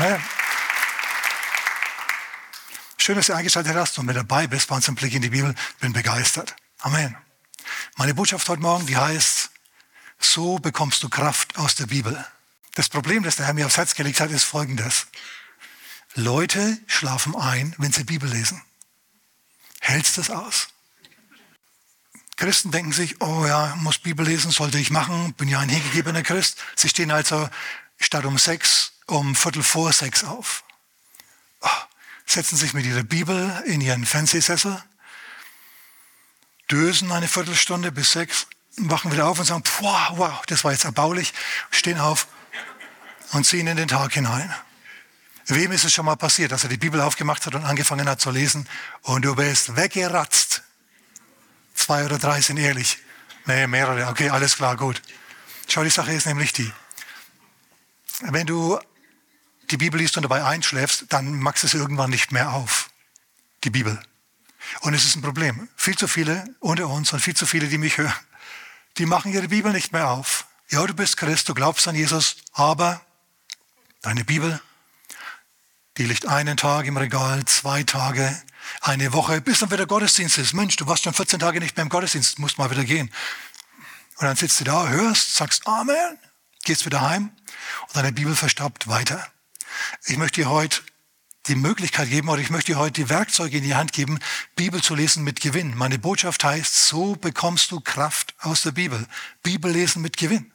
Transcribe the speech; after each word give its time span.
Amen. 0.00 0.18
Schön, 2.96 3.16
dass 3.16 3.26
du 3.26 3.34
eingeschaltet 3.34 3.74
hast 3.74 3.98
und 3.98 4.06
mit 4.06 4.16
dabei 4.16 4.46
bist 4.46 4.68
bei 4.68 4.76
unserem 4.76 4.94
Blick 4.94 5.12
in 5.12 5.20
die 5.20 5.28
Bibel. 5.28 5.54
Bin 5.80 5.92
begeistert. 5.92 6.56
Amen. 6.78 7.14
Meine 7.96 8.14
Botschaft 8.14 8.48
heute 8.48 8.62
Morgen, 8.62 8.86
die 8.86 8.96
heißt, 8.96 9.50
so 10.18 10.58
bekommst 10.58 11.02
du 11.02 11.10
Kraft 11.10 11.58
aus 11.58 11.74
der 11.74 11.84
Bibel. 11.84 12.24
Das 12.76 12.88
Problem, 12.88 13.24
das 13.24 13.36
der 13.36 13.44
Herr 13.44 13.52
mir 13.52 13.66
aufs 13.66 13.76
Herz 13.76 13.94
gelegt 13.94 14.20
hat, 14.20 14.30
ist 14.30 14.44
folgendes. 14.44 15.08
Leute 16.14 16.78
schlafen 16.86 17.36
ein, 17.36 17.74
wenn 17.76 17.92
sie 17.92 18.04
Bibel 18.04 18.30
lesen. 18.30 18.62
Hältst 19.80 20.16
du 20.16 20.22
das 20.22 20.30
aus? 20.30 20.68
Christen 22.36 22.70
denken 22.70 22.92
sich, 22.92 23.20
oh 23.20 23.44
ja, 23.44 23.76
muss 23.76 23.98
Bibel 23.98 24.24
lesen, 24.24 24.50
sollte 24.50 24.78
ich 24.78 24.90
machen, 24.90 25.34
bin 25.34 25.48
ja 25.48 25.60
ein 25.60 25.68
hingegebener 25.68 26.22
Christ. 26.22 26.56
Sie 26.74 26.88
stehen 26.88 27.10
also 27.10 27.50
statt 27.98 28.24
um 28.24 28.38
sechs, 28.38 28.89
um 29.10 29.34
Viertel 29.34 29.62
vor 29.62 29.92
sechs 29.92 30.24
auf. 30.24 30.64
Oh, 31.60 31.68
setzen 32.26 32.56
sich 32.56 32.72
mit 32.72 32.86
ihrer 32.86 33.02
Bibel 33.02 33.62
in 33.66 33.80
ihren 33.80 34.06
Fernsehsessel, 34.06 34.82
dösen 36.70 37.12
eine 37.12 37.28
Viertelstunde 37.28 37.92
bis 37.92 38.12
sechs, 38.12 38.46
wachen 38.76 39.12
wieder 39.12 39.26
auf 39.26 39.38
und 39.38 39.44
sagen, 39.44 39.64
wow, 39.80 40.12
wow, 40.12 40.42
das 40.46 40.64
war 40.64 40.72
jetzt 40.72 40.84
erbaulich, 40.84 41.34
stehen 41.70 41.98
auf 41.98 42.28
und 43.32 43.44
ziehen 43.44 43.66
in 43.66 43.76
den 43.76 43.88
Tag 43.88 44.12
hinein. 44.12 44.54
Wem 45.46 45.72
ist 45.72 45.84
es 45.84 45.92
schon 45.92 46.04
mal 46.04 46.16
passiert, 46.16 46.52
dass 46.52 46.62
er 46.62 46.70
die 46.70 46.76
Bibel 46.76 47.00
aufgemacht 47.00 47.44
hat 47.44 47.56
und 47.56 47.64
angefangen 47.64 48.08
hat 48.08 48.20
zu 48.20 48.30
lesen 48.30 48.68
und 49.02 49.24
du 49.24 49.34
bist 49.34 49.74
weggeratzt? 49.74 50.62
Zwei 51.74 52.04
oder 52.04 52.18
drei 52.18 52.40
sind 52.40 52.58
ehrlich. 52.58 52.98
Nee, 53.46 53.66
mehrere. 53.66 54.06
Okay, 54.08 54.30
alles 54.30 54.56
klar, 54.56 54.76
gut. 54.76 55.02
Schau, 55.66 55.82
die 55.82 55.90
Sache 55.90 56.12
ist 56.12 56.26
nämlich 56.26 56.52
die. 56.52 56.70
Wenn 58.20 58.46
du 58.46 58.78
die 59.70 59.76
Bibel 59.76 60.00
liest 60.00 60.16
und 60.16 60.24
dabei 60.24 60.44
einschläfst, 60.44 61.06
dann 61.08 61.38
magst 61.38 61.62
du 61.62 61.66
es 61.66 61.74
irgendwann 61.74 62.10
nicht 62.10 62.32
mehr 62.32 62.52
auf. 62.52 62.90
Die 63.64 63.70
Bibel. 63.70 64.02
Und 64.80 64.94
es 64.94 65.04
ist 65.04 65.16
ein 65.16 65.22
Problem. 65.22 65.68
Viel 65.76 65.96
zu 65.96 66.08
viele 66.08 66.44
unter 66.60 66.88
uns 66.88 67.12
und 67.12 67.20
viel 67.20 67.36
zu 67.36 67.46
viele, 67.46 67.68
die 67.68 67.78
mich 67.78 67.98
hören, 67.98 68.14
die 68.98 69.06
machen 69.06 69.32
ihre 69.32 69.48
Bibel 69.48 69.72
nicht 69.72 69.92
mehr 69.92 70.08
auf. 70.08 70.46
Ja, 70.70 70.86
du 70.86 70.94
bist 70.94 71.16
Christ, 71.16 71.48
du 71.48 71.54
glaubst 71.54 71.86
an 71.88 71.94
Jesus, 71.94 72.36
aber 72.52 73.00
deine 74.02 74.24
Bibel, 74.24 74.60
die 75.98 76.04
liegt 76.04 76.26
einen 76.26 76.56
Tag 76.56 76.86
im 76.86 76.96
Regal, 76.96 77.44
zwei 77.44 77.82
Tage, 77.82 78.40
eine 78.80 79.12
Woche, 79.12 79.40
bis 79.40 79.58
dann 79.58 79.70
wieder 79.70 79.86
Gottesdienst 79.86 80.38
ist. 80.38 80.54
Mensch, 80.54 80.76
du 80.76 80.86
warst 80.86 81.04
schon 81.04 81.14
14 81.14 81.40
Tage 81.40 81.60
nicht 81.60 81.76
mehr 81.76 81.82
im 81.82 81.88
Gottesdienst, 81.88 82.38
musst 82.38 82.58
mal 82.58 82.70
wieder 82.70 82.84
gehen. 82.84 83.10
Und 84.16 84.26
dann 84.26 84.36
sitzt 84.36 84.60
du 84.60 84.64
da, 84.64 84.88
hörst, 84.88 85.34
sagst 85.34 85.66
Amen, 85.66 86.18
gehst 86.62 86.86
wieder 86.86 87.00
heim 87.00 87.32
und 87.88 87.96
deine 87.96 88.12
Bibel 88.12 88.36
verstaubt 88.36 88.86
weiter. 88.88 89.26
Ich 90.06 90.16
möchte 90.16 90.42
dir 90.42 90.50
heute 90.50 90.80
die 91.46 91.54
Möglichkeit 91.54 92.10
geben 92.10 92.28
oder 92.28 92.40
ich 92.40 92.50
möchte 92.50 92.72
dir 92.72 92.78
heute 92.78 93.02
die 93.02 93.08
Werkzeuge 93.08 93.58
in 93.58 93.64
die 93.64 93.74
Hand 93.74 93.92
geben, 93.92 94.18
Bibel 94.56 94.82
zu 94.82 94.94
lesen 94.94 95.24
mit 95.24 95.40
Gewinn. 95.40 95.76
Meine 95.76 95.98
Botschaft 95.98 96.44
heißt, 96.44 96.86
so 96.86 97.16
bekommst 97.16 97.70
du 97.70 97.80
Kraft 97.80 98.34
aus 98.40 98.62
der 98.62 98.72
Bibel. 98.72 99.06
Bibel 99.42 99.70
lesen 99.70 100.02
mit 100.02 100.16
Gewinn. 100.16 100.52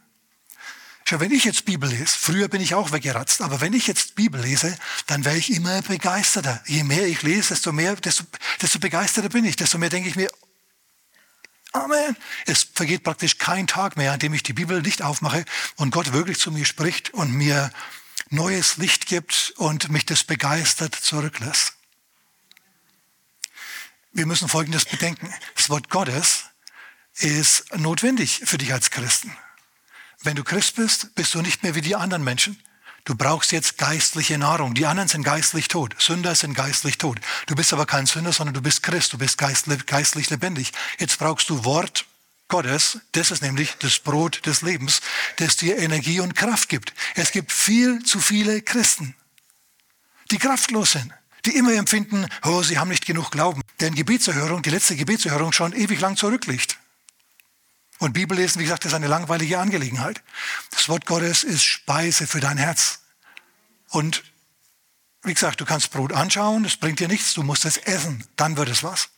Schau, 1.07 1.19
wenn 1.19 1.31
ich 1.31 1.43
jetzt 1.43 1.65
Bibel 1.65 1.87
lese, 1.87 2.17
früher 2.17 2.47
bin 2.47 2.61
ich 2.61 2.73
auch 2.73 2.91
weggeratzt, 2.91 3.41
aber 3.41 3.61
wenn 3.61 3.73
ich 3.73 3.85
jetzt 3.85 4.15
Bibel 4.15 4.41
lese, 4.41 4.75
dann 5.05 5.23
wäre 5.23 5.37
ich 5.37 5.53
immer 5.53 5.81
begeisterter. 5.83 6.63
Je 6.65 6.83
mehr 6.83 7.05
ich 7.05 7.21
lese, 7.21 7.49
desto 7.49 7.71
mehr, 7.71 7.95
desto, 7.95 8.23
desto 8.59 8.79
begeisterter 8.79 9.29
bin 9.29 9.45
ich, 9.45 9.55
desto 9.55 9.77
mehr 9.77 9.89
denke 9.89 10.09
ich 10.09 10.15
mir, 10.15 10.29
Amen. 11.73 12.15
Es 12.45 12.65
vergeht 12.73 13.03
praktisch 13.03 13.37
kein 13.37 13.67
Tag 13.67 13.97
mehr, 13.97 14.13
an 14.13 14.19
dem 14.19 14.33
ich 14.33 14.43
die 14.43 14.53
Bibel 14.53 14.81
nicht 14.81 15.01
aufmache 15.01 15.43
und 15.75 15.91
Gott 15.91 16.13
wirklich 16.13 16.39
zu 16.39 16.49
mir 16.49 16.63
spricht 16.63 17.13
und 17.13 17.33
mir 17.33 17.69
neues 18.29 18.77
Licht 18.77 19.05
gibt 19.07 19.53
und 19.57 19.89
mich 19.89 20.05
das 20.05 20.23
begeistert 20.23 20.95
zurücklässt. 20.95 21.73
Wir 24.11 24.25
müssen 24.25 24.47
Folgendes 24.47 24.85
bedenken. 24.85 25.33
Das 25.55 25.69
Wort 25.69 25.89
Gottes 25.89 26.45
ist 27.15 27.75
notwendig 27.77 28.41
für 28.45 28.57
dich 28.57 28.73
als 28.73 28.89
Christen. 28.89 29.35
Wenn 30.23 30.35
du 30.35 30.43
Christ 30.43 30.75
bist, 30.77 31.13
bist 31.15 31.33
du 31.33 31.41
nicht 31.41 31.63
mehr 31.63 31.75
wie 31.75 31.81
die 31.81 31.95
anderen 31.95 32.23
Menschen. 32.23 32.59
Du 33.03 33.13
brauchst 33.13 33.51
jetzt 33.51 33.77
geistliche 33.77 34.37
Nahrung. 34.37 34.73
Die 34.73 34.87
anderen 34.87 35.07
sind 35.07 35.23
geistlich 35.23 35.67
tot. 35.67 35.95
Sünder 35.99 36.33
sind 36.33 36.55
geistlich 36.55 36.97
tot. 36.97 37.19
Du 37.45 37.55
bist 37.55 37.71
aber 37.71 37.85
kein 37.85 38.07
Sünder, 38.07 38.33
sondern 38.33 38.55
du 38.55 38.61
bist 38.61 38.81
Christ. 38.81 39.13
Du 39.13 39.19
bist 39.19 39.37
geistlich 39.37 40.29
lebendig. 40.31 40.71
Jetzt 40.97 41.19
brauchst 41.19 41.49
du 41.49 41.63
Wort 41.63 42.05
Gottes. 42.47 42.99
Das 43.13 43.31
ist 43.31 43.41
nämlich 43.41 43.75
das 43.79 43.99
Brot 43.99 44.45
des 44.45 44.61
Lebens, 44.61 45.01
das 45.37 45.57
dir 45.57 45.77
Energie 45.77 46.19
und 46.19 46.35
Kraft 46.35 46.69
gibt. 46.69 46.93
Es 47.15 47.31
gibt 47.31 47.51
viel 47.51 48.03
zu 48.03 48.19
viele 48.19 48.61
Christen, 48.61 49.15
die 50.31 50.37
kraftlos 50.37 50.91
sind, 50.91 51.11
die 51.45 51.55
immer 51.55 51.73
empfinden, 51.73 52.27
oh, 52.43 52.61
sie 52.61 52.77
haben 52.77 52.89
nicht 52.89 53.05
genug 53.05 53.31
Glauben. 53.31 53.61
Deren 53.79 53.95
Gebetserhörung, 53.95 54.61
die 54.61 54.69
letzte 54.69 54.95
Gebetserhörung 54.95 55.51
schon 55.51 55.73
ewig 55.73 55.99
lang 55.99 56.17
zurückliegt. 56.17 56.77
Und 57.99 58.13
Bibellesen, 58.13 58.59
wie 58.59 58.65
gesagt, 58.65 58.85
ist 58.85 58.93
eine 58.93 59.07
langweilige 59.07 59.59
Angelegenheit. 59.59 60.21
Das 60.71 60.89
Wort 60.89 61.05
Gottes 61.05 61.43
ist 61.43 61.63
Speise 61.63 62.27
für 62.27 62.41
dein 62.41 62.57
Herz. 62.57 62.99
Und 63.89 64.23
wie 65.23 65.33
gesagt, 65.33 65.61
du 65.61 65.65
kannst 65.65 65.91
Brot 65.91 66.13
anschauen, 66.13 66.63
das 66.63 66.77
bringt 66.77 66.99
dir 66.99 67.07
nichts, 67.07 67.33
du 67.33 67.41
musst 67.41 67.65
es 67.65 67.77
essen, 67.77 68.27
dann 68.35 68.57
wird 68.57 68.69
es 68.69 68.83
was. 68.83 69.09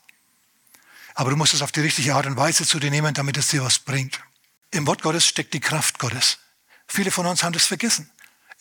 Aber 1.17 1.31
du 1.31 1.35
musst 1.35 1.55
es 1.55 1.63
auf 1.63 1.72
die 1.72 1.81
richtige 1.81 2.13
Art 2.13 2.28
und 2.28 2.38
Weise 2.38 2.63
zu 2.63 2.79
dir 2.79 2.91
nehmen, 2.91 3.16
damit 3.16 3.38
es 3.38 3.47
dir 3.47 3.63
was 3.63 3.79
bringt. 3.79 4.22
Im 4.69 4.85
Wort 4.85 5.01
Gottes 5.01 5.25
steckt 5.25 5.51
die 5.55 5.59
Kraft 5.59 5.97
Gottes. 5.97 6.38
Viele 6.88 7.09
von 7.09 7.25
uns 7.25 7.41
haben 7.41 7.53
das 7.53 7.66
vergessen. 7.66 8.11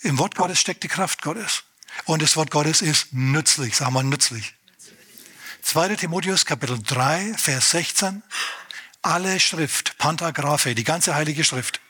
Im 0.00 0.18
Wort 0.18 0.36
Gottes 0.36 0.58
steckt 0.58 0.82
die 0.82 0.88
Kraft 0.88 1.20
Gottes. 1.20 1.64
Und 2.06 2.22
das 2.22 2.34
Wort 2.34 2.50
Gottes 2.50 2.80
ist 2.80 3.08
nützlich, 3.12 3.76
sagen 3.76 3.92
wir 3.92 4.02
nützlich. 4.02 4.54
2. 5.60 5.96
Timotheus 5.96 6.46
Kapitel 6.46 6.82
3, 6.82 7.34
Vers 7.36 7.72
16 7.72 8.22
alle 9.02 9.38
Schrift, 9.38 9.98
Pantographe, 9.98 10.74
die 10.74 10.82
ganze 10.82 11.14
Heilige 11.14 11.44
Schrift, 11.44 11.82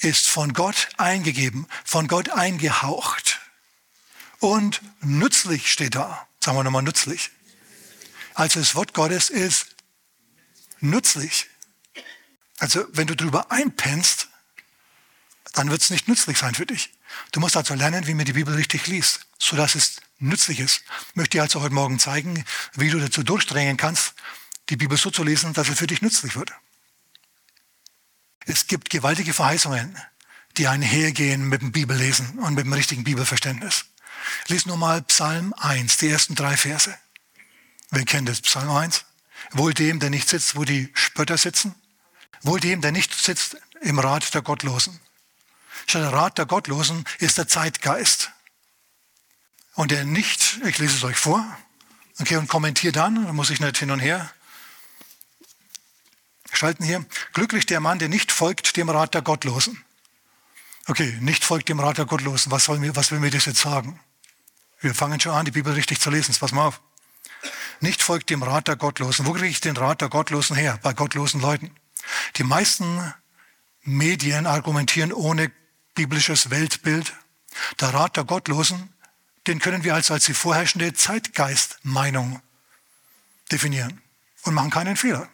ist 0.00 0.28
von 0.28 0.52
Gott 0.52 0.90
eingegeben, 0.98 1.66
von 1.86 2.06
Gott 2.06 2.28
eingehaucht. 2.28 3.40
Und 4.40 4.82
nützlich 5.00 5.72
steht 5.72 5.94
da. 5.94 6.28
Sagen 6.44 6.58
wir 6.58 6.64
nochmal 6.64 6.82
nützlich. 6.82 7.30
Also 8.34 8.60
das 8.60 8.74
Wort 8.74 8.92
Gottes 8.92 9.30
ist 9.30 9.75
nützlich. 10.80 11.48
Also 12.58 12.86
wenn 12.92 13.06
du 13.06 13.16
drüber 13.16 13.50
einpennst, 13.50 14.28
dann 15.52 15.70
wird 15.70 15.82
es 15.82 15.90
nicht 15.90 16.08
nützlich 16.08 16.38
sein 16.38 16.54
für 16.54 16.66
dich. 16.66 16.92
Du 17.32 17.40
musst 17.40 17.56
also 17.56 17.74
lernen, 17.74 18.06
wie 18.06 18.14
man 18.14 18.26
die 18.26 18.34
Bibel 18.34 18.54
richtig 18.54 18.86
liest, 18.86 19.26
sodass 19.38 19.74
es 19.74 19.96
nützlich 20.18 20.60
ist. 20.60 20.82
Ich 21.10 21.16
möchte 21.16 21.38
dir 21.38 21.42
also 21.42 21.62
heute 21.62 21.74
Morgen 21.74 21.98
zeigen, 21.98 22.44
wie 22.74 22.90
du 22.90 23.00
dazu 23.00 23.22
durchdrängen 23.22 23.76
kannst, 23.76 24.14
die 24.68 24.76
Bibel 24.76 24.98
so 24.98 25.10
zu 25.10 25.24
lesen, 25.24 25.52
dass 25.54 25.68
es 25.68 25.78
für 25.78 25.86
dich 25.86 26.02
nützlich 26.02 26.36
wird. 26.36 26.52
Es 28.44 28.66
gibt 28.66 28.90
gewaltige 28.90 29.32
Verheißungen, 29.32 29.98
die 30.56 30.68
einhergehen 30.68 31.48
mit 31.48 31.62
dem 31.62 31.72
Bibellesen 31.72 32.38
und 32.38 32.54
mit 32.54 32.66
dem 32.66 32.72
richtigen 32.72 33.04
Bibelverständnis. 33.04 33.86
Lies 34.48 34.66
nur 34.66 34.76
mal 34.76 35.02
Psalm 35.02 35.54
1, 35.54 35.96
die 35.98 36.08
ersten 36.08 36.34
drei 36.34 36.56
Verse. 36.56 36.96
Wer 37.90 38.04
kennt 38.04 38.28
das? 38.28 38.40
Psalm 38.42 38.70
1. 38.70 39.05
Wohl 39.52 39.74
dem, 39.74 40.00
der 40.00 40.10
nicht 40.10 40.28
sitzt, 40.28 40.56
wo 40.56 40.64
die 40.64 40.90
Spötter 40.94 41.38
sitzen. 41.38 41.74
Wohl 42.42 42.60
dem, 42.60 42.80
der 42.80 42.92
nicht 42.92 43.14
sitzt 43.14 43.56
im 43.80 43.98
Rat 43.98 44.34
der 44.34 44.42
Gottlosen. 44.42 45.00
Der 45.92 46.12
Rat 46.12 46.38
der 46.38 46.46
Gottlosen 46.46 47.04
ist 47.18 47.38
der 47.38 47.48
Zeitgeist. 47.48 48.30
Und 49.74 49.90
der 49.90 50.04
nicht, 50.04 50.60
ich 50.64 50.78
lese 50.78 50.96
es 50.96 51.04
euch 51.04 51.16
vor, 51.16 51.44
okay, 52.18 52.36
und 52.36 52.48
kommentiere 52.48 52.92
dann, 52.92 53.26
da 53.26 53.32
muss 53.32 53.50
ich 53.50 53.60
nicht 53.60 53.78
hin 53.78 53.90
und 53.90 54.00
her 54.00 54.32
schalten 56.56 56.84
hier, 56.84 57.04
glücklich 57.32 57.66
der 57.66 57.80
Mann, 57.80 57.98
der 57.98 58.08
nicht 58.08 58.32
folgt 58.32 58.76
dem 58.76 58.88
Rat 58.88 59.14
der 59.14 59.22
Gottlosen. 59.22 59.84
Okay, 60.86 61.16
nicht 61.20 61.44
folgt 61.44 61.68
dem 61.68 61.80
Rat 61.80 61.98
der 61.98 62.06
Gottlosen. 62.06 62.50
Was, 62.52 62.64
soll 62.64 62.78
mir, 62.78 62.96
was 62.96 63.10
will 63.10 63.18
mir 63.18 63.30
das 63.30 63.44
jetzt 63.44 63.60
sagen? 63.60 64.00
Wir 64.80 64.94
fangen 64.94 65.20
schon 65.20 65.32
an, 65.32 65.44
die 65.44 65.50
Bibel 65.50 65.72
richtig 65.72 66.00
zu 66.00 66.10
lesen. 66.10 66.34
Pass 66.38 66.52
mal 66.52 66.66
auf. 66.66 66.80
Nicht 67.80 68.02
folgt 68.02 68.30
dem 68.30 68.42
Rat 68.42 68.68
der 68.68 68.76
Gottlosen. 68.76 69.26
Wo 69.26 69.32
kriege 69.32 69.48
ich 69.48 69.60
den 69.60 69.76
Rat 69.76 70.00
der 70.00 70.08
Gottlosen 70.08 70.56
her? 70.56 70.78
Bei 70.82 70.92
gottlosen 70.92 71.40
Leuten. 71.40 71.70
Die 72.36 72.44
meisten 72.44 73.12
Medien 73.82 74.46
argumentieren 74.46 75.12
ohne 75.12 75.50
biblisches 75.94 76.50
Weltbild. 76.50 77.12
Der 77.80 77.94
Rat 77.94 78.16
der 78.16 78.24
Gottlosen, 78.24 78.92
den 79.46 79.58
können 79.58 79.84
wir 79.84 79.94
als, 79.94 80.10
als 80.10 80.26
die 80.26 80.34
vorherrschende 80.34 80.92
Zeitgeistmeinung 80.94 82.40
definieren 83.50 84.00
und 84.42 84.54
machen 84.54 84.70
keinen 84.70 84.96
Fehler 84.96 85.28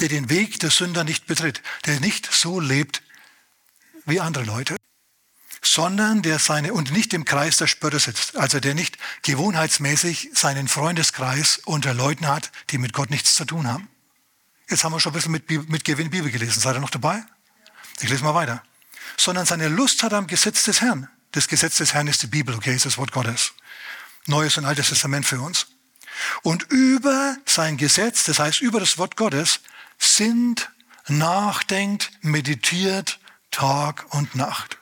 der 0.00 0.08
den 0.08 0.28
Weg 0.28 0.60
der 0.60 0.70
Sünder 0.70 1.04
nicht 1.04 1.26
betritt, 1.26 1.62
der 1.86 2.00
nicht 2.00 2.32
so 2.32 2.60
lebt 2.60 3.02
wie 4.04 4.20
andere 4.20 4.44
Leute, 4.44 4.76
sondern 5.66 6.22
der 6.22 6.38
seine, 6.38 6.72
und 6.72 6.92
nicht 6.92 7.12
im 7.12 7.24
Kreis 7.24 7.56
der 7.56 7.66
Spötter 7.66 7.98
sitzt, 7.98 8.36
also 8.36 8.60
der 8.60 8.74
nicht 8.74 8.98
gewohnheitsmäßig 9.22 10.30
seinen 10.32 10.68
Freundeskreis 10.68 11.60
unter 11.64 11.94
Leuten 11.94 12.26
hat, 12.28 12.50
die 12.70 12.78
mit 12.78 12.92
Gott 12.92 13.10
nichts 13.10 13.34
zu 13.34 13.44
tun 13.44 13.66
haben. 13.66 13.88
Jetzt 14.68 14.84
haben 14.84 14.92
wir 14.92 15.00
schon 15.00 15.12
ein 15.12 15.14
bisschen 15.14 15.32
mit, 15.32 15.48
mit 15.68 15.84
Gewinn 15.84 16.10
Bibel 16.10 16.30
gelesen. 16.30 16.60
Seid 16.60 16.76
ihr 16.76 16.80
noch 16.80 16.90
dabei? 16.90 17.24
Ich 18.00 18.08
lese 18.08 18.24
mal 18.24 18.34
weiter. 18.34 18.62
Sondern 19.16 19.46
seine 19.46 19.68
Lust 19.68 20.02
hat 20.02 20.12
am 20.12 20.26
Gesetz 20.26 20.64
des 20.64 20.80
Herrn. 20.80 21.08
Das 21.32 21.48
Gesetz 21.48 21.76
des 21.76 21.94
Herrn 21.94 22.08
ist 22.08 22.22
die 22.22 22.26
Bibel, 22.26 22.54
okay, 22.54 22.74
ist 22.74 22.86
das 22.86 22.98
Wort 22.98 23.12
Gottes. 23.12 23.52
Neues 24.26 24.58
und 24.58 24.64
Altes 24.64 24.88
Testament 24.88 25.26
für 25.26 25.40
uns. 25.40 25.66
Und 26.42 26.64
über 26.70 27.36
sein 27.44 27.76
Gesetz, 27.76 28.24
das 28.24 28.38
heißt 28.38 28.60
über 28.60 28.80
das 28.80 28.98
Wort 28.98 29.16
Gottes, 29.16 29.60
sind, 29.98 30.70
nachdenkt, 31.08 32.10
meditiert 32.22 33.20
Tag 33.50 34.06
und 34.10 34.34
Nacht. 34.34 34.78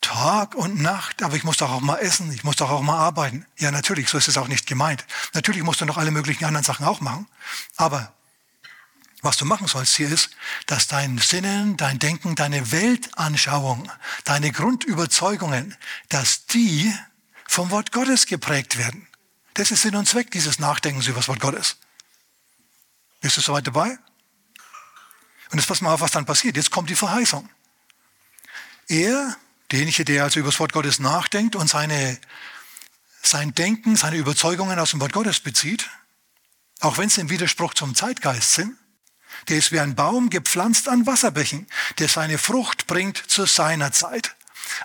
Tag 0.00 0.54
und 0.54 0.80
Nacht, 0.80 1.22
aber 1.22 1.36
ich 1.36 1.44
muss 1.44 1.58
doch 1.58 1.70
auch 1.70 1.80
mal 1.80 1.98
essen, 1.98 2.32
ich 2.32 2.44
muss 2.44 2.56
doch 2.56 2.70
auch 2.70 2.82
mal 2.82 2.98
arbeiten. 2.98 3.46
Ja, 3.58 3.70
natürlich, 3.70 4.08
so 4.08 4.18
ist 4.18 4.28
es 4.28 4.38
auch 4.38 4.48
nicht 4.48 4.66
gemeint. 4.66 5.04
Natürlich 5.34 5.62
musst 5.62 5.80
du 5.80 5.84
noch 5.84 5.98
alle 5.98 6.10
möglichen 6.10 6.44
anderen 6.44 6.64
Sachen 6.64 6.86
auch 6.86 7.00
machen. 7.00 7.26
Aber 7.76 8.14
was 9.22 9.36
du 9.36 9.44
machen 9.44 9.66
sollst 9.66 9.96
hier 9.96 10.10
ist, 10.10 10.30
dass 10.66 10.86
dein 10.86 11.18
Sinnen, 11.18 11.76
dein 11.76 11.98
Denken, 11.98 12.34
deine 12.34 12.72
Weltanschauung, 12.72 13.90
deine 14.24 14.50
Grundüberzeugungen, 14.50 15.76
dass 16.08 16.46
die 16.46 16.92
vom 17.46 17.70
Wort 17.70 17.92
Gottes 17.92 18.26
geprägt 18.26 18.78
werden. 18.78 19.06
Das 19.54 19.70
ist 19.70 19.82
Sinn 19.82 19.96
und 19.96 20.08
Zweck 20.08 20.30
dieses 20.30 20.58
Nachdenkens 20.58 21.06
über 21.06 21.18
das 21.18 21.28
Wort 21.28 21.40
Gottes. 21.40 21.76
Bist 23.20 23.36
du 23.36 23.40
soweit 23.42 23.66
dabei? 23.66 23.98
Und 25.50 25.58
jetzt 25.58 25.66
pass 25.66 25.80
mal 25.80 25.92
auf, 25.92 26.00
was 26.00 26.12
dann 26.12 26.24
passiert. 26.24 26.56
Jetzt 26.56 26.70
kommt 26.70 26.88
die 26.88 26.96
Verheißung. 26.96 27.48
Er, 28.88 29.36
derjenige, 29.70 30.04
der 30.04 30.24
also 30.24 30.40
über 30.40 30.50
das 30.50 30.60
Wort 30.60 30.72
Gottes 30.72 30.98
nachdenkt 30.98 31.56
und 31.56 31.68
seine, 31.68 32.18
sein 33.22 33.54
Denken, 33.54 33.96
seine 33.96 34.16
Überzeugungen 34.16 34.78
aus 34.78 34.90
dem 34.90 35.00
Wort 35.00 35.12
Gottes 35.12 35.40
bezieht, 35.40 35.88
auch 36.80 36.98
wenn 36.98 37.08
sie 37.08 37.20
im 37.20 37.30
Widerspruch 37.30 37.74
zum 37.74 37.94
Zeitgeist 37.94 38.54
sind, 38.54 38.76
der 39.48 39.58
ist 39.58 39.72
wie 39.72 39.80
ein 39.80 39.94
Baum 39.94 40.30
gepflanzt 40.30 40.88
an 40.88 41.06
Wasserbächen, 41.06 41.66
der 41.98 42.08
seine 42.08 42.38
Frucht 42.38 42.86
bringt 42.86 43.16
zu 43.16 43.46
seiner 43.46 43.92
Zeit. 43.92 44.34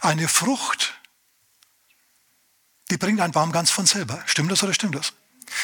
Eine 0.01 0.27
Frucht, 0.27 0.93
die 2.89 2.97
bringt 2.97 3.21
ein 3.21 3.31
Baum 3.31 3.51
ganz 3.51 3.71
von 3.71 3.85
selber. 3.85 4.21
Stimmt 4.25 4.51
das 4.51 4.63
oder 4.63 4.73
stimmt 4.73 4.95
das? 4.95 5.13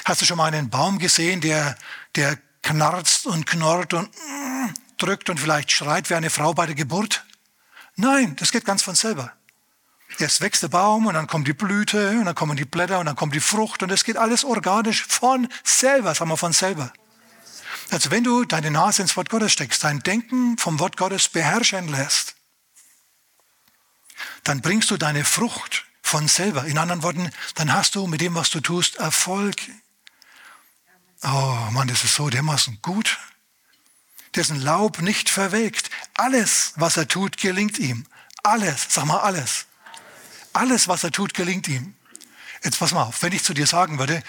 Hast 0.05 0.21
du 0.21 0.25
schon 0.25 0.37
mal 0.37 0.47
einen 0.47 0.69
Baum 0.69 0.99
gesehen, 0.99 1.41
der, 1.41 1.77
der 2.15 2.37
knarzt 2.63 3.25
und 3.25 3.45
knorrt 3.45 3.93
und 3.93 4.09
mm, 4.09 4.73
drückt 4.97 5.29
und 5.29 5.39
vielleicht 5.39 5.71
schreit 5.71 6.09
wie 6.09 6.15
eine 6.15 6.29
Frau 6.29 6.53
bei 6.53 6.65
der 6.65 6.75
Geburt? 6.75 7.23
Nein, 7.95 8.35
das 8.37 8.51
geht 8.51 8.65
ganz 8.65 8.81
von 8.81 8.95
selber. 8.95 9.33
Erst 10.19 10.41
wächst 10.41 10.63
der 10.63 10.67
Baum 10.67 11.05
und 11.05 11.13
dann 11.13 11.27
kommt 11.27 11.47
die 11.47 11.53
Blüte 11.53 12.11
und 12.19 12.25
dann 12.25 12.35
kommen 12.35 12.57
die 12.57 12.65
Blätter 12.65 12.99
und 12.99 13.05
dann 13.05 13.15
kommt 13.15 13.33
die 13.33 13.39
Frucht 13.39 13.81
und 13.83 13.91
es 13.91 14.03
geht 14.03 14.17
alles 14.17 14.43
organisch 14.43 15.05
von 15.05 15.47
selber, 15.63 16.13
sagen 16.13 16.29
wir 16.29 16.37
von 16.37 16.53
selber. 16.53 16.91
Also 17.89 18.11
wenn 18.11 18.23
du 18.23 18.45
deine 18.45 18.71
Nase 18.71 19.01
ins 19.01 19.15
Wort 19.17 19.29
Gottes 19.29 19.53
steckst, 19.53 19.83
dein 19.83 19.99
Denken 19.99 20.57
vom 20.57 20.79
Wort 20.79 20.97
Gottes 20.97 21.29
beherrschen 21.29 21.87
lässt, 21.87 22.35
dann 24.43 24.61
bringst 24.61 24.91
du 24.91 24.97
deine 24.97 25.23
Frucht 25.23 25.85
von 26.01 26.27
selber. 26.27 26.65
In 26.65 26.77
anderen 26.77 27.03
Worten, 27.03 27.31
dann 27.55 27.73
hast 27.73 27.95
du 27.95 28.07
mit 28.07 28.21
dem, 28.21 28.35
was 28.35 28.49
du 28.49 28.59
tust, 28.59 28.97
Erfolg. 28.97 29.55
Oh 31.23 31.57
Mann, 31.71 31.87
das 31.87 32.03
ist 32.03 32.15
so 32.15 32.29
dermaßen 32.29 32.79
gut. 32.81 33.17
Dessen 34.35 34.61
Laub 34.61 35.01
nicht 35.01 35.29
verwelkt. 35.29 35.89
Alles, 36.15 36.73
was 36.75 36.97
er 36.97 37.07
tut, 37.07 37.37
gelingt 37.37 37.79
ihm. 37.79 38.05
Alles, 38.43 38.87
sag 38.89 39.05
mal 39.05 39.19
alles. 39.19 39.65
Alles, 40.53 40.87
was 40.87 41.03
er 41.03 41.11
tut, 41.11 41.33
gelingt 41.33 41.67
ihm. 41.67 41.95
Jetzt 42.63 42.79
pass 42.79 42.91
mal 42.91 43.03
auf, 43.03 43.21
wenn 43.23 43.33
ich 43.33 43.43
zu 43.43 43.53
dir 43.53 43.67
sagen 43.67 43.99
würde, 43.99 44.21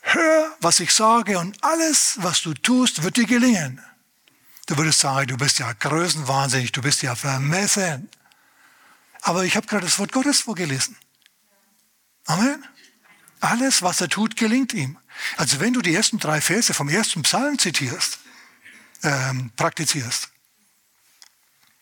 hör, 0.00 0.56
was 0.60 0.80
ich 0.80 0.92
sage 0.92 1.38
und 1.38 1.62
alles, 1.64 2.14
was 2.18 2.42
du 2.42 2.54
tust, 2.54 3.02
wird 3.02 3.16
dir 3.16 3.26
gelingen. 3.26 3.82
Du 4.66 4.76
würdest 4.76 5.00
sagen, 5.00 5.26
du 5.26 5.36
bist 5.36 5.58
ja 5.58 5.72
größenwahnsinnig, 5.72 6.72
du 6.72 6.82
bist 6.82 7.02
ja 7.02 7.14
vermessen. 7.14 8.08
Aber 9.22 9.44
ich 9.44 9.56
habe 9.56 9.66
gerade 9.66 9.84
das 9.84 9.98
Wort 9.98 10.12
Gottes 10.12 10.40
vorgelesen. 10.40 10.96
Amen. 12.26 12.64
Alles, 13.40 13.82
was 13.82 14.00
er 14.00 14.08
tut, 14.08 14.36
gelingt 14.36 14.72
ihm. 14.72 14.98
Also 15.36 15.60
wenn 15.60 15.72
du 15.72 15.82
die 15.82 15.94
ersten 15.94 16.18
drei 16.18 16.40
Verse 16.40 16.72
vom 16.74 16.88
ersten 16.88 17.22
Psalm 17.22 17.58
zitierst, 17.58 18.18
ähm, 19.02 19.50
praktizierst, 19.56 20.30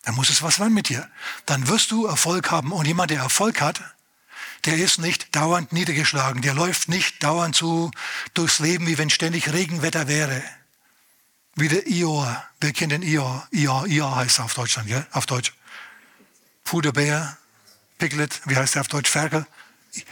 dann 0.03 0.15
muss 0.15 0.29
es 0.29 0.41
was 0.41 0.55
sein 0.55 0.73
mit 0.73 0.89
dir. 0.89 1.07
Dann 1.45 1.67
wirst 1.67 1.91
du 1.91 2.05
Erfolg 2.05 2.49
haben. 2.49 2.71
Und 2.71 2.87
jemand, 2.87 3.11
der 3.11 3.19
Erfolg 3.19 3.61
hat, 3.61 3.81
der 4.65 4.75
ist 4.77 4.99
nicht 4.99 5.35
dauernd 5.35 5.73
niedergeschlagen, 5.73 6.41
der 6.41 6.53
läuft 6.53 6.87
nicht 6.87 7.23
dauernd 7.23 7.55
so 7.55 7.91
durchs 8.33 8.59
Leben, 8.59 8.87
wie 8.87 8.97
wenn 8.97 9.09
ständig 9.09 9.51
Regenwetter 9.51 10.07
wäre. 10.07 10.43
Wie 11.55 11.67
der 11.67 11.87
Ior, 11.87 12.43
wir 12.59 12.71
kennen 12.71 13.01
den 13.01 13.03
Ior, 13.03 13.47
Ior, 13.51 13.85
Ior 13.87 14.15
heißt 14.15 14.39
er 14.39 14.45
auf 14.45 14.53
Deutschland, 14.53 14.89
ja? 14.89 15.05
auf 15.11 15.25
Deutsch. 15.25 15.53
Puderbär, 16.63 17.37
Piglet, 17.97 18.41
wie 18.45 18.55
heißt 18.55 18.75
er 18.75 18.81
auf 18.81 18.87
Deutsch, 18.87 19.09
Ferkel. 19.09 19.45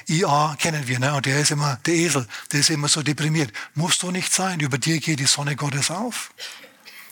IA 0.07 0.57
kennen 0.59 0.87
wir, 0.87 0.99
ne? 0.99 1.13
und 1.13 1.25
der 1.25 1.39
ist 1.39 1.51
immer, 1.51 1.77
der 1.85 1.93
Esel, 1.93 2.27
der 2.51 2.59
ist 2.59 2.69
immer 2.69 2.89
so 2.89 3.01
deprimiert. 3.01 3.53
Musst 3.75 4.03
du 4.03 4.11
nicht 4.11 4.33
sein, 4.33 4.59
über 4.59 4.77
dir 4.77 4.99
geht 4.99 5.19
die 5.19 5.25
Sonne 5.25 5.55
Gottes 5.55 5.89
auf. 5.89 6.31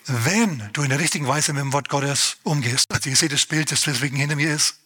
Wenn 0.10 0.70
du 0.72 0.84
in 0.84 0.90
der 0.90 1.00
richtigen 1.00 1.28
Weise 1.28 1.52
mit 1.52 1.62
dem 1.62 1.74
Wort 1.74 1.90
Gottes 1.90 2.38
umgehst, 2.44 2.90
also 2.94 3.10
ihr 3.10 3.16
seht 3.18 3.34
das 3.34 3.46
Bild, 3.46 3.74
das 3.74 3.82
deswegen 3.82 4.16
hinter 4.16 4.38
mir 4.38 4.54
ist, 4.54 4.80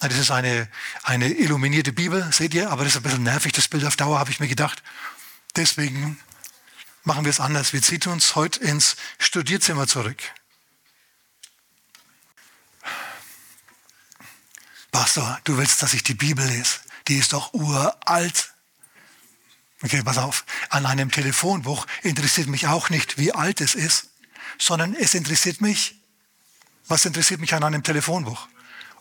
das 0.00 0.18
ist 0.18 0.32
eine, 0.32 0.68
eine 1.04 1.28
illuminierte 1.28 1.92
Bibel, 1.92 2.26
seht 2.32 2.54
ihr, 2.54 2.70
aber 2.70 2.82
das 2.82 2.94
ist 2.94 2.96
ein 2.96 3.04
bisschen 3.04 3.22
nervig, 3.22 3.52
das 3.52 3.68
Bild 3.68 3.84
auf 3.84 3.94
Dauer, 3.94 4.18
habe 4.18 4.32
ich 4.32 4.40
mir 4.40 4.48
gedacht. 4.48 4.82
Deswegen 5.54 6.18
machen 7.04 7.24
wir 7.24 7.30
es 7.30 7.38
anders. 7.38 7.72
Wir 7.72 7.82
ziehen 7.82 8.02
uns 8.06 8.34
heute 8.34 8.60
ins 8.64 8.96
Studierzimmer 9.18 9.86
zurück. 9.86 10.20
Pastor, 14.90 15.40
du 15.44 15.56
willst, 15.56 15.82
dass 15.82 15.94
ich 15.94 16.02
die 16.02 16.14
Bibel 16.14 16.44
lese. 16.44 16.78
Die 17.06 17.18
ist 17.18 17.32
doch 17.32 17.54
uralt. 17.54 18.52
Okay, 19.82 20.02
pass 20.02 20.18
auf. 20.18 20.44
An 20.70 20.84
einem 20.84 21.12
Telefonbuch 21.12 21.86
interessiert 22.02 22.48
mich 22.48 22.66
auch 22.66 22.90
nicht, 22.90 23.18
wie 23.18 23.32
alt 23.32 23.60
es 23.60 23.76
ist, 23.76 24.08
sondern 24.58 24.94
es 24.94 25.14
interessiert 25.14 25.60
mich, 25.60 26.00
was 26.86 27.04
interessiert 27.04 27.40
mich 27.40 27.54
an 27.54 27.64
einem 27.64 27.82
Telefonbuch? 27.82 28.48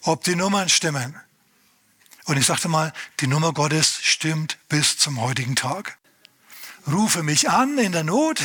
ob 0.03 0.23
die 0.23 0.35
Nummern 0.35 0.69
stimmen. 0.69 1.15
Und 2.25 2.37
ich 2.37 2.45
sagte 2.45 2.69
mal, 2.69 2.93
die 3.19 3.27
Nummer 3.27 3.53
Gottes 3.53 3.99
stimmt 4.01 4.57
bis 4.69 4.97
zum 4.97 5.19
heutigen 5.19 5.55
Tag. 5.55 5.97
Rufe 6.87 7.23
mich 7.23 7.49
an 7.49 7.77
in 7.77 7.91
der 7.91 8.03
Not 8.03 8.41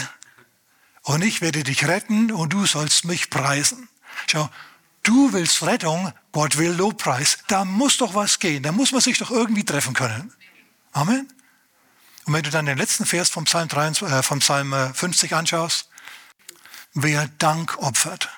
und 1.02 1.22
ich 1.22 1.40
werde 1.40 1.62
dich 1.64 1.86
retten 1.86 2.32
und 2.32 2.52
du 2.52 2.66
sollst 2.66 3.04
mich 3.04 3.30
preisen. 3.30 3.88
Schau, 4.30 4.48
du 5.02 5.32
willst 5.32 5.62
Rettung, 5.62 6.12
Gott 6.32 6.58
will 6.58 6.72
Lobpreis. 6.72 7.38
Da 7.48 7.64
muss 7.64 7.96
doch 7.98 8.14
was 8.14 8.38
gehen, 8.38 8.62
da 8.62 8.72
muss 8.72 8.92
man 8.92 9.00
sich 9.00 9.18
doch 9.18 9.30
irgendwie 9.30 9.64
treffen 9.64 9.94
können. 9.94 10.32
Amen. 10.92 11.28
Und 12.24 12.34
wenn 12.34 12.42
du 12.42 12.50
dann 12.50 12.66
den 12.66 12.78
letzten 12.78 13.06
Vers 13.06 13.30
vom 13.30 13.44
Psalm, 13.44 13.68
23, 13.68 14.18
äh, 14.18 14.22
vom 14.22 14.40
Psalm 14.40 14.74
50 14.94 15.32
äh, 15.32 15.34
anschaust, 15.34 15.87
wer 17.02 17.28
Dank 17.38 17.78
opfert, 17.78 18.28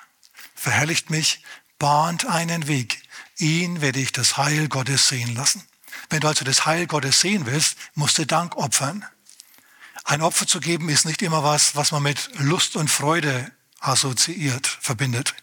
verherrlicht 0.55 1.09
mich, 1.09 1.43
bahnt 1.79 2.25
einen 2.25 2.67
Weg 2.67 3.01
ihn 3.41 3.81
werde 3.81 3.99
ich 3.99 4.11
das 4.11 4.37
Heil 4.37 4.67
Gottes 4.69 5.07
sehen 5.07 5.35
lassen. 5.35 5.63
Wenn 6.09 6.21
du 6.21 6.27
also 6.27 6.45
das 6.45 6.65
Heil 6.65 6.87
Gottes 6.87 7.19
sehen 7.19 7.45
willst, 7.45 7.75
musst 7.95 8.17
du 8.17 8.25
Dank 8.25 8.55
opfern. 8.55 9.05
Ein 10.03 10.21
Opfer 10.21 10.47
zu 10.47 10.59
geben 10.59 10.89
ist 10.89 11.05
nicht 11.05 11.21
immer 11.21 11.43
was, 11.43 11.75
was 11.75 11.91
man 11.91 12.03
mit 12.03 12.29
Lust 12.35 12.75
und 12.75 12.89
Freude 12.89 13.51
assoziiert, 13.79 14.67
verbindet. 14.67 15.35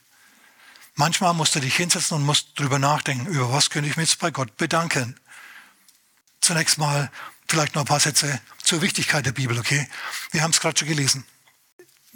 Manchmal 0.94 1.34
musst 1.34 1.54
du 1.54 1.60
dich 1.60 1.76
hinsetzen 1.76 2.16
und 2.16 2.24
musst 2.24 2.58
drüber 2.58 2.78
nachdenken, 2.78 3.26
über 3.26 3.52
was 3.52 3.70
könnte 3.70 3.88
ich 3.88 3.96
mich 3.96 4.10
jetzt 4.10 4.20
bei 4.20 4.30
Gott 4.30 4.56
bedanken. 4.56 5.18
Zunächst 6.40 6.78
mal 6.78 7.10
vielleicht 7.46 7.74
noch 7.74 7.82
ein 7.82 7.88
paar 7.88 8.00
Sätze 8.00 8.40
zur 8.62 8.82
Wichtigkeit 8.82 9.24
der 9.24 9.32
Bibel, 9.32 9.58
okay? 9.58 9.88
Wir 10.32 10.42
haben 10.42 10.50
es 10.50 10.60
gerade 10.60 10.78
schon 10.78 10.88
gelesen. 10.88 11.24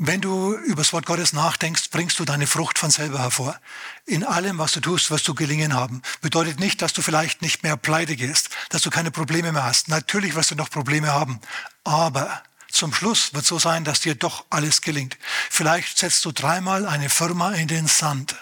Wenn 0.04 0.21
du 0.21 0.56
über 0.56 0.82
das 0.82 0.92
Wort 0.92 1.06
Gottes 1.06 1.32
nachdenkst, 1.32 1.90
bringst 1.92 2.18
du 2.18 2.25
deine 2.25 2.49
Frucht 2.49 2.76
von 2.76 2.90
selber 2.90 3.21
hervor. 3.21 3.56
In 4.04 4.25
allem, 4.25 4.59
was 4.59 4.73
du 4.73 4.80
tust, 4.80 5.12
wirst 5.12 5.28
du 5.28 5.35
gelingen 5.37 5.75
haben. 5.75 6.02
Bedeutet 6.21 6.59
nicht, 6.59 6.82
dass 6.82 6.92
du 6.92 7.02
vielleicht 7.02 7.40
nicht 7.40 7.62
mehr 7.62 7.76
pleite 7.76 8.16
gehst, 8.16 8.49
dass 8.71 8.82
du 8.82 8.90
keine 8.90 9.12
Probleme 9.12 9.52
mehr 9.52 9.62
hast. 9.62 9.87
Natürlich 9.87 10.35
wirst 10.35 10.50
du 10.50 10.56
noch 10.56 10.71
Probleme 10.71 11.12
haben. 11.12 11.40
Aber 11.85 12.42
zum 12.68 12.92
Schluss 12.92 13.32
wird 13.32 13.44
so 13.44 13.61
sein, 13.61 13.85
dass 13.85 14.00
dir 14.00 14.16
doch 14.16 14.44
alles 14.50 14.80
gelingt. 14.80 15.16
Vielleicht 15.50 15.97
setzt 15.97 16.25
du 16.25 16.32
dreimal 16.32 16.85
eine 16.85 17.09
Firma 17.09 17.52
in 17.52 17.68
den 17.68 17.87
Sand. 17.87 18.35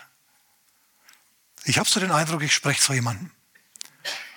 Ich 1.64 1.76
habe 1.76 1.90
so 1.90 2.00
den 2.00 2.10
Eindruck, 2.10 2.40
ich 2.40 2.54
spreche 2.54 2.80
zu 2.80 2.94
jemandem. 2.94 3.32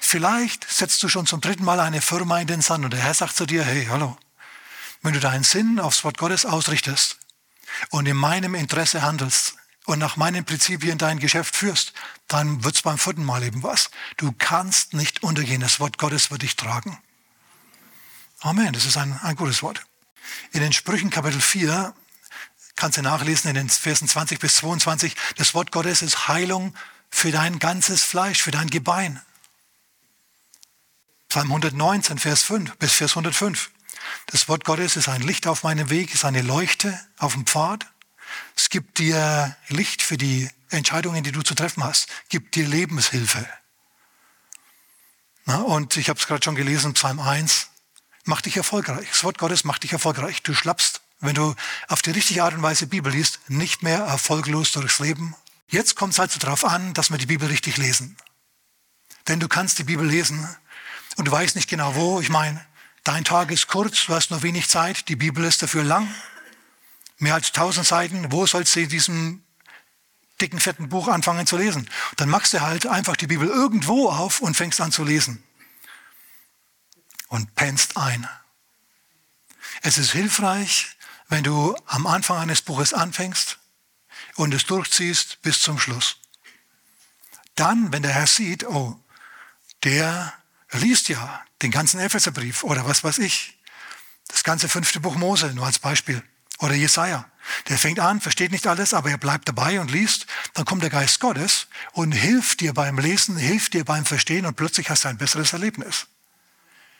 Vielleicht 0.01 0.69
setzt 0.69 1.01
du 1.01 1.07
schon 1.07 1.25
zum 1.25 1.39
dritten 1.39 1.63
Mal 1.63 1.79
eine 1.79 2.01
Firma 2.01 2.41
in 2.41 2.47
den 2.47 2.61
Sand 2.61 2.83
und 2.83 2.91
der 2.91 2.99
Herr 2.99 3.13
sagt 3.13 3.37
zu 3.37 3.45
dir, 3.45 3.63
hey, 3.63 3.85
hallo, 3.89 4.17
wenn 5.03 5.13
du 5.13 5.19
deinen 5.19 5.43
Sinn 5.43 5.79
aufs 5.79 6.03
Wort 6.03 6.17
Gottes 6.17 6.45
ausrichtest 6.45 7.17
und 7.89 8.07
in 8.07 8.17
meinem 8.17 8.55
Interesse 8.55 9.01
handelst 9.03 9.55
und 9.85 9.99
nach 9.99 10.15
meinen 10.15 10.45
Prinzipien 10.45 10.97
dein 10.97 11.19
Geschäft 11.19 11.55
führst, 11.55 11.93
dann 12.27 12.63
wird 12.63 12.75
es 12.75 12.81
beim 12.81 12.97
vierten 12.97 13.23
Mal 13.23 13.43
eben 13.43 13.63
was. 13.63 13.91
Du 14.17 14.31
kannst 14.31 14.93
nicht 14.93 15.21
untergehen. 15.21 15.61
Das 15.61 15.79
Wort 15.79 15.97
Gottes 15.97 16.31
wird 16.31 16.41
dich 16.41 16.55
tragen. 16.55 16.97
Amen. 18.39 18.71
Das 18.73 18.85
ist 18.85 18.97
ein, 18.97 19.19
ein 19.21 19.35
gutes 19.35 19.61
Wort. 19.61 19.85
In 20.53 20.61
den 20.61 20.71
Sprüchen 20.71 21.09
Kapitel 21.09 21.41
4 21.41 21.93
kannst 22.75 22.97
du 22.97 23.01
nachlesen 23.01 23.49
in 23.49 23.55
den 23.55 23.69
Versen 23.69 24.07
20 24.07 24.39
bis 24.39 24.55
22. 24.55 25.15
Das 25.35 25.53
Wort 25.53 25.71
Gottes 25.71 26.01
ist 26.01 26.29
Heilung 26.29 26.73
für 27.09 27.31
dein 27.31 27.59
ganzes 27.59 28.03
Fleisch, 28.03 28.41
für 28.41 28.51
dein 28.51 28.69
Gebein. 28.69 29.21
Psalm 31.27 31.47
119, 31.47 32.19
Vers 32.19 32.43
5 32.43 32.77
bis 32.77 32.93
Vers 32.93 33.11
105. 33.11 33.69
Das 34.27 34.47
Wort 34.47 34.65
Gottes 34.65 34.95
ist 34.95 35.09
ein 35.09 35.21
Licht 35.21 35.47
auf 35.47 35.63
meinem 35.63 35.89
Weg, 35.89 36.13
ist 36.13 36.25
eine 36.25 36.41
Leuchte 36.41 36.99
auf 37.17 37.33
dem 37.33 37.45
Pfad. 37.45 37.85
Es 38.55 38.69
gibt 38.69 38.99
dir 38.99 39.55
Licht 39.67 40.01
für 40.01 40.17
die 40.17 40.49
Entscheidungen, 40.69 41.23
die 41.23 41.31
du 41.31 41.41
zu 41.41 41.55
treffen 41.55 41.83
hast, 41.83 42.07
gibt 42.29 42.55
dir 42.55 42.67
Lebenshilfe. 42.67 43.47
Na, 45.45 45.57
und 45.57 45.97
ich 45.97 46.09
habe 46.09 46.19
es 46.19 46.27
gerade 46.27 46.43
schon 46.43 46.55
gelesen, 46.55 46.93
Psalm 46.93 47.19
1, 47.19 47.67
mach 48.23 48.41
dich 48.41 48.57
erfolgreich. 48.57 49.07
Das 49.09 49.23
Wort 49.23 49.37
Gottes 49.37 49.63
macht 49.63 49.83
dich 49.83 49.93
erfolgreich. 49.93 50.41
Du 50.41 50.53
schlappst, 50.53 51.01
wenn 51.19 51.35
du 51.35 51.53
auf 51.87 52.01
die 52.01 52.11
richtige 52.11 52.43
Art 52.43 52.53
und 52.53 52.63
Weise 52.63 52.87
Bibel 52.87 53.11
liest, 53.11 53.39
nicht 53.49 53.83
mehr 53.83 53.99
erfolglos 53.99 54.71
durchs 54.71 54.99
Leben. 54.99 55.35
Jetzt 55.67 55.95
kommt 55.95 56.13
es 56.13 56.19
also 56.19 56.39
darauf 56.39 56.65
an, 56.65 56.93
dass 56.93 57.11
wir 57.11 57.17
die 57.17 57.25
Bibel 57.25 57.47
richtig 57.47 57.77
lesen. 57.77 58.17
Denn 59.27 59.39
du 59.39 59.47
kannst 59.47 59.79
die 59.79 59.83
Bibel 59.83 60.05
lesen 60.05 60.47
und 61.17 61.25
du 61.25 61.31
weißt 61.31 61.55
nicht 61.55 61.69
genau 61.69 61.95
wo. 61.95 62.19
Ich 62.19 62.29
meine, 62.29 62.65
dein 63.03 63.23
Tag 63.23 63.51
ist 63.51 63.67
kurz, 63.67 64.05
du 64.05 64.13
hast 64.13 64.31
nur 64.31 64.43
wenig 64.43 64.69
Zeit, 64.69 65.07
die 65.09 65.15
Bibel 65.15 65.43
ist 65.43 65.61
dafür 65.61 65.83
lang. 65.83 66.13
Mehr 67.17 67.35
als 67.35 67.51
tausend 67.51 67.85
Seiten. 67.85 68.31
Wo 68.31 68.45
sollst 68.45 68.75
du 68.75 68.81
in 68.81 68.89
diesem 68.89 69.43
dicken, 70.41 70.59
fetten 70.59 70.89
Buch 70.89 71.07
anfangen 71.07 71.47
zu 71.47 71.57
lesen? 71.57 71.89
Dann 72.17 72.29
machst 72.29 72.53
du 72.53 72.61
halt 72.61 72.87
einfach 72.87 73.15
die 73.15 73.27
Bibel 73.27 73.47
irgendwo 73.47 74.09
auf 74.09 74.41
und 74.41 74.55
fängst 74.55 74.81
an 74.81 74.91
zu 74.91 75.03
lesen. 75.03 75.43
Und 77.27 77.55
pennst 77.55 77.97
ein. 77.97 78.27
Es 79.81 79.97
ist 79.97 80.11
hilfreich, 80.11 80.95
wenn 81.29 81.43
du 81.43 81.75
am 81.85 82.07
Anfang 82.07 82.37
eines 82.37 82.61
Buches 82.61 82.93
anfängst 82.93 83.57
und 84.35 84.53
es 84.53 84.65
durchziehst 84.65 85.41
bis 85.41 85.61
zum 85.61 85.79
Schluss. 85.79 86.17
Dann, 87.55 87.91
wenn 87.91 88.03
der 88.03 88.13
Herr 88.13 88.27
sieht, 88.27 88.65
oh, 88.65 88.99
der 89.83 90.33
liest 90.77 91.09
ja 91.09 91.43
den 91.61 91.71
ganzen 91.71 91.99
Epheserbrief 91.99 92.63
oder 92.63 92.85
was 92.85 93.03
weiß 93.03 93.19
ich, 93.19 93.57
das 94.27 94.43
ganze 94.43 94.69
fünfte 94.69 94.99
Buch 94.99 95.15
Mose, 95.15 95.53
nur 95.53 95.65
als 95.65 95.79
Beispiel, 95.79 96.23
oder 96.59 96.73
Jesaja. 96.73 97.25
Der 97.67 97.77
fängt 97.77 97.99
an, 97.99 98.21
versteht 98.21 98.51
nicht 98.51 98.67
alles, 98.67 98.93
aber 98.93 99.09
er 99.09 99.17
bleibt 99.17 99.47
dabei 99.47 99.81
und 99.81 99.91
liest. 99.91 100.27
Dann 100.53 100.65
kommt 100.65 100.81
der 100.81 100.89
Geist 100.89 101.19
Gottes 101.19 101.67
und 101.91 102.13
hilft 102.13 102.61
dir 102.61 102.73
beim 102.73 102.97
Lesen, 102.97 103.37
hilft 103.37 103.73
dir 103.73 103.83
beim 103.83 104.05
Verstehen 104.05 104.45
und 104.45 104.55
plötzlich 104.55 104.89
hast 104.89 105.03
du 105.03 105.09
ein 105.09 105.17
besseres 105.17 105.51
Erlebnis. 105.53 106.07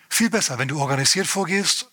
Viel 0.09 0.29
besser, 0.29 0.59
wenn 0.59 0.67
du 0.67 0.79
organisiert 0.79 1.27
vorgehst, 1.27 1.87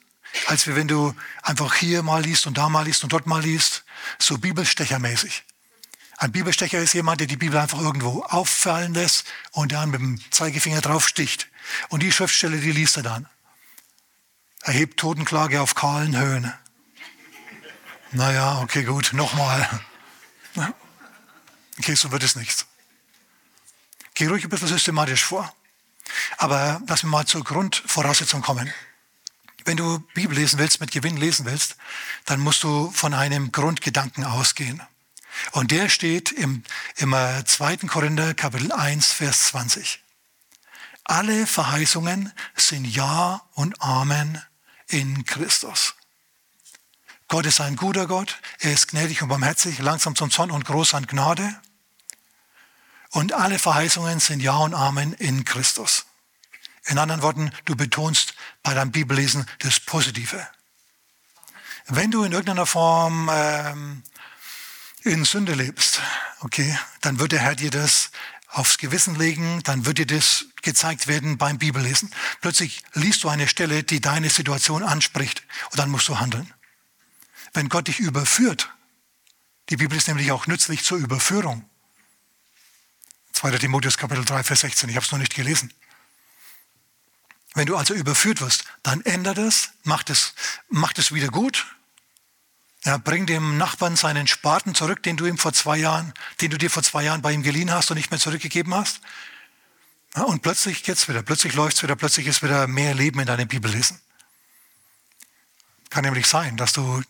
als 0.47 0.67
wenn 0.67 0.89
du 0.89 1.15
einfach 1.43 1.75
hier 1.75 2.03
mal 2.03 2.23
liest 2.23 2.47
und 2.47 2.59
da 2.59 2.69
mal 2.69 2.85
liest 2.85 3.05
und 3.05 3.13
dort 3.13 3.27
mal 3.27 3.43
liest, 3.43 3.85
so 4.19 4.37
bibelstechermäßig. 4.39 5.45
Ein 6.19 6.33
Bibelstecher 6.33 6.79
ist 6.81 6.93
jemand, 6.93 7.21
der 7.21 7.27
die 7.27 7.39
Bibel 7.39 7.59
einfach 7.59 7.81
irgendwo 7.81 8.23
auffallen 8.25 8.93
lässt 8.93 9.25
und 9.53 9.73
dann 9.73 9.91
mit 9.91 10.01
dem 10.01 10.21
Zeigefinger 10.31 10.83
drauf 10.83 11.09
sticht. 11.09 11.49
Und 11.89 12.03
die 12.03 12.12
Schriftstelle, 12.12 12.59
die 12.59 12.73
liest 12.73 12.97
er 12.97 13.03
dann. 13.03 13.29
Erhebt 14.62 14.99
Totenklage 15.00 15.61
auf 15.61 15.75
kahlen 15.75 16.17
Höhen. 16.17 16.53
Naja, 18.12 18.61
okay, 18.61 18.85
gut, 18.85 19.12
nochmal. 19.12 19.69
Okay, 21.79 21.95
so 21.95 22.11
wird 22.11 22.23
es 22.23 22.37
nicht. 22.37 22.67
Geh 24.15 24.27
ruhig 24.27 24.45
ein 24.45 24.50
bisschen 24.50 24.69
systematisch 24.69 25.25
vor. 25.25 25.55
Aber 26.37 26.83
lass 26.87 27.03
mir 27.03 27.11
mal 27.11 27.27
zur 27.27 27.45
Grundvoraussetzung 27.45 28.43
kommen. 28.43 28.73
Wenn 29.65 29.77
du 29.77 30.00
Bibel 30.15 30.37
lesen 30.37 30.59
willst, 30.59 30.81
mit 30.81 30.91
Gewinn 30.91 31.17
lesen 31.17 31.47
willst, 31.47 31.77
dann 32.25 32.41
musst 32.41 32.62
du 32.62 32.91
von 32.91 33.15
einem 33.15 33.53
Grundgedanken 33.53 34.25
ausgehen. 34.25 34.83
Und 35.53 35.71
der 35.71 35.89
steht 35.89 36.33
im, 36.33 36.65
im 36.97 37.12
2. 37.12 37.73
Äh, 37.73 37.77
Korinther 37.87 38.35
Kapitel 38.35 38.73
1, 38.73 39.12
Vers 39.12 39.45
20. 39.49 40.00
Alle 41.11 41.45
Verheißungen 41.45 42.33
sind 42.55 42.85
Ja 42.85 43.43
und 43.55 43.83
Amen 43.83 44.40
in 44.87 45.25
Christus. 45.25 45.97
Gott 47.26 47.47
ist 47.47 47.61
ein 47.61 47.75
guter 47.75 48.07
Gott, 48.07 48.38
er 48.61 48.73
ist 48.73 48.87
gnädig 48.87 49.21
und 49.21 49.29
barmherzig, 49.29 49.81
langsam 49.81 50.14
zum 50.14 50.31
Zorn 50.31 50.52
und 50.52 50.64
groß 50.67 50.95
an 50.95 51.09
Gnade. 51.09 51.61
Und 53.09 53.33
alle 53.33 53.59
Verheißungen 53.59 54.21
sind 54.21 54.38
Ja 54.38 54.59
und 54.59 54.73
Amen 54.73 55.12
in 55.14 55.45
Christus. 55.45 56.07
In 56.85 56.97
anderen 56.97 57.23
Worten, 57.23 57.50
du 57.64 57.75
betonst 57.75 58.35
bei 58.62 58.73
deinem 58.75 58.93
Bibellesen 58.93 59.49
das 59.59 59.81
Positive. 59.81 60.47
Wenn 61.88 62.12
du 62.12 62.23
in 62.23 62.31
irgendeiner 62.31 62.67
Form 62.67 63.29
ähm, 63.33 64.05
in 65.02 65.25
Sünde 65.25 65.55
lebst, 65.55 66.00
okay, 66.38 66.79
dann 67.00 67.19
wird 67.19 67.33
der 67.33 67.40
Herr 67.40 67.57
dir 67.57 67.73
das 67.73 68.12
aufs 68.50 68.78
Gewissen 68.78 69.14
legen, 69.14 69.62
dann 69.62 69.87
wird 69.87 69.99
dir 69.99 70.07
das 70.07 70.47
gezeigt 70.62 71.07
werden 71.07 71.38
beim 71.38 71.59
Bibellesen. 71.59 72.12
Plötzlich 72.40 72.83
liest 72.95 73.23
du 73.25 73.28
eine 73.28 73.49
Stelle, 73.49 73.83
die 73.83 74.00
deine 74.00 74.30
Situation 74.30 74.83
anspricht 74.83 75.45
und 75.71 75.78
dann 75.78 75.90
musst 75.90 76.09
du 76.09 76.19
handeln. 76.19 76.52
Wenn 77.52 77.69
Gott 77.69 77.88
dich 77.88 78.00
überführt, 78.00 78.71
die 79.69 79.76
Bibel 79.76 79.97
ist 79.97 80.09
nämlich 80.09 80.33
auch 80.33 80.47
nützlich 80.47 80.85
zur 80.85 80.99
Überführung. 80.99 81.69
2. 83.33 83.59
Timotheus 83.59 83.97
Kapitel 83.97 84.25
3, 84.25 84.42
Vers 84.42 84.61
16, 84.61 84.88
ich 84.90 84.97
habe 84.97 85.07
es 85.07 85.12
noch 85.12 85.19
nicht 85.19 85.35
gelesen. 85.35 85.73
Wenn 87.54 87.66
du 87.66 87.76
also 87.76 87.95
überführt 87.95 88.40
wirst, 88.40 88.64
dann 88.83 89.00
ändert 89.02 89.38
es, 89.38 89.71
macht 89.83 90.11
es, 90.11 90.35
macht 90.69 90.99
es 90.99 91.12
wieder 91.12 91.28
gut 91.28 91.66
ja, 92.85 92.97
bring 92.97 93.27
dem 93.27 93.59
Nachbarn 93.59 93.97
seinen 93.97 94.27
Spaten 94.27 94.75
zurück, 94.75 95.03
den 95.03 95.17
du 95.17 95.27
ihm 95.27 95.39
vor 95.39 95.53
zwei 95.53 95.77
Jahren, 95.77 96.15
den 96.41 96.51
du 96.51 96.59
dir 96.59 96.71
vor 96.71 96.83
zwei 96.83 97.05
Jahren 97.05 97.23
bei 97.23 97.33
ihm 97.33 97.43
geliehen 97.43 97.71
hast 97.71 97.91
und 97.91 97.97
nicht 97.97 98.11
mehr 98.11 98.21
zurückgegeben 98.21 98.75
hast. 98.75 99.01
Ja, 100.17 100.23
und 100.23 100.43
plötzlich 100.43 100.83
geht's 100.83 101.09
wieder, 101.09 101.23
plötzlich 101.23 101.55
läuft's 101.55 101.83
wieder, 101.83 101.95
plötzlich 101.95 102.27
ist 102.27 102.43
wieder 102.43 102.67
mehr 102.67 102.95
Leben 102.95 103.21
in 103.21 103.27
deinem 103.27 103.49
Bibellesen. 103.49 104.01
Kann 105.91 106.05
nämlich 106.05 106.27
sein, 106.27 106.57
dass 106.57 106.73
du 106.73 107.03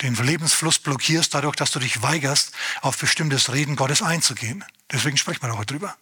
den 0.00 0.14
Lebensfluss 0.14 0.78
blockierst, 0.78 1.34
dadurch, 1.34 1.56
dass 1.56 1.72
du 1.72 1.78
dich 1.78 2.02
weigerst, 2.02 2.52
auf 2.82 2.96
bestimmtes 2.98 3.52
Reden 3.52 3.76
Gottes 3.76 4.00
einzugehen. 4.00 4.64
Deswegen 4.90 5.16
sprechen 5.16 5.42
wir 5.42 5.56
heute 5.56 5.74
drüber. 5.74 5.96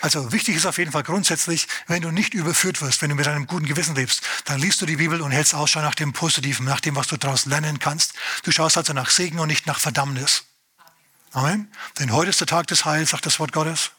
Also 0.00 0.32
wichtig 0.32 0.56
ist 0.56 0.66
auf 0.66 0.78
jeden 0.78 0.92
Fall 0.92 1.02
grundsätzlich, 1.02 1.68
wenn 1.86 2.02
du 2.02 2.10
nicht 2.10 2.34
überführt 2.34 2.80
wirst, 2.80 3.02
wenn 3.02 3.10
du 3.10 3.16
mit 3.16 3.26
einem 3.26 3.46
guten 3.46 3.66
Gewissen 3.66 3.94
lebst, 3.94 4.22
dann 4.44 4.60
liest 4.60 4.80
du 4.80 4.86
die 4.86 4.96
Bibel 4.96 5.20
und 5.20 5.30
hältst 5.30 5.54
Ausschau 5.54 5.80
nach 5.80 5.94
dem 5.94 6.12
Positiven, 6.12 6.64
nach 6.64 6.80
dem, 6.80 6.96
was 6.96 7.06
du 7.06 7.16
daraus 7.16 7.46
lernen 7.46 7.78
kannst. 7.78 8.14
Du 8.42 8.52
schaust 8.52 8.76
also 8.76 8.92
nach 8.92 9.10
Segen 9.10 9.38
und 9.38 9.48
nicht 9.48 9.66
nach 9.66 9.80
Verdammnis. 9.80 10.44
Amen. 11.32 11.70
Denn 11.98 12.12
heute 12.12 12.30
ist 12.30 12.40
der 12.40 12.46
Tag 12.46 12.66
des 12.68 12.84
Heils, 12.84 13.10
sagt 13.10 13.26
das 13.26 13.38
Wort 13.38 13.52
Gottes. 13.52 13.90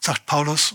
Sagt 0.00 0.26
Paulus 0.26 0.74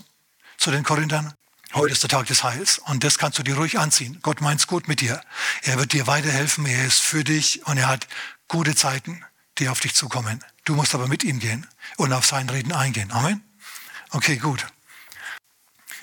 zu 0.57 0.71
den 0.71 0.83
Korinthern. 0.83 1.33
Heute 1.73 1.93
ist 1.93 2.01
der 2.01 2.09
Tag 2.09 2.25
des 2.25 2.43
Heils 2.43 2.79
und 2.79 3.03
das 3.03 3.19
kannst 3.19 3.37
du 3.37 3.43
dir 3.43 3.55
ruhig 3.55 3.77
anziehen. 3.77 4.17
Gott 4.23 4.41
meint's 4.41 4.65
gut 4.65 4.87
mit 4.87 5.01
dir. 5.01 5.21
Er 5.61 5.77
wird 5.77 5.93
dir 5.93 6.07
weiterhelfen, 6.07 6.65
er 6.65 6.85
ist 6.85 7.01
für 7.01 7.23
dich 7.23 7.65
und 7.67 7.77
er 7.77 7.87
hat 7.87 8.07
gute 8.47 8.75
Zeiten, 8.75 9.23
die 9.59 9.69
auf 9.69 9.79
dich 9.79 9.93
zukommen. 9.93 10.43
Du 10.65 10.75
musst 10.75 10.95
aber 10.95 11.07
mit 11.07 11.23
ihm 11.23 11.39
gehen 11.39 11.67
und 11.97 12.11
auf 12.11 12.25
sein 12.25 12.49
Reden 12.49 12.71
eingehen. 12.71 13.11
Amen. 13.11 13.48
Okay, 14.11 14.37
gut. 14.37 14.65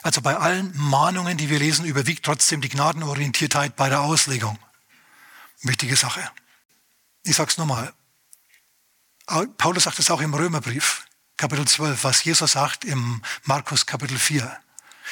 Also 0.03 0.21
bei 0.21 0.37
allen 0.37 0.73
Mahnungen, 0.77 1.37
die 1.37 1.51
wir 1.51 1.59
lesen, 1.59 1.85
überwiegt 1.85 2.25
trotzdem 2.25 2.61
die 2.61 2.69
Gnadenorientiertheit 2.69 3.75
bei 3.75 3.89
der 3.89 4.03
Auslegung. 4.03 4.59
Wichtige 5.63 5.97
Sache. 5.97 6.31
Ich 7.25 7.35
sage 7.35 7.51
es 7.51 7.59
nochmal. 7.59 7.93
Paulus 9.59 9.83
sagt 9.83 9.99
es 9.99 10.11
auch 10.11 10.21
im 10.21 10.33
Römerbrief, 10.33 11.07
Kapitel 11.37 11.67
12, 11.67 12.05
was 12.05 12.23
Jesus 12.23 12.53
sagt 12.53 12.85
im 12.85 13.21
Markus 13.43 13.87
Kapitel 13.87 14.17
4. 14.17 14.61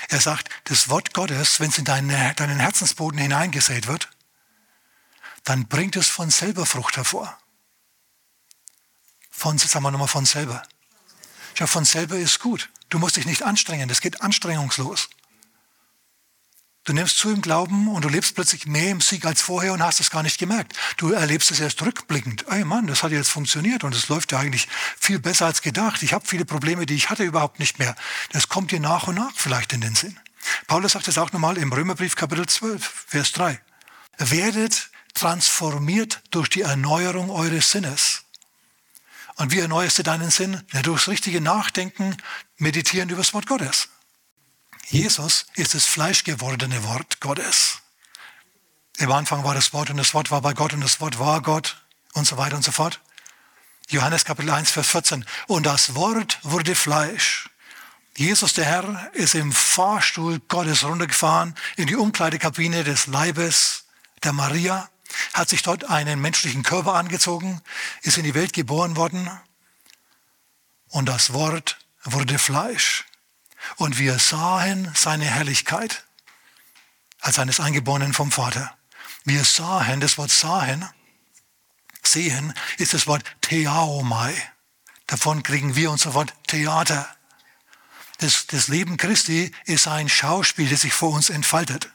Er 0.08 0.20
sagt, 0.20 0.48
das 0.64 0.88
Wort 0.88 1.12
Gottes, 1.12 1.58
wenn 1.58 1.70
es 1.70 1.78
in 1.78 1.84
deine, 1.84 2.34
deinen 2.34 2.60
Herzensboden 2.60 3.18
hineingesät 3.18 3.88
wird, 3.88 4.10
dann 5.42 5.66
bringt 5.66 5.96
es 5.96 6.08
von 6.08 6.30
selber 6.30 6.66
Frucht 6.66 6.96
hervor. 6.96 7.36
Von, 9.30 9.58
sagen 9.58 9.82
wir 9.84 9.90
nochmal, 9.90 10.08
von 10.08 10.24
selber. 10.24 10.62
Ja, 11.56 11.66
von 11.66 11.84
selber 11.84 12.16
ist 12.16 12.40
gut. 12.40 12.70
Du 12.88 12.98
musst 12.98 13.16
dich 13.16 13.26
nicht 13.26 13.42
anstrengen, 13.42 13.88
das 13.88 14.00
geht 14.00 14.22
anstrengungslos. 14.22 15.08
Du 16.84 16.92
nimmst 16.92 17.16
zu 17.16 17.30
im 17.30 17.40
Glauben 17.40 17.88
und 17.88 18.04
du 18.04 18.10
lebst 18.10 18.34
plötzlich 18.34 18.66
mehr 18.66 18.90
im 18.90 19.00
Sieg 19.00 19.24
als 19.24 19.40
vorher 19.40 19.72
und 19.72 19.82
hast 19.82 20.00
es 20.00 20.10
gar 20.10 20.22
nicht 20.22 20.38
gemerkt. 20.38 20.74
Du 20.98 21.12
erlebst 21.12 21.50
es 21.50 21.58
erst 21.58 21.80
rückblickend. 21.80 22.44
Ey 22.50 22.62
Mann, 22.64 22.86
das 22.86 23.02
hat 23.02 23.10
jetzt 23.10 23.30
funktioniert 23.30 23.84
und 23.84 23.94
es 23.94 24.08
läuft 24.08 24.32
ja 24.32 24.38
eigentlich 24.38 24.68
viel 24.98 25.18
besser 25.18 25.46
als 25.46 25.62
gedacht. 25.62 26.02
Ich 26.02 26.12
habe 26.12 26.26
viele 26.26 26.44
Probleme, 26.44 26.84
die 26.84 26.94
ich 26.94 27.08
hatte, 27.08 27.24
überhaupt 27.24 27.58
nicht 27.58 27.78
mehr. 27.78 27.96
Das 28.32 28.50
kommt 28.50 28.70
dir 28.70 28.80
nach 28.80 29.08
und 29.08 29.14
nach 29.14 29.32
vielleicht 29.34 29.72
in 29.72 29.80
den 29.80 29.94
Sinn. 29.94 30.18
Paulus 30.66 30.92
sagt 30.92 31.08
es 31.08 31.16
auch 31.16 31.32
nochmal 31.32 31.56
im 31.56 31.72
Römerbrief 31.72 32.16
Kapitel 32.16 32.46
12, 32.46 33.06
Vers 33.08 33.32
3. 33.32 33.58
Werdet 34.18 34.90
transformiert 35.14 36.20
durch 36.30 36.50
die 36.50 36.62
Erneuerung 36.62 37.30
eures 37.30 37.70
Sinnes. 37.70 38.13
Und 39.36 39.52
wie 39.52 39.60
erneuerst 39.60 39.98
du 39.98 40.02
deinen 40.02 40.30
Sinn? 40.30 40.62
Ja, 40.72 40.82
durchs 40.82 41.08
richtige 41.08 41.40
Nachdenken, 41.40 42.16
meditieren 42.56 43.08
über 43.08 43.18
das 43.18 43.34
Wort 43.34 43.46
Gottes. 43.46 43.88
Jesus 44.88 45.46
ist 45.54 45.74
das 45.74 45.86
fleischgewordene 45.86 46.84
Wort 46.84 47.20
Gottes. 47.20 47.78
Im 48.98 49.10
Anfang 49.10 49.42
war 49.42 49.54
das 49.54 49.72
Wort 49.72 49.90
und 49.90 49.96
das 49.96 50.14
Wort 50.14 50.30
war 50.30 50.40
bei 50.40 50.52
Gott 50.52 50.72
und 50.72 50.80
das 50.80 51.00
Wort 51.00 51.18
war 51.18 51.42
Gott 51.42 51.84
und 52.12 52.26
so 52.26 52.36
weiter 52.36 52.56
und 52.56 52.64
so 52.64 52.70
fort. 52.70 53.00
Johannes 53.88 54.24
Kapitel 54.24 54.50
1, 54.50 54.70
Vers 54.70 54.88
14. 54.88 55.24
Und 55.46 55.66
das 55.66 55.94
Wort 55.94 56.38
wurde 56.42 56.74
Fleisch. 56.74 57.50
Jesus, 58.16 58.52
der 58.52 58.64
Herr, 58.64 59.10
ist 59.14 59.34
im 59.34 59.52
Fahrstuhl 59.52 60.38
Gottes 60.48 60.84
runtergefahren 60.84 61.54
in 61.76 61.88
die 61.88 61.96
Umkleidekabine 61.96 62.84
des 62.84 63.08
Leibes 63.08 63.84
der 64.22 64.32
Maria, 64.32 64.88
hat 65.32 65.48
sich 65.48 65.62
dort 65.62 65.84
einen 65.84 66.20
menschlichen 66.20 66.62
Körper 66.62 66.94
angezogen, 66.94 67.60
ist 68.02 68.18
in 68.18 68.24
die 68.24 68.34
Welt 68.34 68.52
geboren 68.52 68.96
worden 68.96 69.30
und 70.88 71.06
das 71.06 71.32
Wort 71.32 71.78
wurde 72.04 72.38
Fleisch. 72.38 73.04
Und 73.76 73.98
wir 73.98 74.18
sahen 74.18 74.92
seine 74.94 75.24
Herrlichkeit 75.24 76.04
als 77.20 77.38
eines 77.38 77.60
Eingeborenen 77.60 78.12
vom 78.12 78.30
Vater. 78.30 78.76
Wir 79.24 79.44
sahen, 79.44 80.00
das 80.00 80.18
Wort 80.18 80.30
sahen, 80.30 80.88
sehen, 82.02 82.54
ist 82.76 82.94
das 82.94 83.06
Wort 83.06 83.24
Theaomai. 83.40 84.34
Davon 85.06 85.42
kriegen 85.42 85.74
wir 85.76 85.90
unser 85.90 86.14
Wort 86.14 86.34
Theater. 86.46 87.08
Das, 88.18 88.46
das 88.46 88.68
Leben 88.68 88.96
Christi 88.96 89.52
ist 89.64 89.88
ein 89.88 90.08
Schauspiel, 90.08 90.68
das 90.68 90.82
sich 90.82 90.92
vor 90.92 91.10
uns 91.10 91.30
entfaltet. 91.30 91.90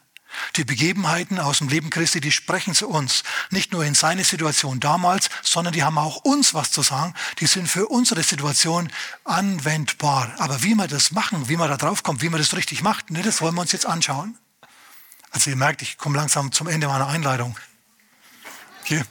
Die 0.56 0.64
Begebenheiten 0.64 1.40
aus 1.40 1.60
dem 1.60 1.70
Leben 1.70 1.90
Christi, 1.90 2.22
die 2.22 2.32
sprechen 2.32 2.74
zu 2.74 2.88
uns. 2.88 3.24
Nicht 3.50 3.72
nur 3.72 3.84
in 3.84 3.96
seine 3.96 4.24
Situation 4.24 4.80
damals, 4.80 5.30
sondern 5.42 5.74
die 5.74 5.84
haben 5.84 5.98
auch 5.98 6.18
uns 6.18 6.54
was 6.54 6.72
zu 6.72 6.82
sagen. 6.82 7.14
Die 7.40 7.48
sind 7.48 7.68
für 7.68 7.88
unsere 7.88 8.24
Situation 8.24 8.92
anwendbar. 9.24 10.34
Aber 10.38 10.64
wie 10.64 10.76
wir 10.76 10.88
das 10.88 11.12
machen, 11.12 11.50
wie 11.50 11.58
man 11.58 11.70
da 11.70 11.78
drauf 11.78 12.04
kommt, 12.04 12.22
wie 12.22 12.30
man 12.30 12.40
das 12.40 12.56
richtig 12.56 12.84
macht, 12.84 13.10
ne, 13.10 13.22
das 13.22 13.42
wollen 13.42 13.56
wir 13.56 13.62
uns 13.62 13.72
jetzt 13.72 13.86
anschauen. 13.86 14.38
Also 15.32 15.50
ihr 15.50 15.56
merkt, 15.56 15.82
ich 15.82 15.98
komme 15.98 16.18
langsam 16.18 16.52
zum 16.52 16.68
Ende 16.68 16.88
meiner 16.88 17.08
Einleitung. 17.08 17.58
Hier. 18.84 19.06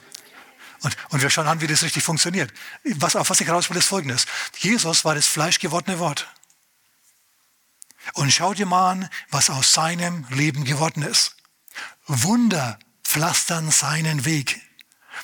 Und, 0.81 0.95
und 1.09 1.21
wir 1.21 1.29
schauen 1.29 1.47
an, 1.47 1.61
wie 1.61 1.67
das 1.67 1.83
richtig 1.83 2.03
funktioniert. 2.03 2.53
Was, 2.83 3.15
auf 3.15 3.29
was 3.29 3.41
ich 3.41 3.49
raus 3.49 3.69
will, 3.69 3.77
ist 3.77 3.87
folgendes. 3.87 4.25
Jesus 4.57 5.03
war 5.05 5.15
das 5.15 5.27
fleischgewordene 5.27 5.99
Wort. 5.99 6.27
Und 8.13 8.31
schau 8.31 8.53
dir 8.53 8.65
mal 8.65 8.91
an, 8.91 9.09
was 9.29 9.49
aus 9.49 9.73
seinem 9.73 10.25
Leben 10.29 10.63
geworden 10.63 11.03
ist. 11.03 11.35
Wunder 12.07 12.79
pflastern 13.03 13.71
seinen 13.71 14.25
Weg. 14.25 14.61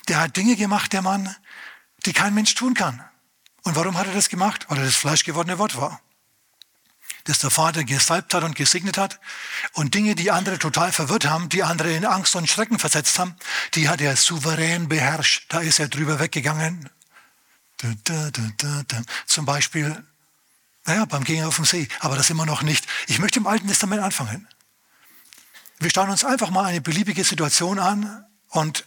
Der 0.08 0.20
hat 0.20 0.38
Dinge 0.38 0.56
gemacht, 0.56 0.94
der 0.94 1.02
Mann, 1.02 1.36
die 2.06 2.14
kein 2.14 2.34
Mensch 2.34 2.56
tun 2.56 2.74
kann. 2.74 3.04
Und 3.64 3.76
warum 3.76 3.98
hat 3.98 4.08
er 4.08 4.14
das 4.14 4.30
gemacht? 4.30 4.66
Weil 4.70 4.80
er 4.80 4.86
das 4.86 4.96
fleischgewordene 4.96 5.58
Wort 5.58 5.78
war. 5.78 6.02
Das 7.24 7.40
der 7.40 7.50
Vater 7.50 7.84
gesalbt 7.84 8.36
hat 8.36 8.44
und 8.44 8.56
gesegnet 8.56 9.00
hat. 9.00 9.20
Und 9.74 9.96
Dinge, 9.96 10.14
die 10.14 10.30
andere 10.30 10.60
total 10.60 10.92
verwirrt 10.92 11.26
haben, 11.26 11.50
die 11.50 11.64
andere 11.64 11.92
in 11.92 12.06
Angst 12.06 12.36
und 12.36 12.48
Schrecken 12.48 12.78
versetzt 12.78 13.18
haben, 13.18 13.36
die 13.74 13.90
hat 13.90 14.02
er 14.02 14.16
souverän 14.16 14.88
beherrscht. 14.88 15.46
Da 15.50 15.60
ist 15.60 15.80
er 15.80 15.88
drüber 15.88 16.20
weggegangen. 16.20 16.88
Zum 19.26 19.46
Beispiel 19.46 20.06
naja, 20.86 21.06
beim 21.06 21.24
Gehen 21.24 21.46
auf 21.46 21.56
dem 21.56 21.66
See. 21.66 21.88
Aber 22.00 22.16
das 22.16 22.30
immer 22.30 22.46
noch 22.46 22.62
nicht. 22.62 22.86
Ich 23.08 23.20
möchte 23.20 23.40
im 23.40 23.48
Alten 23.48 23.68
Testament 23.68 24.02
anfangen. 24.02 24.48
Wir 25.80 25.90
schauen 25.90 26.10
uns 26.10 26.24
einfach 26.24 26.52
mal 26.52 26.66
eine 26.66 26.82
beliebige 26.82 27.24
Situation 27.24 27.80
an 27.80 28.26
und, 28.50 28.86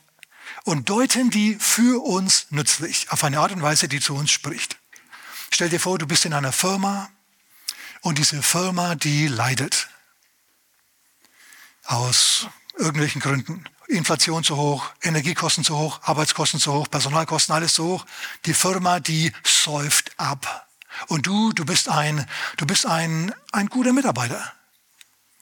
und 0.64 0.88
deuten 0.88 1.30
die 1.30 1.56
für 1.56 2.02
uns 2.02 2.46
nützlich, 2.50 3.10
auf 3.10 3.24
eine 3.24 3.40
Art 3.40 3.52
und 3.52 3.62
Weise, 3.62 3.88
die 3.88 4.00
zu 4.00 4.14
uns 4.14 4.30
spricht. 4.30 4.78
Stell 5.52 5.68
dir 5.68 5.80
vor, 5.80 5.98
du 5.98 6.06
bist 6.06 6.24
in 6.24 6.32
einer 6.32 6.52
Firma 6.52 7.10
und 8.00 8.18
diese 8.18 8.42
Firma, 8.42 8.94
die 8.94 9.26
leidet. 9.26 9.88
Aus 11.84 12.46
irgendwelchen 12.76 13.20
Gründen. 13.20 13.64
Inflation 13.88 14.44
zu 14.44 14.56
hoch, 14.56 14.90
Energiekosten 15.02 15.64
zu 15.64 15.76
hoch, 15.76 16.00
Arbeitskosten 16.02 16.60
zu 16.60 16.72
hoch, 16.72 16.90
Personalkosten, 16.90 17.54
alles 17.54 17.74
zu 17.74 17.84
hoch. 17.84 18.06
Die 18.44 18.54
Firma, 18.54 19.00
die 19.00 19.32
säuft 19.42 20.12
ab. 20.18 20.67
Und 21.06 21.26
du, 21.26 21.52
du 21.52 21.64
bist 21.64 21.88
ein, 21.88 22.26
du 22.56 22.66
bist 22.66 22.86
ein, 22.86 23.32
ein 23.52 23.68
guter 23.68 23.92
Mitarbeiter. 23.92 24.52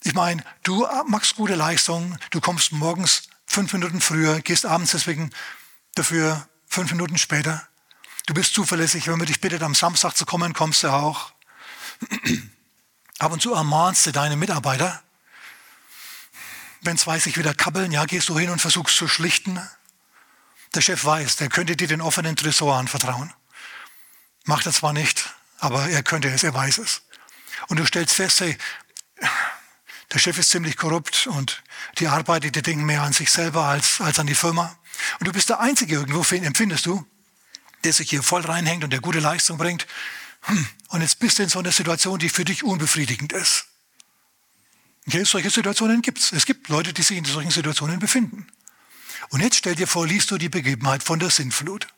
Ich 0.04 0.14
meine, 0.14 0.44
du 0.62 0.86
machst 1.06 1.36
gute 1.36 1.54
Leistungen, 1.54 2.18
du 2.30 2.40
kommst 2.40 2.72
morgens 2.72 3.24
fünf 3.46 3.72
Minuten 3.72 4.00
früher, 4.00 4.40
gehst 4.40 4.66
abends 4.66 4.92
deswegen 4.92 5.30
dafür 5.94 6.46
fünf 6.68 6.92
Minuten 6.92 7.18
später. 7.18 7.66
Du 8.26 8.34
bist 8.34 8.54
zuverlässig, 8.54 9.06
wenn 9.06 9.18
man 9.18 9.26
dich 9.26 9.40
bittet, 9.40 9.62
am 9.62 9.74
Samstag 9.74 10.16
zu 10.16 10.26
kommen, 10.26 10.52
kommst 10.52 10.82
du 10.82 10.88
auch. 10.88 11.32
Ab 13.18 13.32
und 13.32 13.40
zu 13.40 13.54
ermahnst 13.54 14.06
du 14.06 14.12
deine 14.12 14.36
Mitarbeiter. 14.36 15.02
Wenn 16.82 16.98
zwei 16.98 17.18
sich 17.18 17.38
wieder 17.38 17.54
kabbeln, 17.54 17.90
ja, 17.92 18.04
gehst 18.04 18.28
du 18.28 18.38
hin 18.38 18.50
und 18.50 18.60
versuchst 18.60 18.96
zu 18.96 19.08
schlichten. 19.08 19.60
Der 20.74 20.82
Chef 20.82 21.04
weiß, 21.04 21.36
der 21.36 21.48
könnte 21.48 21.76
dir 21.76 21.88
den 21.88 22.00
offenen 22.00 22.36
Tresor 22.36 22.76
anvertrauen. 22.76 23.32
Macht 24.44 24.66
er 24.66 24.72
zwar 24.72 24.92
nicht, 24.92 25.34
aber 25.58 25.88
er 25.88 26.02
könnte 26.02 26.28
es, 26.28 26.42
er 26.42 26.54
weiß 26.54 26.78
es. 26.78 27.02
Und 27.68 27.78
du 27.78 27.86
stellst 27.86 28.14
fest, 28.14 28.40
hey, 28.40 28.56
der 30.12 30.18
Chef 30.18 30.38
ist 30.38 30.50
ziemlich 30.50 30.76
korrupt 30.76 31.26
und 31.26 31.62
die 31.98 32.08
Arbeiter, 32.08 32.50
die 32.50 32.62
denken 32.62 32.84
mehr 32.84 33.02
an 33.02 33.12
sich 33.12 33.30
selber 33.30 33.64
als, 33.64 34.00
als 34.00 34.18
an 34.18 34.26
die 34.26 34.34
Firma. 34.34 34.78
Und 35.18 35.28
du 35.28 35.32
bist 35.32 35.48
der 35.48 35.60
Einzige 35.60 35.94
irgendwo, 35.94 36.22
empfindest 36.34 36.86
du, 36.86 37.06
der 37.84 37.92
sich 37.92 38.10
hier 38.10 38.22
voll 38.22 38.42
reinhängt 38.42 38.84
und 38.84 38.90
der 38.90 39.00
gute 39.00 39.20
Leistung 39.20 39.58
bringt. 39.58 39.86
Hm, 40.42 40.66
und 40.88 41.00
jetzt 41.00 41.18
bist 41.18 41.38
du 41.38 41.42
in 41.42 41.48
so 41.48 41.58
einer 41.58 41.72
Situation, 41.72 42.18
die 42.18 42.28
für 42.28 42.44
dich 42.44 42.62
unbefriedigend 42.62 43.32
ist. 43.32 43.66
Okay, 45.06 45.24
solche 45.24 45.50
Situationen 45.50 46.02
gibt 46.02 46.18
es. 46.18 46.32
Es 46.32 46.46
gibt 46.46 46.68
Leute, 46.68 46.92
die 46.92 47.02
sich 47.02 47.16
in 47.16 47.24
solchen 47.24 47.50
Situationen 47.50 47.98
befinden. 47.98 48.46
Und 49.30 49.40
jetzt 49.40 49.56
stell 49.56 49.74
dir 49.74 49.86
vor, 49.86 50.06
liest 50.06 50.30
du 50.30 50.38
die 50.38 50.48
Begebenheit 50.48 51.02
von 51.02 51.18
der 51.18 51.30
Sintflut. 51.30 51.88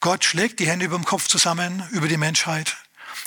Gott 0.00 0.24
schlägt 0.24 0.60
die 0.60 0.66
Hände 0.66 0.86
über 0.86 0.96
dem 0.96 1.04
Kopf 1.04 1.28
zusammen, 1.28 1.86
über 1.90 2.08
die 2.08 2.16
Menschheit. 2.16 2.76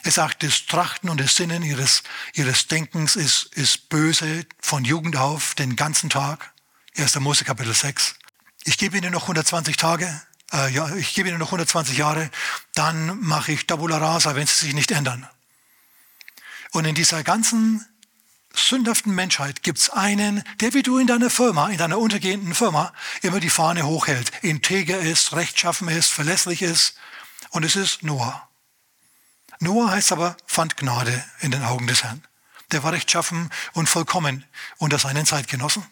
Er 0.04 0.12
sagt, 0.12 0.44
das 0.44 0.66
Trachten 0.66 1.10
und 1.10 1.20
das 1.20 1.36
Sinnen 1.36 1.64
ihres, 1.64 2.04
ihres 2.34 2.68
Denkens 2.68 3.16
ist, 3.16 3.54
ist 3.54 3.90
böse 3.90 4.46
von 4.60 4.84
Jugend 4.84 5.16
auf, 5.16 5.56
den 5.56 5.76
ganzen 5.76 6.10
Tag. 6.10 6.52
1. 6.98 7.20
Mose 7.20 7.46
Kapitel 7.46 7.74
6. 7.74 8.16
Ich 8.66 8.78
gebe 8.78 8.98
ihnen 8.98 9.12
noch 9.12 9.24
120 9.24 9.78
Tage, 9.78 10.22
äh, 10.52 10.70
ja, 10.72 10.94
ich 10.96 11.14
gebe 11.14 11.30
ihnen 11.30 11.40
noch 11.40 11.48
120 11.48 11.98
Jahre, 11.98 12.30
dann 12.76 13.20
mache 13.22 13.52
ich 13.52 13.68
Tabula 13.68 13.98
Rasa, 13.98 14.36
wenn 14.36 14.48
sie 14.48 14.66
sich 14.66 14.74
nicht 14.74 14.92
ändern. 14.92 15.28
Und 16.72 16.86
in 16.86 16.96
dieser 16.96 17.24
ganzen 17.24 17.86
sündhaften 18.56 19.14
Menschheit 19.14 19.64
gibt 19.64 19.80
es 19.80 19.90
einen, 19.90 20.44
der 20.60 20.74
wie 20.74 20.84
du 20.84 20.98
in 20.98 21.08
deiner 21.08 21.30
Firma, 21.30 21.70
in 21.70 21.78
deiner 21.78 21.98
untergehenden 21.98 22.54
Firma, 22.54 22.94
immer 23.22 23.40
die 23.40 23.50
Fahne 23.50 23.86
hochhält, 23.86 24.32
integer 24.42 25.00
ist, 25.00 25.34
rechtschaffen 25.34 25.88
ist, 25.88 26.12
verlässlich 26.12 26.62
ist. 26.62 26.96
Und 27.50 27.64
es 27.64 27.76
ist 27.76 28.04
Noah. 28.04 28.48
Noah 29.60 29.92
heißt 29.92 30.12
aber, 30.12 30.38
fand 30.46 30.78
Gnade 30.78 31.24
in 31.40 31.52
den 31.52 31.64
Augen 31.64 31.88
des 31.88 32.04
Herrn. 32.04 32.24
Der 32.72 32.84
war 32.84 32.94
rechtschaffen 32.94 33.50
und 33.74 33.88
vollkommen 33.88 34.46
unter 34.78 35.00
seinen 35.00 35.26
Zeitgenossen. 35.26 35.86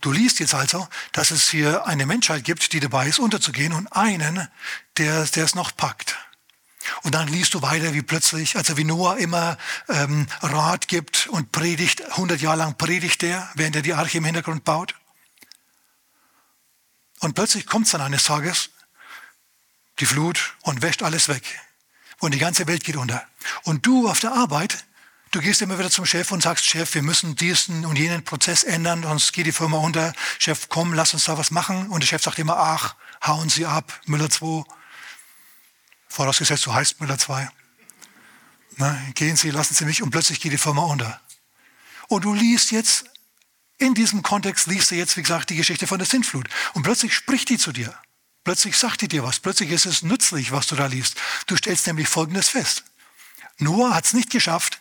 Du 0.00 0.12
liest 0.12 0.38
jetzt 0.38 0.54
also, 0.54 0.86
dass 1.12 1.30
es 1.30 1.48
hier 1.48 1.86
eine 1.86 2.06
Menschheit 2.06 2.44
gibt, 2.44 2.72
die 2.72 2.80
dabei 2.80 3.08
ist, 3.08 3.18
unterzugehen 3.18 3.72
und 3.72 3.88
einen, 3.88 4.48
der, 4.98 5.24
der 5.24 5.44
es 5.44 5.54
noch 5.54 5.74
packt. 5.76 6.16
Und 7.02 7.14
dann 7.14 7.28
liest 7.28 7.54
du 7.54 7.62
weiter, 7.62 7.94
wie 7.94 8.02
plötzlich, 8.02 8.56
also 8.56 8.76
wie 8.76 8.84
Noah 8.84 9.16
immer 9.18 9.56
ähm, 9.88 10.26
Rat 10.42 10.88
gibt 10.88 11.26
und 11.28 11.52
predigt, 11.52 12.02
100 12.12 12.40
Jahre 12.40 12.58
lang 12.58 12.76
predigt 12.76 13.22
er, 13.22 13.50
während 13.54 13.76
er 13.76 13.82
die 13.82 13.94
Arche 13.94 14.18
im 14.18 14.24
Hintergrund 14.24 14.64
baut. 14.64 14.94
Und 17.20 17.34
plötzlich 17.34 17.66
kommt 17.66 17.86
es 17.86 17.92
dann 17.92 18.00
eines 18.00 18.24
Tages, 18.24 18.70
die 19.98 20.06
Flut 20.06 20.54
und 20.62 20.82
wäscht 20.82 21.02
alles 21.02 21.28
weg. 21.28 21.42
Und 22.18 22.34
die 22.34 22.38
ganze 22.38 22.66
Welt 22.66 22.84
geht 22.84 22.96
unter. 22.96 23.24
Und 23.62 23.86
du 23.86 24.08
auf 24.08 24.20
der 24.20 24.32
Arbeit, 24.32 24.84
du 25.30 25.40
gehst 25.40 25.62
immer 25.62 25.78
wieder 25.78 25.90
zum 25.90 26.06
Chef 26.06 26.32
und 26.32 26.42
sagst, 26.42 26.66
Chef, 26.66 26.94
wir 26.94 27.02
müssen 27.02 27.36
diesen 27.36 27.84
und 27.86 27.98
jenen 27.98 28.24
Prozess 28.24 28.62
ändern, 28.62 29.02
sonst 29.02 29.32
geht 29.32 29.46
die 29.46 29.52
Firma 29.52 29.78
unter. 29.78 30.12
Chef, 30.38 30.68
komm, 30.68 30.92
lass 30.94 31.14
uns 31.14 31.24
da 31.24 31.38
was 31.38 31.50
machen. 31.50 31.88
Und 31.88 32.02
der 32.02 32.06
Chef 32.06 32.22
sagt 32.22 32.38
immer, 32.38 32.56
ach, 32.56 32.94
hauen 33.26 33.48
Sie 33.48 33.66
ab, 33.66 34.00
Müller 34.06 34.30
2. 34.30 34.64
Vorausgesetzt, 36.14 36.64
du 36.66 36.72
heißt 36.72 37.00
Müller 37.00 37.18
2. 37.18 37.50
Na, 38.76 38.96
gehen 39.16 39.34
Sie, 39.34 39.50
lassen 39.50 39.74
Sie 39.74 39.84
mich 39.84 40.00
und 40.00 40.10
plötzlich 40.12 40.40
geht 40.40 40.52
die 40.52 40.58
Firma 40.58 40.82
unter. 40.82 41.20
Und 42.06 42.24
du 42.24 42.32
liest 42.32 42.70
jetzt, 42.70 43.06
in 43.78 43.94
diesem 43.94 44.22
Kontext 44.22 44.68
liest 44.68 44.92
du 44.92 44.94
jetzt, 44.94 45.16
wie 45.16 45.22
gesagt, 45.22 45.50
die 45.50 45.56
Geschichte 45.56 45.88
von 45.88 45.98
der 45.98 46.06
Sintflut. 46.06 46.48
Und 46.74 46.84
plötzlich 46.84 47.14
spricht 47.14 47.48
die 47.48 47.58
zu 47.58 47.72
dir. 47.72 47.92
Plötzlich 48.44 48.78
sagt 48.78 49.00
die 49.00 49.08
dir 49.08 49.24
was. 49.24 49.40
Plötzlich 49.40 49.70
ist 49.70 49.86
es 49.86 50.02
nützlich, 50.02 50.52
was 50.52 50.68
du 50.68 50.76
da 50.76 50.86
liest. 50.86 51.20
Du 51.48 51.56
stellst 51.56 51.84
nämlich 51.88 52.06
Folgendes 52.06 52.48
fest. 52.48 52.84
Noah 53.58 53.92
hat 53.92 54.04
es 54.04 54.12
nicht 54.12 54.30
geschafft, 54.30 54.80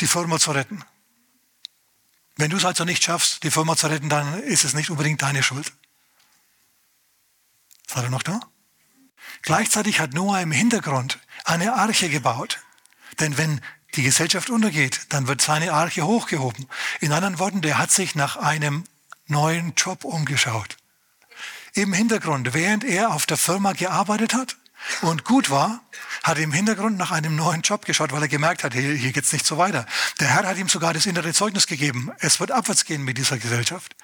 die 0.00 0.06
Firma 0.06 0.38
zu 0.38 0.52
retten. 0.52 0.82
Wenn 2.36 2.48
du 2.48 2.56
es 2.56 2.64
also 2.64 2.86
nicht 2.86 3.04
schaffst, 3.04 3.42
die 3.42 3.50
Firma 3.50 3.76
zu 3.76 3.88
retten, 3.88 4.08
dann 4.08 4.42
ist 4.44 4.64
es 4.64 4.72
nicht 4.72 4.88
unbedingt 4.88 5.20
deine 5.20 5.42
Schuld. 5.42 5.74
Seid 7.86 8.04
ihr 8.04 8.08
noch 8.08 8.22
da? 8.22 8.40
Gleichzeitig 9.42 10.00
hat 10.00 10.14
Noah 10.14 10.40
im 10.40 10.52
Hintergrund 10.52 11.18
eine 11.44 11.74
Arche 11.74 12.08
gebaut. 12.08 12.58
Denn 13.18 13.38
wenn 13.38 13.60
die 13.94 14.02
Gesellschaft 14.02 14.50
untergeht, 14.50 15.06
dann 15.08 15.26
wird 15.26 15.42
seine 15.42 15.72
Arche 15.72 16.06
hochgehoben. 16.06 16.66
In 17.00 17.12
anderen 17.12 17.38
Worten, 17.38 17.60
der 17.60 17.78
hat 17.78 17.90
sich 17.90 18.14
nach 18.14 18.36
einem 18.36 18.84
neuen 19.26 19.74
Job 19.74 20.04
umgeschaut. 20.04 20.76
Im 21.74 21.92
Hintergrund, 21.92 22.54
während 22.54 22.84
er 22.84 23.12
auf 23.12 23.26
der 23.26 23.36
Firma 23.36 23.72
gearbeitet 23.72 24.34
hat, 24.34 24.56
und 25.02 25.24
gut 25.24 25.50
war, 25.50 25.82
hat 26.22 26.38
im 26.38 26.52
Hintergrund 26.52 26.96
nach 26.96 27.10
einem 27.10 27.36
neuen 27.36 27.62
Job 27.62 27.84
geschaut, 27.84 28.12
weil 28.12 28.22
er 28.22 28.28
gemerkt 28.28 28.64
hat, 28.64 28.74
hier, 28.74 28.94
hier 28.94 29.12
geht's 29.12 29.32
nicht 29.32 29.46
so 29.46 29.58
weiter. 29.58 29.86
Der 30.18 30.28
Herr 30.28 30.46
hat 30.46 30.56
ihm 30.56 30.68
sogar 30.68 30.92
das 30.94 31.06
innere 31.06 31.32
Zeugnis 31.32 31.66
gegeben. 31.66 32.10
Es 32.18 32.40
wird 32.40 32.50
abwärts 32.50 32.84
gehen 32.84 33.04
mit 33.04 33.18
dieser 33.18 33.38
Gesellschaft. 33.38 33.94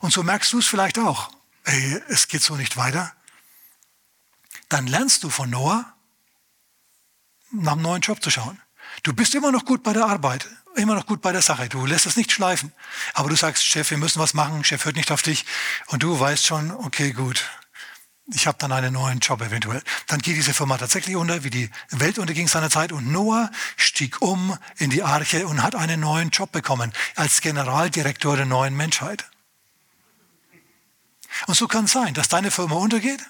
Und 0.00 0.12
so 0.12 0.22
merkst 0.22 0.52
du 0.52 0.58
es 0.58 0.66
vielleicht 0.66 0.98
auch. 0.98 1.30
Ey, 1.64 2.00
es 2.08 2.28
geht 2.28 2.42
so 2.42 2.56
nicht 2.56 2.76
weiter. 2.76 3.12
Dann 4.70 4.86
lernst 4.86 5.24
du 5.24 5.30
von 5.30 5.50
Noah, 5.50 5.92
nach 7.50 7.72
einem 7.72 7.82
neuen 7.82 8.00
Job 8.00 8.22
zu 8.22 8.30
schauen. 8.30 8.58
Du 9.02 9.12
bist 9.12 9.34
immer 9.34 9.50
noch 9.50 9.64
gut 9.64 9.82
bei 9.82 9.92
der 9.92 10.06
Arbeit, 10.06 10.48
immer 10.76 10.94
noch 10.94 11.06
gut 11.06 11.20
bei 11.20 11.32
der 11.32 11.42
Sache. 11.42 11.68
Du 11.68 11.84
lässt 11.86 12.06
es 12.06 12.16
nicht 12.16 12.30
schleifen. 12.30 12.72
Aber 13.14 13.28
du 13.28 13.36
sagst, 13.36 13.64
Chef, 13.64 13.90
wir 13.90 13.98
müssen 13.98 14.20
was 14.20 14.32
machen, 14.32 14.62
Chef 14.64 14.84
hört 14.84 14.96
nicht 14.96 15.10
auf 15.10 15.22
dich. 15.22 15.44
Und 15.88 16.04
du 16.04 16.18
weißt 16.18 16.46
schon, 16.46 16.70
okay, 16.70 17.12
gut, 17.12 17.44
ich 18.32 18.46
habe 18.46 18.58
dann 18.58 18.70
einen 18.70 18.92
neuen 18.92 19.18
Job 19.18 19.42
eventuell. 19.42 19.82
Dann 20.06 20.20
geht 20.20 20.36
diese 20.36 20.54
Firma 20.54 20.78
tatsächlich 20.78 21.16
unter, 21.16 21.42
wie 21.42 21.50
die 21.50 21.68
Welt 21.90 22.20
unterging 22.20 22.46
seiner 22.46 22.70
Zeit. 22.70 22.92
Und 22.92 23.10
Noah 23.10 23.50
stieg 23.76 24.22
um 24.22 24.56
in 24.76 24.90
die 24.90 25.02
Arche 25.02 25.48
und 25.48 25.64
hat 25.64 25.74
einen 25.74 25.98
neuen 25.98 26.30
Job 26.30 26.52
bekommen 26.52 26.92
als 27.16 27.40
Generaldirektor 27.40 28.36
der 28.36 28.46
neuen 28.46 28.76
Menschheit. 28.76 29.28
Und 31.48 31.56
so 31.56 31.66
kann 31.66 31.86
es 31.86 31.92
sein, 31.92 32.14
dass 32.14 32.28
deine 32.28 32.52
Firma 32.52 32.76
untergeht 32.76 33.20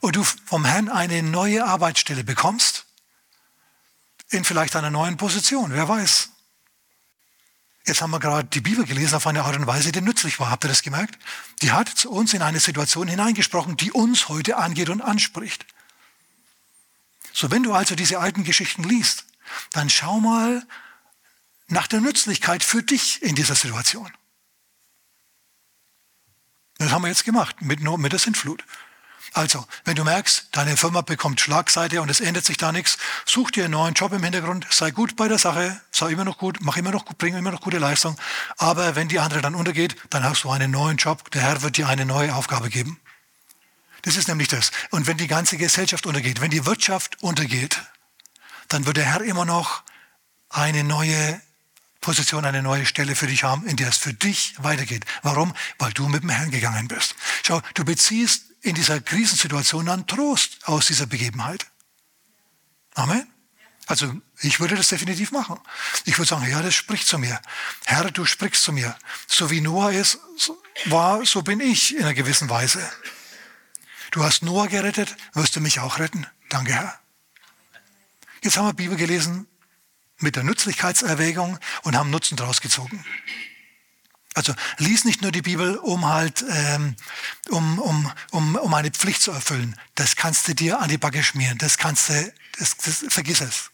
und 0.00 0.16
du 0.16 0.24
vom 0.24 0.64
Herrn 0.64 0.88
eine 0.88 1.22
neue 1.22 1.64
Arbeitsstelle 1.64 2.24
bekommst 2.24 2.86
in 4.30 4.44
vielleicht 4.44 4.76
einer 4.76 4.90
neuen 4.90 5.16
Position. 5.16 5.72
Wer 5.72 5.88
weiß. 5.88 6.30
Jetzt 7.86 8.02
haben 8.02 8.10
wir 8.10 8.20
gerade 8.20 8.46
die 8.48 8.60
Bibel 8.60 8.84
gelesen 8.84 9.14
auf 9.14 9.26
eine 9.26 9.44
Art 9.44 9.56
und 9.56 9.66
Weise, 9.66 9.92
die 9.92 10.02
nützlich 10.02 10.38
war. 10.38 10.50
Habt 10.50 10.64
ihr 10.64 10.68
das 10.68 10.82
gemerkt? 10.82 11.18
Die 11.62 11.72
hat 11.72 11.88
zu 11.88 12.10
uns 12.10 12.34
in 12.34 12.42
eine 12.42 12.60
Situation 12.60 13.08
hineingesprochen, 13.08 13.76
die 13.76 13.92
uns 13.92 14.28
heute 14.28 14.58
angeht 14.58 14.90
und 14.90 15.00
anspricht. 15.00 15.64
So, 17.32 17.50
wenn 17.50 17.62
du 17.62 17.72
also 17.72 17.94
diese 17.94 18.18
alten 18.18 18.44
Geschichten 18.44 18.84
liest, 18.84 19.24
dann 19.72 19.88
schau 19.88 20.20
mal 20.20 20.66
nach 21.68 21.86
der 21.86 22.00
Nützlichkeit 22.00 22.62
für 22.62 22.82
dich 22.82 23.22
in 23.22 23.34
dieser 23.34 23.54
Situation. 23.54 24.12
Das 26.76 26.92
haben 26.92 27.02
wir 27.02 27.08
jetzt 27.08 27.24
gemacht 27.24 27.62
mit, 27.62 27.80
mit 27.80 28.12
der 28.12 28.18
Sintflut. 28.18 28.64
Also, 29.32 29.66
wenn 29.84 29.96
du 29.96 30.04
merkst, 30.04 30.48
deine 30.52 30.76
Firma 30.76 31.02
bekommt 31.02 31.40
Schlagseite 31.40 32.00
und 32.02 32.10
es 32.10 32.20
ändert 32.20 32.44
sich 32.44 32.56
da 32.56 32.72
nichts, 32.72 32.98
such 33.24 33.50
dir 33.50 33.64
einen 33.64 33.72
neuen 33.72 33.94
Job 33.94 34.12
im 34.12 34.22
Hintergrund, 34.22 34.66
sei 34.70 34.90
gut 34.90 35.16
bei 35.16 35.28
der 35.28 35.38
Sache, 35.38 35.80
sei 35.90 36.10
immer 36.10 36.24
noch 36.24 36.38
gut, 36.38 36.58
mach 36.60 36.76
immer 36.76 36.90
noch 36.90 37.04
gut, 37.04 37.18
bring 37.18 37.36
immer 37.36 37.50
noch 37.50 37.60
gute 37.60 37.78
Leistung. 37.78 38.18
Aber 38.56 38.96
wenn 38.96 39.08
die 39.08 39.18
andere 39.18 39.42
dann 39.42 39.54
untergeht, 39.54 39.96
dann 40.10 40.24
hast 40.24 40.44
du 40.44 40.50
einen 40.50 40.70
neuen 40.70 40.96
Job, 40.96 41.30
der 41.30 41.42
Herr 41.42 41.62
wird 41.62 41.76
dir 41.76 41.88
eine 41.88 42.06
neue 42.06 42.34
Aufgabe 42.34 42.70
geben. 42.70 43.00
Das 44.02 44.16
ist 44.16 44.28
nämlich 44.28 44.48
das. 44.48 44.70
Und 44.90 45.06
wenn 45.06 45.16
die 45.16 45.26
ganze 45.26 45.56
Gesellschaft 45.56 46.06
untergeht, 46.06 46.40
wenn 46.40 46.50
die 46.50 46.64
Wirtschaft 46.64 47.22
untergeht, 47.22 47.82
dann 48.68 48.86
wird 48.86 48.96
der 48.96 49.04
Herr 49.04 49.22
immer 49.22 49.44
noch 49.44 49.82
eine 50.50 50.84
neue 50.84 51.40
Position, 52.00 52.44
eine 52.44 52.62
neue 52.62 52.86
Stelle 52.86 53.14
für 53.14 53.26
dich 53.26 53.44
haben, 53.44 53.66
in 53.66 53.76
der 53.76 53.88
es 53.88 53.98
für 53.98 54.14
dich 54.14 54.54
weitergeht. 54.58 55.04
Warum? 55.22 55.52
Weil 55.78 55.92
du 55.92 56.08
mit 56.08 56.22
dem 56.22 56.30
Herrn 56.30 56.50
gegangen 56.50 56.88
bist. 56.88 57.16
Schau, 57.44 57.60
du 57.74 57.84
beziehst 57.84 58.44
in 58.62 58.74
dieser 58.74 59.00
Krisensituation 59.00 59.86
dann 59.86 60.06
Trost 60.06 60.66
aus 60.66 60.86
dieser 60.86 61.06
Begebenheit. 61.06 61.66
Amen. 62.94 63.26
Also 63.86 64.12
ich 64.40 64.60
würde 64.60 64.76
das 64.76 64.88
definitiv 64.88 65.32
machen. 65.32 65.58
Ich 66.04 66.18
würde 66.18 66.28
sagen, 66.28 66.48
ja, 66.48 66.60
das 66.60 66.74
spricht 66.74 67.06
zu 67.06 67.18
mir. 67.18 67.40
Herr, 67.86 68.10
du 68.10 68.26
sprichst 68.26 68.62
zu 68.62 68.72
mir. 68.72 68.94
So 69.26 69.50
wie 69.50 69.62
Noah 69.62 69.92
es 69.92 70.18
war, 70.86 71.24
so 71.24 71.42
bin 71.42 71.60
ich 71.60 71.96
in 71.96 72.02
einer 72.02 72.14
gewissen 72.14 72.50
Weise. 72.50 72.86
Du 74.10 74.22
hast 74.24 74.42
Noah 74.42 74.68
gerettet, 74.68 75.16
wirst 75.32 75.56
du 75.56 75.60
mich 75.60 75.80
auch 75.80 75.98
retten. 75.98 76.26
Danke, 76.50 76.74
Herr. 76.74 76.98
Jetzt 78.42 78.56
haben 78.56 78.66
wir 78.66 78.74
Bibel 78.74 78.96
gelesen 78.96 79.46
mit 80.18 80.36
der 80.36 80.44
Nützlichkeitserwägung 80.44 81.58
und 81.82 81.96
haben 81.96 82.10
Nutzen 82.10 82.36
daraus 82.36 82.60
gezogen. 82.60 83.04
Also 84.38 84.54
lies 84.76 85.04
nicht 85.04 85.20
nur 85.20 85.32
die 85.32 85.42
Bibel, 85.42 85.78
um 85.78 86.06
halt, 86.06 86.44
ähm, 86.48 86.94
um, 87.48 87.80
um, 87.80 88.12
um, 88.30 88.54
um 88.54 88.72
eine 88.72 88.92
Pflicht 88.92 89.20
zu 89.20 89.32
erfüllen. 89.32 89.74
Das 89.96 90.14
kannst 90.14 90.46
du 90.46 90.54
dir 90.54 90.78
an 90.78 90.88
die 90.88 90.96
Backe 90.96 91.24
schmieren. 91.24 91.58
Das 91.58 91.76
kannst 91.76 92.08
du, 92.08 92.32
das, 92.56 92.76
das, 92.76 93.04
vergiss 93.08 93.40
es. 93.40 93.72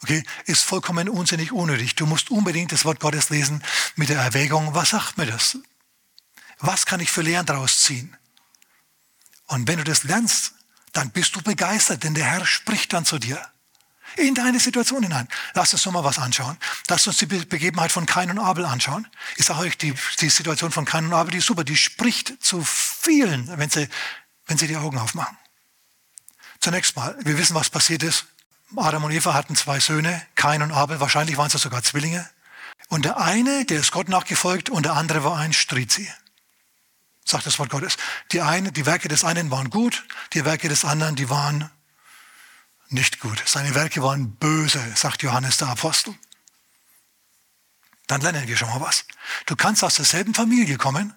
Okay, 0.00 0.22
ist 0.44 0.62
vollkommen 0.62 1.08
unsinnig, 1.08 1.50
unnötig. 1.50 1.96
Du 1.96 2.06
musst 2.06 2.30
unbedingt 2.30 2.70
das 2.70 2.84
Wort 2.84 3.00
Gottes 3.00 3.30
lesen 3.30 3.60
mit 3.96 4.08
der 4.08 4.20
Erwägung, 4.20 4.72
was 4.72 4.90
sagt 4.90 5.18
mir 5.18 5.26
das? 5.26 5.58
Was 6.60 6.86
kann 6.86 7.00
ich 7.00 7.10
für 7.10 7.22
Lehren 7.22 7.46
daraus 7.46 7.82
ziehen? 7.82 8.16
Und 9.46 9.66
wenn 9.66 9.78
du 9.78 9.84
das 9.84 10.04
lernst, 10.04 10.52
dann 10.92 11.10
bist 11.10 11.34
du 11.34 11.42
begeistert, 11.42 12.04
denn 12.04 12.14
der 12.14 12.26
Herr 12.26 12.46
spricht 12.46 12.92
dann 12.92 13.04
zu 13.04 13.18
dir 13.18 13.44
in 14.18 14.34
deine 14.34 14.60
Situation 14.60 15.02
hinein. 15.02 15.28
Lass 15.54 15.72
uns 15.72 15.84
noch 15.86 15.92
mal 15.92 16.04
was 16.04 16.18
anschauen. 16.18 16.56
Lass 16.88 17.06
uns 17.06 17.18
die 17.18 17.26
Begebenheit 17.26 17.92
von 17.92 18.06
Kain 18.06 18.30
und 18.30 18.38
Abel 18.38 18.64
anschauen. 18.64 19.06
Ich 19.36 19.46
sage 19.46 19.60
euch, 19.60 19.78
die, 19.78 19.94
die 20.20 20.28
Situation 20.28 20.70
von 20.70 20.84
Kain 20.84 21.06
und 21.06 21.14
Abel, 21.14 21.32
die 21.32 21.38
ist 21.38 21.46
super. 21.46 21.64
Die 21.64 21.76
spricht 21.76 22.42
zu 22.42 22.62
vielen, 22.64 23.56
wenn 23.58 23.70
sie, 23.70 23.88
wenn 24.46 24.58
sie 24.58 24.66
die 24.66 24.76
Augen 24.76 24.98
aufmachen. 24.98 25.36
Zunächst 26.60 26.96
mal, 26.96 27.16
wir 27.20 27.38
wissen, 27.38 27.54
was 27.54 27.70
passiert 27.70 28.02
ist. 28.02 28.26
Adam 28.76 29.04
und 29.04 29.12
Eva 29.12 29.32
hatten 29.34 29.56
zwei 29.56 29.80
Söhne, 29.80 30.20
Kain 30.34 30.62
und 30.62 30.72
Abel. 30.72 31.00
Wahrscheinlich 31.00 31.36
waren 31.36 31.46
es 31.46 31.60
sogar 31.60 31.82
Zwillinge. 31.82 32.28
Und 32.88 33.04
der 33.04 33.18
eine, 33.18 33.64
der 33.64 33.80
ist 33.80 33.92
Gott 33.92 34.08
nachgefolgt, 34.08 34.70
und 34.70 34.84
der 34.84 34.94
andere 34.94 35.24
war 35.24 35.38
ein 35.38 35.52
Strizi. 35.52 36.10
Sagt 37.24 37.46
das 37.46 37.58
Wort 37.58 37.70
Gottes. 37.70 37.96
Die 38.32 38.40
eine, 38.40 38.72
die 38.72 38.86
Werke 38.86 39.08
des 39.08 39.24
einen 39.24 39.50
waren 39.50 39.70
gut, 39.70 40.04
die 40.32 40.44
Werke 40.44 40.68
des 40.68 40.84
anderen, 40.84 41.14
die 41.14 41.28
waren 41.28 41.70
nicht 42.88 43.20
gut. 43.20 43.42
Seine 43.46 43.74
Werke 43.74 44.02
waren 44.02 44.32
böse, 44.36 44.80
sagt 44.94 45.22
Johannes 45.22 45.58
der 45.58 45.68
Apostel. 45.68 46.14
Dann 48.06 48.20
lernen 48.22 48.48
wir 48.48 48.56
schon 48.56 48.70
mal 48.70 48.80
was. 48.80 49.04
Du 49.46 49.54
kannst 49.56 49.84
aus 49.84 49.96
derselben 49.96 50.34
Familie 50.34 50.78
kommen, 50.78 51.14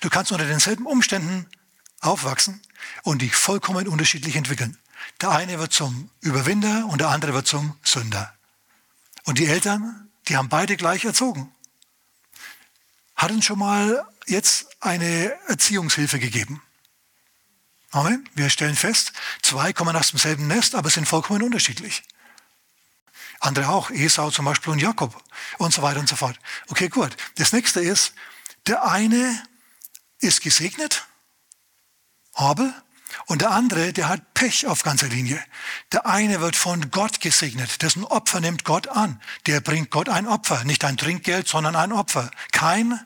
du 0.00 0.08
kannst 0.08 0.32
unter 0.32 0.46
denselben 0.46 0.86
Umständen 0.86 1.46
aufwachsen 2.00 2.62
und 3.02 3.22
dich 3.22 3.34
vollkommen 3.34 3.88
unterschiedlich 3.88 4.36
entwickeln. 4.36 4.78
Der 5.20 5.30
eine 5.30 5.58
wird 5.58 5.72
zum 5.72 6.10
Überwinder 6.20 6.86
und 6.86 7.00
der 7.00 7.08
andere 7.08 7.34
wird 7.34 7.46
zum 7.46 7.76
Sünder. 7.82 8.34
Und 9.24 9.38
die 9.38 9.46
Eltern, 9.46 10.10
die 10.28 10.36
haben 10.36 10.48
beide 10.48 10.76
gleich 10.76 11.04
erzogen. 11.04 11.52
Hat 13.16 13.30
uns 13.30 13.44
schon 13.44 13.58
mal 13.58 14.06
jetzt 14.26 14.66
eine 14.80 15.34
Erziehungshilfe 15.48 16.18
gegeben. 16.18 16.62
Amen. 17.94 18.28
Wir 18.34 18.50
stellen 18.50 18.74
fest, 18.74 19.12
zwei 19.40 19.72
kommen 19.72 19.94
aus 19.94 20.10
demselben 20.10 20.48
Nest, 20.48 20.74
aber 20.74 20.90
sind 20.90 21.06
vollkommen 21.06 21.42
unterschiedlich. 21.42 22.02
Andere 23.38 23.68
auch, 23.68 23.90
Esau 23.90 24.32
zum 24.32 24.46
Beispiel 24.46 24.72
und 24.72 24.82
Jakob 24.82 25.22
und 25.58 25.72
so 25.72 25.80
weiter 25.80 26.00
und 26.00 26.08
so 26.08 26.16
fort. 26.16 26.36
Okay, 26.66 26.88
gut. 26.88 27.16
Das 27.36 27.52
nächste 27.52 27.80
ist, 27.80 28.14
der 28.66 28.84
eine 28.84 29.40
ist 30.18 30.40
gesegnet, 30.40 31.06
Abel, 32.32 32.74
und 33.26 33.42
der 33.42 33.52
andere, 33.52 33.92
der 33.92 34.08
hat 34.08 34.34
Pech 34.34 34.66
auf 34.66 34.82
ganzer 34.82 35.06
Linie. 35.06 35.40
Der 35.92 36.04
eine 36.04 36.40
wird 36.40 36.56
von 36.56 36.90
Gott 36.90 37.20
gesegnet, 37.20 37.80
dessen 37.80 38.02
Opfer 38.02 38.40
nimmt 38.40 38.64
Gott 38.64 38.88
an. 38.88 39.22
Der 39.46 39.60
bringt 39.60 39.92
Gott 39.92 40.08
ein 40.08 40.26
Opfer, 40.26 40.64
nicht 40.64 40.84
ein 40.84 40.96
Trinkgeld, 40.96 41.46
sondern 41.46 41.76
ein 41.76 41.92
Opfer. 41.92 42.28
Kein 42.50 42.98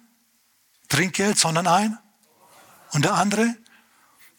Trinkgeld, 0.88 1.38
sondern 1.38 1.66
ein. 1.66 1.98
Und 2.92 3.04
der 3.04 3.12
andere, 3.12 3.54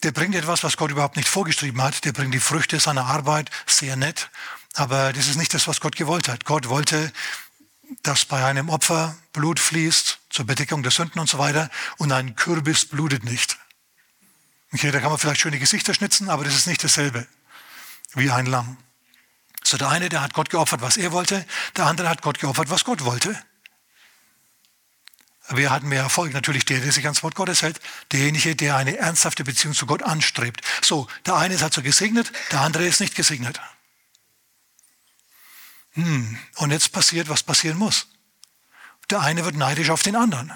der 0.03 0.11
bringt 0.11 0.35
etwas, 0.35 0.63
was 0.63 0.77
Gott 0.77 0.91
überhaupt 0.91 1.17
nicht 1.17 1.27
vorgeschrieben 1.27 1.81
hat. 1.81 2.05
Der 2.05 2.13
bringt 2.13 2.33
die 2.33 2.39
Früchte 2.39 2.79
seiner 2.79 3.05
Arbeit, 3.05 3.49
sehr 3.65 3.95
nett. 3.95 4.29
Aber 4.75 5.13
das 5.13 5.27
ist 5.27 5.35
nicht 5.35 5.53
das, 5.53 5.67
was 5.67 5.81
Gott 5.81 5.95
gewollt 5.95 6.29
hat. 6.29 6.45
Gott 6.45 6.69
wollte, 6.69 7.11
dass 8.03 8.25
bei 8.25 8.45
einem 8.45 8.69
Opfer 8.69 9.17
Blut 9.33 9.59
fließt 9.59 10.19
zur 10.29 10.45
Bedeckung 10.45 10.83
der 10.83 10.91
Sünden 10.91 11.19
und 11.19 11.29
so 11.29 11.37
weiter 11.39 11.69
und 11.97 12.11
ein 12.11 12.35
Kürbis 12.35 12.85
blutet 12.85 13.23
nicht. 13.23 13.57
Okay, 14.71 14.91
da 14.91 14.99
kann 14.99 15.09
man 15.09 15.17
vielleicht 15.17 15.41
schöne 15.41 15.59
Gesichter 15.59 15.93
schnitzen, 15.93 16.29
aber 16.29 16.43
das 16.43 16.55
ist 16.55 16.67
nicht 16.67 16.83
dasselbe 16.83 17.27
wie 18.13 18.29
ein 18.29 18.45
Lamm. 18.45 18.77
So 19.63 19.77
der 19.77 19.89
eine, 19.89 20.09
der 20.09 20.21
hat 20.21 20.33
Gott 20.33 20.49
geopfert, 20.49 20.81
was 20.81 20.97
er 20.97 21.11
wollte, 21.11 21.45
der 21.75 21.85
andere 21.85 22.09
hat 22.09 22.21
Gott 22.21 22.39
geopfert, 22.39 22.69
was 22.69 22.85
Gott 22.85 23.03
wollte. 23.03 23.37
Wer 25.51 25.71
hat 25.71 25.81
mehr 25.81 26.03
Erfolg? 26.03 26.33
Natürlich 26.33 26.65
der, 26.65 26.79
der 26.79 26.91
sich 26.91 27.05
ans 27.05 27.23
Wort 27.23 27.33
Gottes 27.33 27.63
hält. 27.63 27.79
Derjenige, 28.11 28.55
der 28.55 28.75
eine 28.75 28.97
ernsthafte 28.97 29.43
Beziehung 29.43 29.73
zu 29.73 29.87
Gott 29.87 30.03
anstrebt. 30.03 30.61
So, 30.83 31.07
der 31.25 31.35
eine 31.35 31.55
ist 31.55 31.63
halt 31.63 31.73
so 31.73 31.81
gesegnet, 31.81 32.31
der 32.51 32.61
andere 32.61 32.85
ist 32.85 32.99
nicht 32.99 33.15
gesegnet. 33.15 33.59
Hm. 35.93 36.37
Und 36.57 36.69
jetzt 36.71 36.91
passiert, 36.91 37.29
was 37.29 37.41
passieren 37.41 37.77
muss. 37.77 38.07
Der 39.09 39.21
eine 39.21 39.43
wird 39.43 39.55
neidisch 39.55 39.89
auf 39.89 40.03
den 40.03 40.15
anderen. 40.15 40.53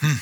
Hm. 0.00 0.20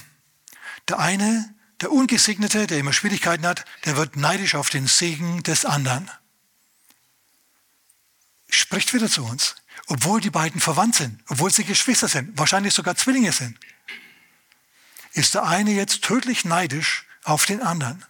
Der 0.86 1.00
eine, 1.00 1.52
der 1.80 1.90
Ungesegnete, 1.90 2.68
der 2.68 2.78
immer 2.78 2.92
Schwierigkeiten 2.92 3.44
hat, 3.44 3.64
der 3.84 3.96
wird 3.96 4.14
neidisch 4.14 4.54
auf 4.54 4.70
den 4.70 4.86
Segen 4.86 5.42
des 5.42 5.64
anderen. 5.64 6.08
Spricht 8.48 8.94
wieder 8.94 9.10
zu 9.10 9.24
uns 9.24 9.56
obwohl 9.88 10.20
die 10.20 10.30
beiden 10.30 10.60
verwandt 10.60 10.96
sind, 10.96 11.20
obwohl 11.28 11.50
sie 11.50 11.64
Geschwister 11.64 12.08
sind, 12.08 12.38
wahrscheinlich 12.38 12.74
sogar 12.74 12.94
Zwillinge 12.96 13.32
sind, 13.32 13.58
ist 15.14 15.34
der 15.34 15.44
eine 15.44 15.72
jetzt 15.72 16.02
tödlich 16.02 16.44
neidisch 16.44 17.06
auf 17.24 17.46
den 17.46 17.62
anderen. 17.62 18.04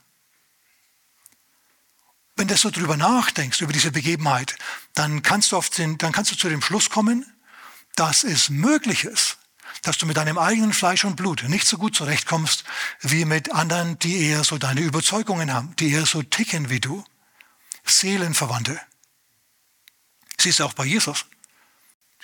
wenn 2.36 2.46
du 2.46 2.56
so 2.56 2.70
drüber 2.70 2.96
nachdenkst, 2.96 3.60
über 3.62 3.72
diese 3.72 3.90
Begebenheit, 3.90 4.56
dann 4.94 5.22
kannst 5.22 5.50
du, 5.50 5.56
auf 5.56 5.70
den, 5.70 5.98
dann 5.98 6.12
kannst 6.12 6.30
du 6.30 6.36
zu 6.36 6.48
dem 6.48 6.62
Schluss 6.62 6.88
kommen, 6.88 7.26
dass 7.96 8.22
es 8.22 8.48
möglich 8.48 9.02
ist, 9.02 9.38
dass 9.82 9.98
du 9.98 10.06
mit 10.06 10.16
deinem 10.16 10.38
eigenen 10.38 10.72
Fleisch 10.72 11.04
und 11.04 11.16
Blut 11.16 11.42
nicht 11.48 11.66
so 11.66 11.78
gut 11.78 11.96
zurechtkommst 11.96 12.62
wie 13.00 13.24
mit 13.24 13.52
anderen, 13.52 13.98
die 13.98 14.22
eher 14.22 14.44
so 14.44 14.56
deine 14.56 14.82
Überzeugungen 14.82 15.52
haben, 15.52 15.74
die 15.76 15.90
eher 15.90 16.06
so 16.06 16.22
ticken 16.22 16.70
wie 16.70 16.78
du. 16.78 17.04
Seelenverwandte. 17.84 18.80
Siehst 20.40 20.60
du 20.60 20.64
auch 20.64 20.74
bei 20.74 20.84
Jesus. 20.84 21.26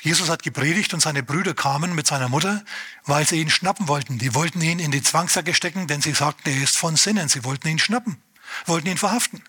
Jesus 0.00 0.28
hat 0.28 0.42
gepredigt 0.42 0.92
und 0.92 1.00
seine 1.00 1.22
Brüder 1.22 1.54
kamen 1.54 1.94
mit 1.94 2.06
seiner 2.06 2.28
Mutter, 2.28 2.64
weil 3.04 3.26
sie 3.26 3.40
ihn 3.40 3.50
schnappen 3.50 3.88
wollten. 3.88 4.18
Die 4.18 4.34
wollten 4.34 4.60
ihn 4.60 4.78
in 4.78 4.90
die 4.90 5.02
Zwangsjacke 5.02 5.54
stecken, 5.54 5.86
denn 5.86 6.02
sie 6.02 6.12
sagten, 6.12 6.48
er 6.50 6.62
ist 6.62 6.76
von 6.76 6.96
Sinnen. 6.96 7.28
Sie 7.28 7.44
wollten 7.44 7.68
ihn 7.68 7.78
schnappen, 7.78 8.20
wollten 8.66 8.88
ihn 8.88 8.98
verhaften. 8.98 9.42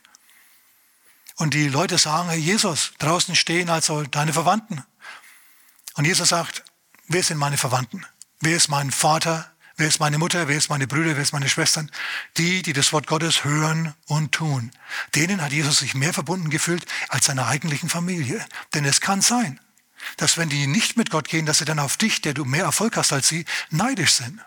Und 1.37 1.53
die 1.53 1.67
Leute 1.67 1.97
sagen, 1.97 2.29
Herr 2.29 2.37
Jesus, 2.37 2.93
draußen 2.99 3.35
stehen 3.35 3.69
also 3.69 4.03
deine 4.03 4.31
Verwandten. 4.31 4.83
Und 5.95 6.05
Jesus 6.05 6.29
sagt, 6.29 6.63
wer 7.07 7.23
sind 7.23 7.37
meine 7.37 7.57
Verwandten? 7.57 8.05
Wer 8.39 8.55
ist 8.55 8.69
mein 8.69 8.91
Vater? 8.91 9.51
Wer 9.77 9.87
ist 9.87 9.99
meine 9.99 10.17
Mutter? 10.17 10.47
Wer 10.47 10.57
ist 10.57 10.69
meine 10.69 10.87
Brüder? 10.87 11.15
Wer 11.15 11.23
ist 11.23 11.33
meine 11.33 11.49
Schwestern? 11.49 11.91
Die, 12.37 12.61
die 12.61 12.71
das 12.71 12.93
Wort 12.93 13.07
Gottes 13.07 13.43
hören 13.43 13.93
und 14.07 14.31
tun. 14.31 14.71
Denen 15.15 15.41
hat 15.41 15.51
Jesus 15.51 15.79
sich 15.79 15.95
mehr 15.95 16.13
verbunden 16.13 16.49
gefühlt 16.49 16.85
als 17.09 17.25
seiner 17.25 17.47
eigentlichen 17.47 17.89
Familie. 17.89 18.45
Denn 18.73 18.85
es 18.85 19.01
kann 19.01 19.21
sein, 19.21 19.59
dass 20.17 20.37
wenn 20.37 20.49
die 20.49 20.67
nicht 20.67 20.97
mit 20.97 21.09
Gott 21.09 21.27
gehen, 21.27 21.45
dass 21.45 21.59
sie 21.59 21.65
dann 21.65 21.79
auf 21.79 21.97
dich, 21.97 22.21
der 22.21 22.33
du 22.33 22.45
mehr 22.45 22.63
Erfolg 22.63 22.97
hast 22.97 23.13
als 23.13 23.27
sie, 23.27 23.45
neidisch 23.69 24.13
sind. 24.13 24.39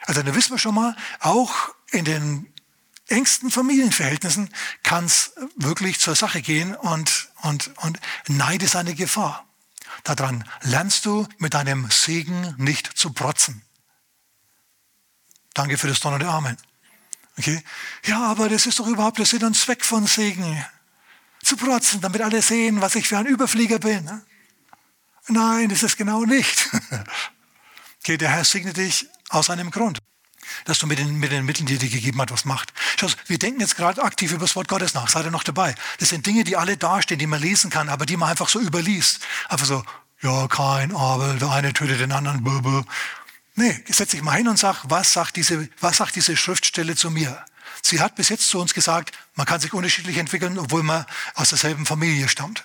Also 0.00 0.22
dann 0.22 0.34
wissen 0.34 0.52
wir 0.52 0.58
schon 0.58 0.74
mal, 0.74 0.96
auch 1.20 1.74
in 1.90 2.04
den 2.04 2.52
engsten 3.08 3.50
Familienverhältnissen 3.50 4.50
kann 4.82 5.04
es 5.04 5.32
wirklich 5.56 6.00
zur 6.00 6.14
Sache 6.14 6.42
gehen 6.42 6.74
und, 6.74 7.28
und, 7.42 7.70
und 7.78 8.00
Neid 8.28 8.62
ist 8.62 8.76
eine 8.76 8.94
Gefahr. 8.94 9.46
Daran 10.02 10.48
lernst 10.62 11.06
du 11.06 11.26
mit 11.38 11.54
deinem 11.54 11.90
Segen 11.90 12.54
nicht 12.58 12.98
zu 12.98 13.12
protzen. 13.12 13.62
Danke 15.54 15.78
für 15.78 15.86
das 15.86 16.00
donnernde 16.00 16.28
Amen. 16.28 16.56
Okay? 17.38 17.62
Ja, 18.04 18.24
aber 18.24 18.48
das 18.48 18.66
ist 18.66 18.78
doch 18.78 18.86
überhaupt 18.86 19.18
der 19.18 19.26
Sinn 19.26 19.44
und 19.44 19.56
Zweck 19.56 19.84
von 19.84 20.06
Segen. 20.06 20.64
Zu 21.44 21.56
protzen, 21.56 22.00
damit 22.00 22.22
alle 22.22 22.42
sehen, 22.42 22.80
was 22.80 22.94
ich 22.94 23.06
für 23.08 23.18
ein 23.18 23.26
Überflieger 23.26 23.78
bin. 23.78 24.04
Ne? 24.04 24.22
Nein, 25.28 25.68
das 25.68 25.82
ist 25.82 25.96
genau 25.96 26.24
nicht. 26.24 26.70
Okay, 28.06 28.18
der 28.18 28.28
Herr 28.28 28.44
segne 28.44 28.74
dich 28.74 29.06
aus 29.30 29.48
einem 29.48 29.70
Grund 29.70 29.98
dass 30.64 30.78
du 30.78 30.86
mit 30.86 30.98
den, 30.98 31.18
mit 31.18 31.32
den 31.32 31.44
Mitteln, 31.44 31.66
die 31.66 31.78
dir 31.78 31.88
gegeben 31.88 32.20
hat, 32.20 32.30
was 32.30 32.44
macht. 32.44 32.72
Schau, 32.98 33.08
wir 33.26 33.38
denken 33.38 33.60
jetzt 33.60 33.76
gerade 33.76 34.02
aktiv 34.02 34.32
über 34.32 34.44
das 34.44 34.56
Wort 34.56 34.68
Gottes 34.68 34.94
nach. 34.94 35.08
Seid 35.08 35.24
ihr 35.24 35.30
noch 35.30 35.42
dabei? 35.42 35.74
Das 35.98 36.10
sind 36.10 36.26
Dinge, 36.26 36.44
die 36.44 36.56
alle 36.56 36.76
dastehen, 36.76 37.18
die 37.18 37.26
man 37.26 37.40
lesen 37.40 37.70
kann, 37.70 37.88
aber 37.88 38.06
die 38.06 38.16
man 38.16 38.30
einfach 38.30 38.48
so 38.48 38.60
überliest. 38.60 39.20
Einfach 39.48 39.66
so, 39.66 39.84
ja, 40.22 40.46
kein 40.48 40.94
Abel, 40.94 41.38
der 41.38 41.50
eine 41.50 41.72
tötet 41.72 42.00
den 42.00 42.12
anderen, 42.12 42.42
bö, 42.42 42.82
Nee, 43.56 43.84
setz 43.88 44.10
dich 44.10 44.22
mal 44.22 44.32
hin 44.32 44.48
und 44.48 44.58
sag, 44.58 44.82
was 44.88 45.12
sagt 45.12 45.36
diese, 45.36 45.68
was 45.80 45.98
sagt 45.98 46.16
diese 46.16 46.36
Schriftstelle 46.36 46.96
zu 46.96 47.10
mir? 47.10 47.44
Sie 47.86 48.00
hat 48.00 48.14
bis 48.14 48.30
jetzt 48.30 48.48
zu 48.48 48.58
uns 48.58 48.72
gesagt, 48.72 49.12
man 49.34 49.44
kann 49.44 49.60
sich 49.60 49.74
unterschiedlich 49.74 50.16
entwickeln, 50.16 50.58
obwohl 50.58 50.82
man 50.82 51.04
aus 51.34 51.50
derselben 51.50 51.84
Familie 51.84 52.30
stammt. 52.30 52.64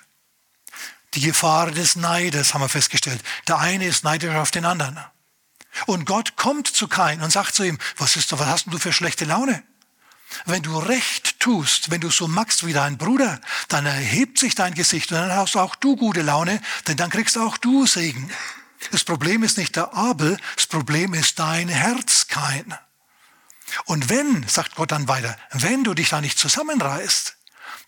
Die 1.12 1.20
Gefahr 1.20 1.70
des 1.70 1.94
Neides 1.94 2.54
haben 2.54 2.62
wir 2.62 2.70
festgestellt. 2.70 3.22
Der 3.46 3.58
eine 3.58 3.84
ist 3.84 4.02
neidisch 4.02 4.34
auf 4.34 4.50
den 4.50 4.64
anderen. 4.64 4.98
Und 5.84 6.06
Gott 6.06 6.36
kommt 6.36 6.68
zu 6.68 6.88
Kain 6.88 7.20
und 7.20 7.30
sagt 7.30 7.54
zu 7.54 7.64
ihm, 7.64 7.78
was, 7.98 8.16
ist, 8.16 8.32
was 8.32 8.46
hast 8.46 8.66
du 8.68 8.78
für 8.78 8.94
schlechte 8.94 9.26
Laune? 9.26 9.62
Wenn 10.46 10.62
du 10.62 10.78
recht 10.78 11.38
tust, 11.38 11.90
wenn 11.90 12.00
du 12.00 12.10
so 12.10 12.26
magst 12.26 12.64
wie 12.64 12.72
dein 12.72 12.96
Bruder, 12.96 13.42
dann 13.68 13.84
erhebt 13.84 14.38
sich 14.38 14.54
dein 14.54 14.72
Gesicht 14.72 15.12
und 15.12 15.18
dann 15.18 15.32
hast 15.32 15.54
auch 15.54 15.74
du 15.74 15.96
gute 15.96 16.22
Laune, 16.22 16.62
denn 16.88 16.96
dann 16.96 17.10
kriegst 17.10 17.36
auch 17.36 17.58
du 17.58 17.86
Segen. 17.86 18.30
Das 18.90 19.04
Problem 19.04 19.42
ist 19.42 19.58
nicht 19.58 19.76
der 19.76 19.92
Abel, 19.92 20.38
das 20.56 20.66
Problem 20.66 21.12
ist 21.12 21.38
dein 21.38 21.68
Herz, 21.68 22.26
Kain. 22.28 22.74
Und 23.84 24.08
wenn, 24.08 24.46
sagt 24.48 24.74
Gott 24.74 24.92
dann 24.92 25.08
weiter, 25.08 25.36
wenn 25.52 25.84
du 25.84 25.94
dich 25.94 26.10
da 26.10 26.20
nicht 26.20 26.38
zusammenreißt, 26.38 27.36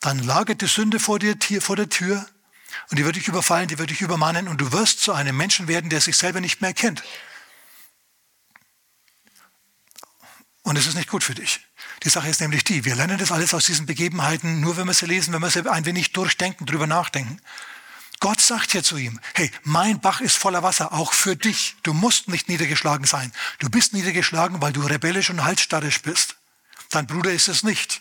dann 0.00 0.18
lagert 0.18 0.60
die 0.60 0.66
Sünde 0.66 0.98
vor, 0.98 1.18
dir, 1.18 1.36
vor 1.60 1.76
der 1.76 1.88
Tür 1.88 2.26
und 2.90 2.98
die 2.98 3.04
wird 3.04 3.16
dich 3.16 3.28
überfallen, 3.28 3.68
die 3.68 3.78
wird 3.78 3.90
dich 3.90 4.00
übermannen 4.00 4.48
und 4.48 4.60
du 4.60 4.72
wirst 4.72 5.00
zu 5.00 5.12
einem 5.12 5.36
Menschen 5.36 5.68
werden, 5.68 5.90
der 5.90 6.00
sich 6.00 6.16
selber 6.16 6.40
nicht 6.40 6.60
mehr 6.60 6.74
kennt. 6.74 7.02
Und 10.62 10.76
es 10.76 10.86
ist 10.86 10.94
nicht 10.94 11.08
gut 11.08 11.24
für 11.24 11.34
dich. 11.34 11.60
Die 12.04 12.08
Sache 12.08 12.28
ist 12.28 12.40
nämlich 12.40 12.64
die, 12.64 12.84
wir 12.84 12.94
lernen 12.94 13.18
das 13.18 13.32
alles 13.32 13.52
aus 13.54 13.66
diesen 13.66 13.86
Begebenheiten, 13.86 14.60
nur 14.60 14.76
wenn 14.76 14.86
wir 14.86 14.94
sie 14.94 15.06
lesen, 15.06 15.32
wenn 15.34 15.42
wir 15.42 15.50
sie 15.50 15.68
ein 15.68 15.84
wenig 15.84 16.12
durchdenken, 16.12 16.66
drüber 16.66 16.86
nachdenken. 16.86 17.40
Gott 18.22 18.40
sagt 18.40 18.70
hier 18.70 18.84
zu 18.84 18.96
ihm, 18.98 19.18
hey, 19.34 19.50
mein 19.64 20.00
Bach 20.00 20.20
ist 20.20 20.38
voller 20.38 20.62
Wasser, 20.62 20.92
auch 20.92 21.12
für 21.12 21.34
dich. 21.34 21.74
Du 21.82 21.92
musst 21.92 22.28
nicht 22.28 22.48
niedergeschlagen 22.48 23.04
sein. 23.04 23.32
Du 23.58 23.68
bist 23.68 23.94
niedergeschlagen, 23.94 24.62
weil 24.62 24.72
du 24.72 24.80
rebellisch 24.80 25.28
und 25.30 25.42
halsstarrisch 25.42 26.02
bist. 26.02 26.36
Dein 26.90 27.08
Bruder 27.08 27.32
ist 27.32 27.48
es 27.48 27.64
nicht. 27.64 28.00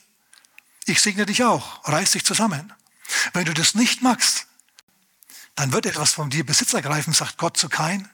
Ich 0.86 1.01
segne 1.01 1.25
dich 1.25 1.43
auch, 1.43 1.88
reiß 1.88 2.12
dich 2.12 2.23
zusammen. 2.23 2.71
Wenn 3.34 3.45
du 3.45 3.53
das 3.55 3.73
nicht 3.73 4.03
magst, 4.03 4.45
dann 5.55 5.73
wird 5.73 5.88
etwas 5.88 6.12
von 6.12 6.29
dir 6.29 6.45
Besitz 6.45 6.73
ergreifen, 6.73 7.13
sagt 7.13 7.39
Gott 7.39 7.57
zu 7.57 7.67
Kain, 7.67 8.07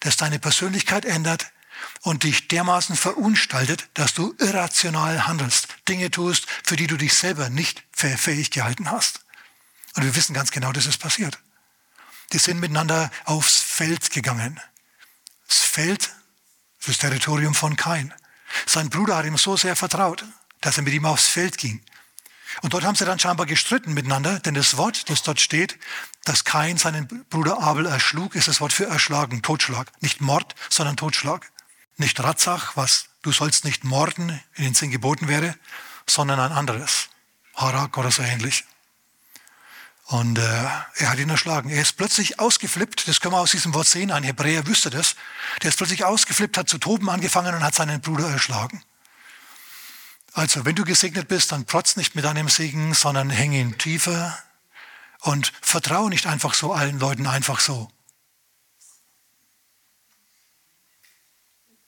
das 0.00 0.18
deine 0.18 0.38
Persönlichkeit 0.38 1.06
ändert, 1.06 1.50
und 2.02 2.24
dich 2.24 2.48
dermaßen 2.48 2.96
verunstaltet, 2.96 3.88
dass 3.94 4.12
du 4.12 4.34
irrational 4.38 5.26
handelst, 5.26 5.68
Dinge 5.88 6.10
tust, 6.10 6.46
für 6.64 6.76
die 6.76 6.86
du 6.86 6.98
dich 6.98 7.14
selber 7.14 7.48
nicht 7.48 7.82
fähig 7.92 8.50
gehalten 8.50 8.90
hast. 8.90 9.20
Und 9.94 10.04
wir 10.04 10.14
wissen 10.14 10.34
ganz 10.34 10.50
genau, 10.50 10.72
dass 10.72 10.84
es 10.84 10.98
passiert. 10.98 11.38
Die 12.32 12.38
sind 12.38 12.60
miteinander 12.60 13.10
aufs 13.24 13.60
Feld 13.60 14.10
gegangen. 14.10 14.60
Das 15.46 15.58
Feld, 15.58 16.10
das 16.86 16.98
Territorium 16.98 17.54
von 17.54 17.76
Kain. 17.76 18.12
Sein 18.66 18.90
Bruder 18.90 19.16
hat 19.16 19.26
ihm 19.26 19.36
so 19.36 19.56
sehr 19.56 19.76
vertraut, 19.76 20.24
dass 20.60 20.76
er 20.76 20.82
mit 20.82 20.94
ihm 20.94 21.06
aufs 21.06 21.28
Feld 21.28 21.58
ging. 21.58 21.84
Und 22.62 22.72
dort 22.72 22.84
haben 22.84 22.94
sie 22.94 23.04
dann 23.04 23.18
scheinbar 23.18 23.46
gestritten 23.46 23.92
miteinander, 23.92 24.38
denn 24.40 24.54
das 24.54 24.76
Wort, 24.76 25.10
das 25.10 25.22
dort 25.22 25.40
steht, 25.40 25.78
dass 26.24 26.44
Kain 26.44 26.78
seinen 26.78 27.06
Bruder 27.28 27.60
Abel 27.60 27.86
erschlug, 27.86 28.34
ist 28.34 28.48
das 28.48 28.60
Wort 28.60 28.72
für 28.72 28.86
erschlagen, 28.86 29.42
Totschlag. 29.42 29.90
Nicht 30.00 30.20
Mord, 30.20 30.54
sondern 30.70 30.96
Totschlag. 30.96 31.52
Nicht 31.98 32.22
Ratzach, 32.22 32.76
was 32.76 33.08
du 33.22 33.32
sollst 33.32 33.64
nicht 33.64 33.84
morden 33.84 34.40
in 34.54 34.64
den 34.64 34.74
Sinn 34.74 34.90
geboten 34.90 35.28
wäre, 35.28 35.54
sondern 36.08 36.40
ein 36.40 36.52
anderes. 36.52 37.08
Harak 37.54 37.96
oder 37.98 38.10
so 38.10 38.22
ähnlich. 38.22 38.64
Und 40.06 40.38
äh, 40.38 40.42
er 40.42 41.10
hat 41.10 41.18
ihn 41.18 41.30
erschlagen. 41.30 41.68
Er 41.68 41.82
ist 41.82 41.96
plötzlich 41.96 42.38
ausgeflippt, 42.38 43.08
das 43.08 43.20
können 43.20 43.34
wir 43.34 43.40
aus 43.40 43.50
diesem 43.50 43.74
Wort 43.74 43.88
sehen, 43.88 44.12
ein 44.12 44.22
Hebräer 44.22 44.66
wüsste 44.66 44.88
das. 44.88 45.16
Der 45.62 45.70
ist 45.70 45.76
plötzlich 45.76 46.04
ausgeflippt, 46.04 46.56
hat 46.56 46.68
zu 46.68 46.78
toben 46.78 47.10
angefangen 47.10 47.54
und 47.54 47.64
hat 47.64 47.74
seinen 47.74 48.00
Bruder 48.00 48.28
erschlagen. 48.28 48.82
Also, 50.32 50.64
wenn 50.64 50.76
du 50.76 50.84
gesegnet 50.84 51.26
bist, 51.26 51.50
dann 51.50 51.64
protz 51.64 51.96
nicht 51.96 52.14
mit 52.14 52.24
deinem 52.24 52.48
Segen, 52.48 52.94
sondern 52.94 53.30
häng 53.30 53.52
ihn 53.52 53.78
tiefer 53.78 54.38
und 55.22 55.52
vertraue 55.60 56.08
nicht 56.08 56.26
einfach 56.26 56.54
so 56.54 56.72
allen 56.72 57.00
Leuten 57.00 57.26
einfach 57.26 57.58
so. 57.58 57.90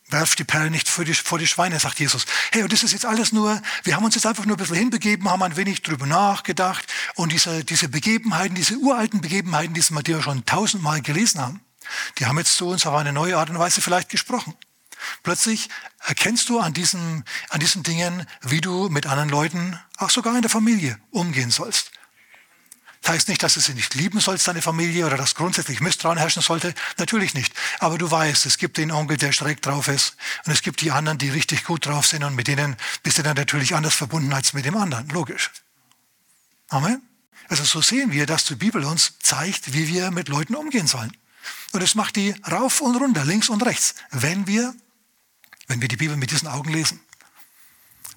Werf 0.09 0.35
die 0.35 0.43
Perle 0.43 0.71
nicht 0.71 0.89
vor 0.89 1.05
die, 1.05 1.13
vor 1.13 1.37
die 1.37 1.45
Schweine, 1.45 1.79
sagt 1.79 1.99
Jesus. 1.99 2.25
Hey, 2.51 2.63
und 2.63 2.73
das 2.73 2.81
ist 2.81 2.93
jetzt 2.93 3.05
alles 3.05 3.31
nur, 3.31 3.61
wir 3.83 3.95
haben 3.95 4.03
uns 4.03 4.15
jetzt 4.15 4.25
einfach 4.25 4.45
nur 4.45 4.55
ein 4.55 4.59
bisschen 4.59 4.75
hinbegeben, 4.75 5.29
haben 5.29 5.43
ein 5.43 5.55
wenig 5.55 5.83
drüber 5.83 6.07
nachgedacht 6.07 6.87
und 7.19 7.33
diese, 7.33 7.65
diese 7.65 7.89
Begebenheiten, 7.89 8.55
diese 8.55 8.77
uralten 8.77 9.19
Begebenheiten, 9.19 9.73
die 9.73 9.83
wir 9.89 10.21
schon 10.23 10.45
tausendmal 10.45 11.01
gelesen 11.01 11.41
haben, 11.41 11.59
die 12.17 12.25
haben 12.25 12.37
jetzt 12.37 12.55
zu 12.55 12.67
uns 12.67 12.85
auf 12.85 12.95
eine 12.95 13.11
neue 13.11 13.37
Art 13.37 13.49
und 13.49 13.59
Weise 13.59 13.81
vielleicht 13.81 14.07
gesprochen. 14.07 14.55
Plötzlich 15.21 15.69
erkennst 16.05 16.47
du 16.47 16.61
an 16.61 16.73
diesen, 16.73 17.25
an 17.49 17.59
diesen 17.59 17.83
Dingen, 17.83 18.25
wie 18.41 18.61
du 18.61 18.87
mit 18.87 19.05
anderen 19.05 19.27
Leuten, 19.27 19.77
auch 19.97 20.09
sogar 20.09 20.33
in 20.35 20.41
der 20.41 20.49
Familie, 20.49 20.97
umgehen 21.11 21.51
sollst. 21.51 21.91
Das 23.01 23.11
heißt 23.11 23.27
nicht, 23.27 23.43
dass 23.43 23.55
du 23.55 23.59
sie 23.59 23.73
nicht 23.73 23.95
lieben 23.95 24.21
sollst, 24.21 24.47
deine 24.47 24.61
Familie, 24.61 25.05
oder 25.05 25.17
dass 25.17 25.35
grundsätzlich 25.35 25.81
Misstrauen 25.81 26.17
herrschen 26.17 26.41
sollte. 26.41 26.73
Natürlich 26.97 27.33
nicht. 27.33 27.53
Aber 27.79 27.97
du 27.97 28.09
weißt, 28.09 28.45
es 28.45 28.57
gibt 28.57 28.77
den 28.77 28.91
Onkel, 28.91 29.17
der 29.17 29.33
schräg 29.33 29.61
drauf 29.61 29.89
ist. 29.89 30.15
Und 30.45 30.53
es 30.53 30.61
gibt 30.61 30.79
die 30.79 30.91
anderen, 30.91 31.17
die 31.17 31.29
richtig 31.29 31.65
gut 31.65 31.85
drauf 31.85 32.07
sind. 32.07 32.23
Und 32.23 32.35
mit 32.35 32.47
denen 32.47 32.77
bist 33.03 33.17
du 33.17 33.23
dann 33.23 33.35
natürlich 33.35 33.75
anders 33.75 33.95
verbunden 33.95 34.31
als 34.31 34.53
mit 34.53 34.63
dem 34.65 34.77
anderen. 34.77 35.07
Logisch. 35.09 35.51
Amen. 36.69 37.08
Also 37.49 37.63
so 37.63 37.81
sehen 37.81 38.11
wir, 38.11 38.25
dass 38.25 38.45
die 38.45 38.55
Bibel 38.55 38.85
uns 38.85 39.17
zeigt, 39.19 39.73
wie 39.73 39.87
wir 39.87 40.11
mit 40.11 40.29
Leuten 40.29 40.55
umgehen 40.55 40.87
sollen. 40.87 41.15
Und 41.71 41.81
es 41.81 41.95
macht 41.95 42.15
die 42.15 42.35
rauf 42.49 42.79
und 42.79 42.95
runter, 42.95 43.25
links 43.25 43.49
und 43.49 43.63
rechts, 43.63 43.95
wenn 44.11 44.47
wir, 44.47 44.73
wenn 45.67 45.81
wir 45.81 45.87
die 45.87 45.97
Bibel 45.97 46.15
mit 46.15 46.31
diesen 46.31 46.47
Augen 46.47 46.71
lesen. 46.71 47.01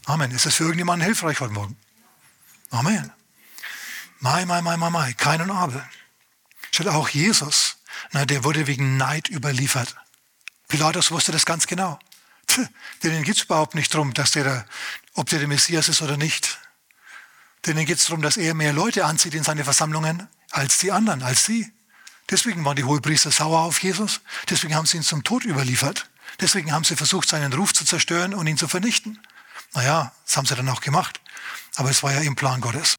Amen. 0.05 0.31
Ist 0.33 0.47
das 0.47 0.55
für 0.55 0.65
irgendjemanden 0.65 1.05
hilfreich 1.05 1.41
heute 1.41 1.55
Morgen? 1.55 1.77
Amen. 2.71 3.11
Mai, 4.21 4.45
mai, 4.45 4.61
mai, 4.61 4.77
mai, 4.77 4.91
mai, 4.91 5.13
kein 5.15 5.41
und 5.41 5.51
Abel. 5.51 5.83
Statt 6.71 6.89
auch 6.89 7.09
Jesus, 7.09 7.77
na, 8.13 8.25
der 8.25 8.45
wurde 8.45 8.67
wegen 8.67 8.97
Neid 8.97 9.29
überliefert. 9.29 9.97
Pilatus 10.69 11.11
wusste 11.11 11.33
das 11.33 11.47
ganz 11.47 11.67
genau. 11.67 11.99
Tch, 12.47 12.61
denen 13.03 13.25
geht 13.25 13.37
es 13.37 13.43
überhaupt 13.43 13.75
nicht 13.75 13.93
darum, 13.95 14.15
dass 14.15 14.33
der, 14.33 14.67
ob 15.15 15.29
der 15.29 15.39
der 15.39 15.49
Messias 15.49 15.89
ist 15.89 16.03
oder 16.03 16.17
nicht. 16.17 16.59
Denen 17.67 17.87
geht 17.87 17.99
es 17.99 18.07
darum, 18.07 18.23
dass 18.23 18.37
er 18.37 18.55
mehr 18.55 18.73
Leute 18.73 19.05
anzieht 19.05 19.35
in 19.35 19.45
seine 19.45 19.65
Versammlungen 19.65 20.29
als 20.51 20.79
die 20.79 20.93
anderen, 20.93 21.23
als 21.23 21.45
sie. 21.45 21.73
Deswegen 22.31 22.65
waren 22.65 22.77
die 22.77 22.85
Hohepriester 22.85 23.31
sauer 23.31 23.61
auf 23.61 23.83
Jesus. 23.83 24.21
Deswegen 24.49 24.75
haben 24.75 24.87
sie 24.87 24.97
ihn 24.97 25.03
zum 25.03 25.23
Tod 25.25 25.45
überliefert. 25.45 26.09
Deswegen 26.41 26.73
haben 26.73 26.85
sie 26.85 26.97
versucht, 26.97 27.29
seinen 27.29 27.53
Ruf 27.53 27.73
zu 27.73 27.85
zerstören 27.85 28.35
und 28.35 28.47
ihn 28.47 28.57
zu 28.57 28.69
vernichten. 28.69 29.21
Naja, 29.75 30.13
das 30.27 30.37
haben 30.37 30.47
sie 30.47 30.55
dann 30.55 30.69
auch 30.69 30.81
gemacht. 30.81 31.21
Aber 31.77 31.91
es 31.91 32.03
war 32.03 32.13
ja 32.13 32.21
im 32.21 32.37
Plan 32.37 32.61
Gottes. 32.61 32.97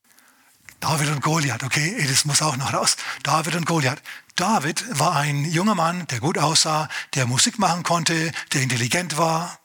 David 0.79 1.09
und 1.09 1.21
Goliath, 1.21 1.63
okay, 1.63 2.05
das 2.09 2.25
muss 2.25 2.41
auch 2.41 2.57
noch 2.57 2.73
raus. 2.73 2.97
David 3.23 3.55
und 3.55 3.65
Goliath. 3.65 4.01
David 4.35 4.99
war 4.99 5.15
ein 5.15 5.45
junger 5.45 5.75
Mann, 5.75 6.07
der 6.07 6.19
gut 6.19 6.37
aussah, 6.37 6.89
der 7.13 7.25
Musik 7.25 7.57
machen 7.57 7.83
konnte, 7.83 8.31
der 8.51 8.61
intelligent 8.61 9.17
war. 9.17 9.59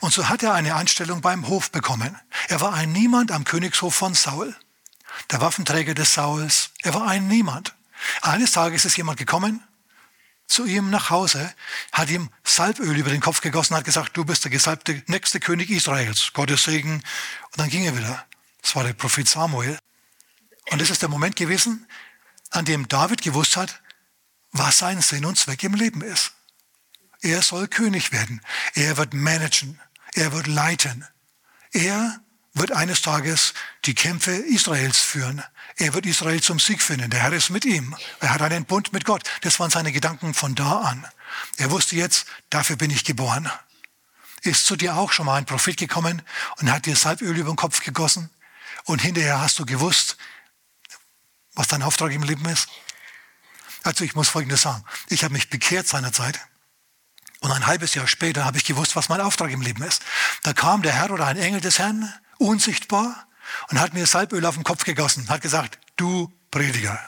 Und 0.00 0.12
so 0.12 0.28
hat 0.28 0.42
er 0.42 0.54
eine 0.54 0.74
Anstellung 0.74 1.20
beim 1.20 1.48
Hof 1.48 1.70
bekommen. 1.70 2.18
Er 2.48 2.60
war 2.60 2.74
ein 2.74 2.92
Niemand 2.92 3.30
am 3.32 3.44
Königshof 3.44 3.94
von 3.94 4.14
Saul. 4.14 4.54
Der 5.30 5.40
Waffenträger 5.40 5.94
des 5.94 6.14
Sauls. 6.14 6.70
Er 6.82 6.94
war 6.94 7.06
ein 7.06 7.28
Niemand. 7.28 7.74
Eines 8.22 8.52
Tages 8.52 8.84
ist 8.84 8.96
jemand 8.96 9.18
gekommen 9.18 9.62
zu 10.46 10.66
ihm 10.66 10.90
nach 10.90 11.10
Hause, 11.10 11.54
hat 11.92 12.10
ihm 12.10 12.30
Salböl 12.44 12.96
über 12.96 13.10
den 13.10 13.20
Kopf 13.20 13.40
gegossen, 13.40 13.76
hat 13.76 13.84
gesagt, 13.84 14.16
du 14.16 14.24
bist 14.24 14.44
der 14.44 14.50
gesalbte 14.50 15.02
nächste 15.06 15.40
König 15.40 15.70
Israels. 15.70 16.32
Gottes 16.32 16.64
Segen. 16.64 16.94
Und 16.94 17.58
dann 17.58 17.70
ging 17.70 17.84
er 17.84 17.96
wieder. 17.96 18.24
Das 18.60 18.76
war 18.76 18.84
der 18.84 18.92
Prophet 18.92 19.28
Samuel. 19.28 19.78
Und 20.70 20.80
das 20.80 20.90
ist 20.90 21.02
der 21.02 21.08
Moment 21.08 21.36
gewesen, 21.36 21.86
an 22.50 22.64
dem 22.64 22.88
David 22.88 23.22
gewusst 23.22 23.56
hat, 23.56 23.80
was 24.52 24.78
sein 24.78 25.00
Sinn 25.00 25.24
und 25.24 25.38
Zweck 25.38 25.62
im 25.64 25.74
Leben 25.74 26.02
ist. 26.02 26.33
Er 27.24 27.40
soll 27.40 27.68
König 27.68 28.12
werden. 28.12 28.42
Er 28.74 28.98
wird 28.98 29.14
managen. 29.14 29.80
Er 30.12 30.32
wird 30.32 30.46
leiten. 30.46 31.06
Er 31.72 32.20
wird 32.52 32.72
eines 32.72 33.00
Tages 33.00 33.54
die 33.86 33.94
Kämpfe 33.94 34.32
Israels 34.32 34.98
führen. 34.98 35.42
Er 35.76 35.94
wird 35.94 36.04
Israel 36.04 36.42
zum 36.42 36.60
Sieg 36.60 36.82
finden. 36.82 37.08
Der 37.08 37.20
Herr 37.20 37.32
ist 37.32 37.48
mit 37.48 37.64
ihm. 37.64 37.96
Er 38.20 38.34
hat 38.34 38.42
einen 38.42 38.66
Bund 38.66 38.92
mit 38.92 39.06
Gott. 39.06 39.22
Das 39.40 39.58
waren 39.58 39.70
seine 39.70 39.90
Gedanken 39.90 40.34
von 40.34 40.54
da 40.54 40.82
an. 40.82 41.06
Er 41.56 41.70
wusste 41.70 41.96
jetzt, 41.96 42.26
dafür 42.50 42.76
bin 42.76 42.90
ich 42.90 43.04
geboren. 43.04 43.50
Ist 44.42 44.66
zu 44.66 44.76
dir 44.76 44.94
auch 44.96 45.10
schon 45.10 45.24
mal 45.24 45.36
ein 45.36 45.46
Prophet 45.46 45.78
gekommen 45.78 46.20
und 46.58 46.70
hat 46.70 46.84
dir 46.84 46.94
Salböl 46.94 47.38
über 47.38 47.50
den 47.50 47.56
Kopf 47.56 47.82
gegossen? 47.82 48.28
Und 48.84 49.00
hinterher 49.00 49.40
hast 49.40 49.58
du 49.58 49.64
gewusst, 49.64 50.18
was 51.54 51.68
dein 51.68 51.82
Auftrag 51.82 52.12
im 52.12 52.22
Leben 52.22 52.44
ist? 52.44 52.68
Also 53.82 54.04
ich 54.04 54.14
muss 54.14 54.28
Folgendes 54.28 54.60
sagen. 54.60 54.84
Ich 55.08 55.24
habe 55.24 55.32
mich 55.32 55.48
bekehrt 55.48 55.88
seinerzeit. 55.88 56.38
Und 57.44 57.52
ein 57.52 57.66
halbes 57.66 57.94
Jahr 57.94 58.06
später 58.06 58.46
habe 58.46 58.56
ich 58.56 58.64
gewusst, 58.64 58.96
was 58.96 59.10
mein 59.10 59.20
Auftrag 59.20 59.50
im 59.50 59.60
Leben 59.60 59.82
ist. 59.82 60.02
Da 60.44 60.54
kam 60.54 60.80
der 60.80 60.94
Herr 60.94 61.10
oder 61.10 61.26
ein 61.26 61.36
Engel 61.36 61.60
des 61.60 61.78
Herrn, 61.78 62.10
unsichtbar, 62.38 63.28
und 63.68 63.78
hat 63.78 63.92
mir 63.92 64.06
Salböl 64.06 64.46
auf 64.46 64.54
den 64.54 64.64
Kopf 64.64 64.84
gegossen, 64.84 65.28
hat 65.28 65.42
gesagt, 65.42 65.78
du 65.96 66.32
Prediger. 66.50 66.98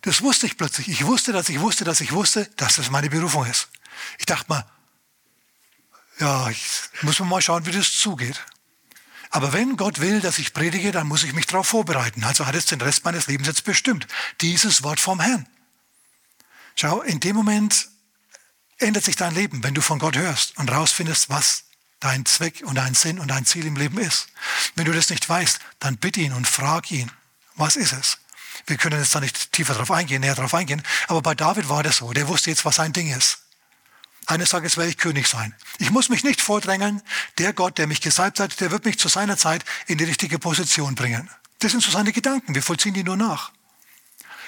Das 0.00 0.22
wusste 0.22 0.46
ich 0.46 0.56
plötzlich. 0.56 0.88
Ich 0.88 1.04
wusste, 1.04 1.32
dass 1.32 1.50
ich 1.50 1.60
wusste, 1.60 1.84
dass 1.84 2.00
ich 2.00 2.12
wusste, 2.12 2.46
dass 2.56 2.76
das 2.76 2.88
meine 2.90 3.10
Berufung 3.10 3.44
ist. 3.44 3.68
Ich 4.16 4.24
dachte 4.24 4.46
mal, 4.48 4.64
ja, 6.18 6.48
ich 6.48 6.64
muss 7.02 7.20
mal 7.20 7.42
schauen, 7.42 7.66
wie 7.66 7.72
das 7.72 7.92
zugeht. 7.98 8.46
Aber 9.28 9.52
wenn 9.52 9.76
Gott 9.76 10.00
will, 10.00 10.22
dass 10.22 10.38
ich 10.38 10.54
predige, 10.54 10.90
dann 10.90 11.06
muss 11.06 11.22
ich 11.22 11.34
mich 11.34 11.46
darauf 11.46 11.68
vorbereiten. 11.68 12.24
Also 12.24 12.46
hat 12.46 12.54
es 12.54 12.64
den 12.64 12.80
Rest 12.80 13.04
meines 13.04 13.26
Lebens 13.26 13.46
jetzt 13.46 13.64
bestimmt. 13.64 14.06
Dieses 14.40 14.82
Wort 14.82 15.00
vom 15.00 15.20
Herrn. 15.20 15.46
Schau, 16.76 17.02
in 17.02 17.20
dem 17.20 17.36
Moment 17.36 17.90
ändert 18.78 19.04
sich 19.04 19.16
dein 19.16 19.34
Leben, 19.34 19.62
wenn 19.62 19.74
du 19.74 19.80
von 19.80 19.98
Gott 19.98 20.16
hörst 20.16 20.56
und 20.58 20.70
rausfindest, 20.70 21.30
was 21.30 21.64
dein 22.00 22.24
Zweck 22.26 22.62
und 22.64 22.76
dein 22.76 22.94
Sinn 22.94 23.18
und 23.18 23.28
dein 23.28 23.44
Ziel 23.44 23.66
im 23.66 23.76
Leben 23.76 23.98
ist. 23.98 24.28
Wenn 24.76 24.84
du 24.84 24.92
das 24.92 25.10
nicht 25.10 25.28
weißt, 25.28 25.58
dann 25.80 25.96
bitte 25.96 26.20
ihn 26.20 26.32
und 26.32 26.46
frag 26.46 26.90
ihn, 26.90 27.10
was 27.56 27.76
ist 27.76 27.92
es? 27.92 28.18
Wir 28.66 28.76
können 28.76 29.00
jetzt 29.00 29.14
da 29.14 29.20
nicht 29.20 29.52
tiefer 29.52 29.74
drauf 29.74 29.90
eingehen, 29.90 30.20
näher 30.20 30.34
drauf 30.34 30.54
eingehen, 30.54 30.82
aber 31.08 31.22
bei 31.22 31.34
David 31.34 31.68
war 31.68 31.82
das 31.82 31.96
so. 31.96 32.12
Der 32.12 32.28
wusste 32.28 32.50
jetzt, 32.50 32.64
was 32.64 32.76
sein 32.76 32.92
Ding 32.92 33.10
ist. 33.14 33.38
Eines 34.26 34.50
Tages 34.50 34.76
werde 34.76 34.90
ich 34.90 34.98
König 34.98 35.26
sein. 35.26 35.54
Ich 35.78 35.90
muss 35.90 36.10
mich 36.10 36.22
nicht 36.22 36.42
vordrängeln. 36.42 37.00
Der 37.38 37.54
Gott, 37.54 37.78
der 37.78 37.86
mich 37.86 38.02
gesalbt 38.02 38.40
hat, 38.40 38.60
der 38.60 38.70
wird 38.70 38.84
mich 38.84 38.98
zu 38.98 39.08
seiner 39.08 39.38
Zeit 39.38 39.64
in 39.86 39.96
die 39.96 40.04
richtige 40.04 40.38
Position 40.38 40.94
bringen. 40.94 41.30
Das 41.60 41.72
sind 41.72 41.82
so 41.82 41.90
seine 41.90 42.12
Gedanken. 42.12 42.54
Wir 42.54 42.62
vollziehen 42.62 42.92
die 42.92 43.04
nur 43.04 43.16
nach. 43.16 43.52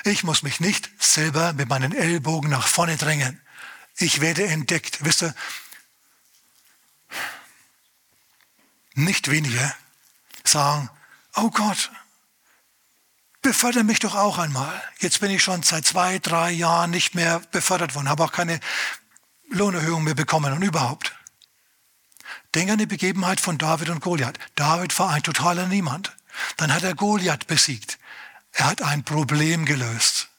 Ich 0.04 0.22
muss 0.22 0.42
mich 0.42 0.60
nicht 0.60 0.90
selber 0.98 1.54
mit 1.54 1.68
meinen 1.68 1.94
Ellbogen 1.94 2.50
nach 2.50 2.66
vorne 2.66 2.96
drängen. 2.98 3.40
Ich 4.00 4.22
werde 4.22 4.46
entdeckt. 4.46 5.04
Wisst 5.04 5.22
ihr, 5.22 5.34
nicht 8.94 9.30
wenige 9.30 9.74
sagen, 10.42 10.88
oh 11.34 11.50
Gott, 11.50 11.90
befördere 13.42 13.84
mich 13.84 13.98
doch 13.98 14.14
auch 14.14 14.38
einmal. 14.38 14.82
Jetzt 15.00 15.20
bin 15.20 15.30
ich 15.30 15.42
schon 15.42 15.62
seit 15.62 15.84
zwei, 15.84 16.18
drei 16.18 16.50
Jahren 16.50 16.90
nicht 16.90 17.14
mehr 17.14 17.40
befördert 17.52 17.94
worden, 17.94 18.08
habe 18.08 18.24
auch 18.24 18.32
keine 18.32 18.58
Lohnerhöhung 19.50 20.02
mehr 20.02 20.14
bekommen 20.14 20.54
und 20.54 20.62
überhaupt. 20.62 21.14
Denk 22.54 22.70
an 22.70 22.78
die 22.78 22.86
Begebenheit 22.86 23.38
von 23.38 23.58
David 23.58 23.90
und 23.90 24.00
Goliath. 24.00 24.38
David 24.54 24.98
war 24.98 25.10
ein 25.10 25.22
totaler 25.22 25.66
Niemand. 25.66 26.16
Dann 26.56 26.72
hat 26.72 26.84
er 26.84 26.94
Goliath 26.94 27.46
besiegt. 27.46 27.98
Er 28.52 28.66
hat 28.66 28.80
ein 28.80 29.04
Problem 29.04 29.66
gelöst. 29.66 30.30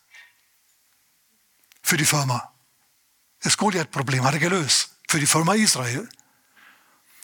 Für 1.83 1.97
die 1.97 2.05
Firma. 2.05 2.50
Das 3.41 3.57
Goliath-Problem 3.57 4.23
hat 4.23 4.33
er 4.33 4.39
gelöst. 4.39 4.91
Für 5.07 5.19
die 5.19 5.27
Firma 5.27 5.55
Israel. 5.55 6.07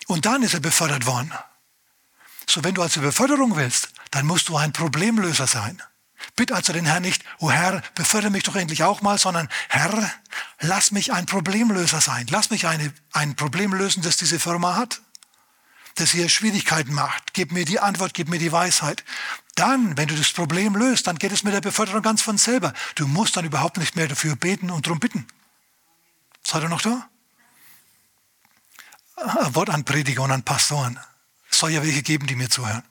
Und 0.07 0.25
dann 0.25 0.43
ist 0.43 0.53
er 0.53 0.59
befördert 0.59 1.05
worden. 1.05 1.31
So, 2.47 2.63
wenn 2.63 2.75
du 2.75 2.81
also 2.81 3.01
Beförderung 3.01 3.55
willst, 3.55 3.89
dann 4.11 4.25
musst 4.25 4.49
du 4.49 4.57
ein 4.57 4.73
Problemlöser 4.73 5.47
sein. 5.47 5.81
Bitte 6.35 6.55
also 6.55 6.73
den 6.73 6.85
Herrn 6.85 7.03
nicht, 7.03 7.23
oh 7.39 7.51
Herr, 7.51 7.81
befördere 7.93 8.31
mich 8.31 8.43
doch 8.43 8.55
endlich 8.55 8.83
auch 8.83 9.01
mal, 9.01 9.17
sondern 9.17 9.49
Herr, 9.69 10.11
lass 10.59 10.91
mich 10.91 11.13
ein 11.13 11.25
Problemlöser 11.25 12.01
sein. 12.01 12.25
Lass 12.29 12.49
mich 12.49 12.67
eine, 12.67 12.93
ein 13.11 13.35
Problem 13.35 13.73
lösen, 13.73 14.01
das 14.01 14.17
diese 14.17 14.39
Firma 14.39 14.75
hat. 14.75 15.01
Das 15.95 16.11
hier 16.11 16.29
Schwierigkeiten 16.29 16.93
macht. 16.93 17.33
Gib 17.33 17.51
mir 17.51 17.65
die 17.65 17.79
Antwort, 17.79 18.13
gib 18.13 18.29
mir 18.29 18.39
die 18.39 18.51
Weisheit. 18.51 19.03
Dann, 19.55 19.97
wenn 19.97 20.07
du 20.07 20.15
das 20.15 20.31
Problem 20.31 20.75
löst, 20.75 21.07
dann 21.07 21.17
geht 21.17 21.31
es 21.31 21.43
mit 21.43 21.53
der 21.53 21.61
Beförderung 21.61 22.01
ganz 22.01 22.21
von 22.21 22.37
selber. 22.37 22.73
Du 22.95 23.07
musst 23.07 23.35
dann 23.35 23.45
überhaupt 23.45 23.77
nicht 23.77 23.95
mehr 23.95 24.07
dafür 24.07 24.35
beten 24.35 24.69
und 24.69 24.85
darum 24.85 24.99
bitten. 24.99 25.27
Seid 26.47 26.63
ihr 26.63 26.69
noch 26.69 26.81
da? 26.81 27.09
Ein 29.17 29.53
Wort 29.53 29.69
an 29.69 29.83
Prediger 29.83 30.21
und 30.21 30.31
an 30.31 30.43
Pastoren. 30.43 30.97
Es 31.51 31.59
soll 31.59 31.71
ja 31.71 31.83
welche 31.83 32.03
geben, 32.03 32.25
die 32.25 32.35
mir 32.35 32.49
zuhören. 32.49 32.83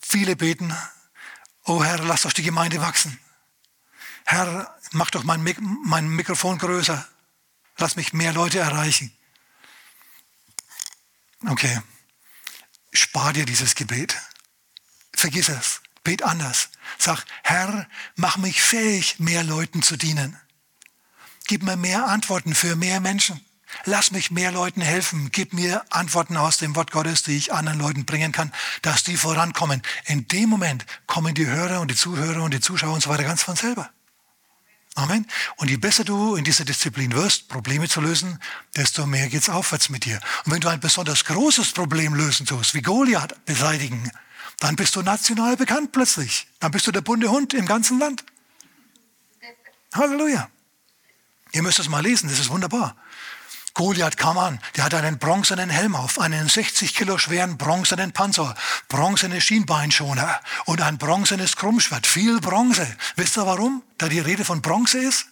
Viele 0.00 0.36
beten, 0.36 0.74
oh 1.64 1.84
Herr, 1.84 1.98
lass 1.98 2.22
doch 2.22 2.32
die 2.32 2.42
Gemeinde 2.42 2.80
wachsen. 2.80 3.20
Herr, 4.24 4.74
mach 4.92 5.10
doch 5.10 5.24
mein, 5.24 5.42
Mik 5.42 5.58
mein 5.60 6.08
Mikrofon 6.08 6.56
größer. 6.56 7.06
Lass 7.76 7.96
mich 7.96 8.14
mehr 8.14 8.32
Leute 8.32 8.58
erreichen. 8.58 9.14
Okay, 11.46 11.82
spar 12.90 13.34
dir 13.34 13.44
dieses 13.44 13.74
Gebet. 13.74 14.16
Vergiss 15.12 15.50
es. 15.50 15.82
Bet 16.04 16.22
anders. 16.22 16.70
Sag, 16.96 17.26
Herr, 17.42 17.86
mach 18.14 18.38
mich 18.38 18.62
fähig, 18.62 19.18
mehr 19.18 19.44
Leuten 19.44 19.82
zu 19.82 19.98
dienen. 19.98 20.40
Gib 21.46 21.62
mir 21.62 21.76
mehr 21.76 22.06
Antworten 22.06 22.54
für 22.54 22.76
mehr 22.76 23.00
Menschen. 23.00 23.40
Lass 23.84 24.10
mich 24.10 24.30
mehr 24.30 24.52
Leuten 24.52 24.80
helfen. 24.80 25.30
Gib 25.32 25.52
mir 25.52 25.84
Antworten 25.90 26.36
aus 26.36 26.58
dem 26.58 26.74
Wort 26.76 26.90
Gottes, 26.90 27.22
die 27.22 27.36
ich 27.36 27.52
anderen 27.52 27.78
Leuten 27.78 28.04
bringen 28.04 28.32
kann, 28.32 28.52
dass 28.82 29.04
die 29.04 29.16
vorankommen. 29.16 29.82
In 30.06 30.26
dem 30.28 30.48
Moment 30.48 30.86
kommen 31.06 31.34
die 31.34 31.46
Hörer 31.46 31.80
und 31.80 31.90
die 31.90 31.96
Zuhörer 31.96 32.42
und 32.42 32.54
die 32.54 32.60
Zuschauer 32.60 32.94
und 32.94 33.02
so 33.02 33.10
weiter 33.10 33.24
ganz 33.24 33.42
von 33.42 33.56
selber. 33.56 33.90
Amen. 34.94 35.26
Und 35.56 35.68
je 35.68 35.76
besser 35.76 36.04
du 36.04 36.36
in 36.36 36.44
dieser 36.44 36.64
Disziplin 36.64 37.12
wirst, 37.12 37.48
Probleme 37.48 37.86
zu 37.86 38.00
lösen, 38.00 38.38
desto 38.76 39.04
mehr 39.04 39.28
geht's 39.28 39.50
aufwärts 39.50 39.90
mit 39.90 40.06
dir. 40.06 40.20
Und 40.46 40.52
wenn 40.52 40.60
du 40.60 40.68
ein 40.68 40.80
besonders 40.80 41.26
großes 41.26 41.72
Problem 41.72 42.14
lösen 42.14 42.46
tust, 42.46 42.72
wie 42.72 42.80
Goliath 42.80 43.44
beseitigen, 43.44 44.10
dann 44.58 44.74
bist 44.74 44.96
du 44.96 45.02
national 45.02 45.56
bekannt 45.56 45.92
plötzlich. 45.92 46.46
Dann 46.60 46.70
bist 46.70 46.86
du 46.86 46.92
der 46.92 47.02
bunte 47.02 47.30
Hund 47.30 47.52
im 47.52 47.66
ganzen 47.66 47.98
Land. 47.98 48.24
Halleluja. 49.92 50.48
Ihr 51.56 51.62
müsst 51.62 51.78
es 51.78 51.88
mal 51.88 52.02
lesen, 52.02 52.28
das 52.28 52.38
ist 52.38 52.50
wunderbar. 52.50 52.94
Goliath 53.72 54.18
kam 54.18 54.36
an, 54.36 54.60
der 54.76 54.84
hatte 54.84 54.98
einen 54.98 55.18
bronzenen 55.18 55.70
Helm 55.70 55.96
auf, 55.96 56.20
einen 56.20 56.50
60 56.50 56.94
Kilo 56.94 57.16
schweren 57.16 57.56
bronzenen 57.56 58.12
Panzer, 58.12 58.54
bronzene 58.88 59.40
Schienbeinschoner 59.40 60.38
und 60.66 60.82
ein 60.82 60.98
bronzenes 60.98 61.56
Krummschwert, 61.56 62.06
viel 62.06 62.42
Bronze. 62.42 62.86
Wisst 63.14 63.38
ihr 63.38 63.46
warum? 63.46 63.82
Da 63.96 64.10
die 64.10 64.18
Rede 64.18 64.44
von 64.44 64.60
Bronze 64.60 64.98
ist? 64.98 65.28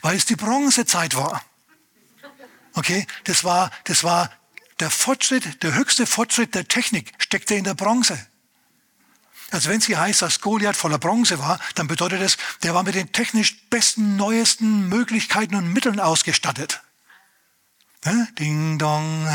Weil 0.00 0.16
es 0.16 0.26
die 0.26 0.34
Bronzezeit 0.34 1.14
war. 1.14 1.44
Okay, 2.74 3.06
das 3.22 3.44
war, 3.44 3.70
das 3.84 4.02
war 4.02 4.32
der 4.80 4.90
Fortschritt, 4.90 5.62
der 5.62 5.74
höchste 5.74 6.06
Fortschritt 6.06 6.56
der 6.56 6.66
Technik 6.66 7.12
steckte 7.18 7.54
in 7.54 7.62
der 7.62 7.74
Bronze. 7.74 8.18
Also 9.52 9.68
wenn 9.68 9.78
es 9.78 9.86
hier 9.86 10.00
heißt, 10.00 10.22
dass 10.22 10.40
Goliath 10.40 10.76
voller 10.76 10.98
Bronze 10.98 11.38
war, 11.38 11.60
dann 11.74 11.86
bedeutet 11.86 12.22
es, 12.22 12.38
der 12.62 12.74
war 12.74 12.82
mit 12.82 12.94
den 12.94 13.12
technisch 13.12 13.68
besten, 13.68 14.16
neuesten 14.16 14.88
Möglichkeiten 14.88 15.54
und 15.54 15.72
Mitteln 15.72 16.00
ausgestattet. 16.00 16.80
Ding 18.38 18.78
dong. 18.78 19.28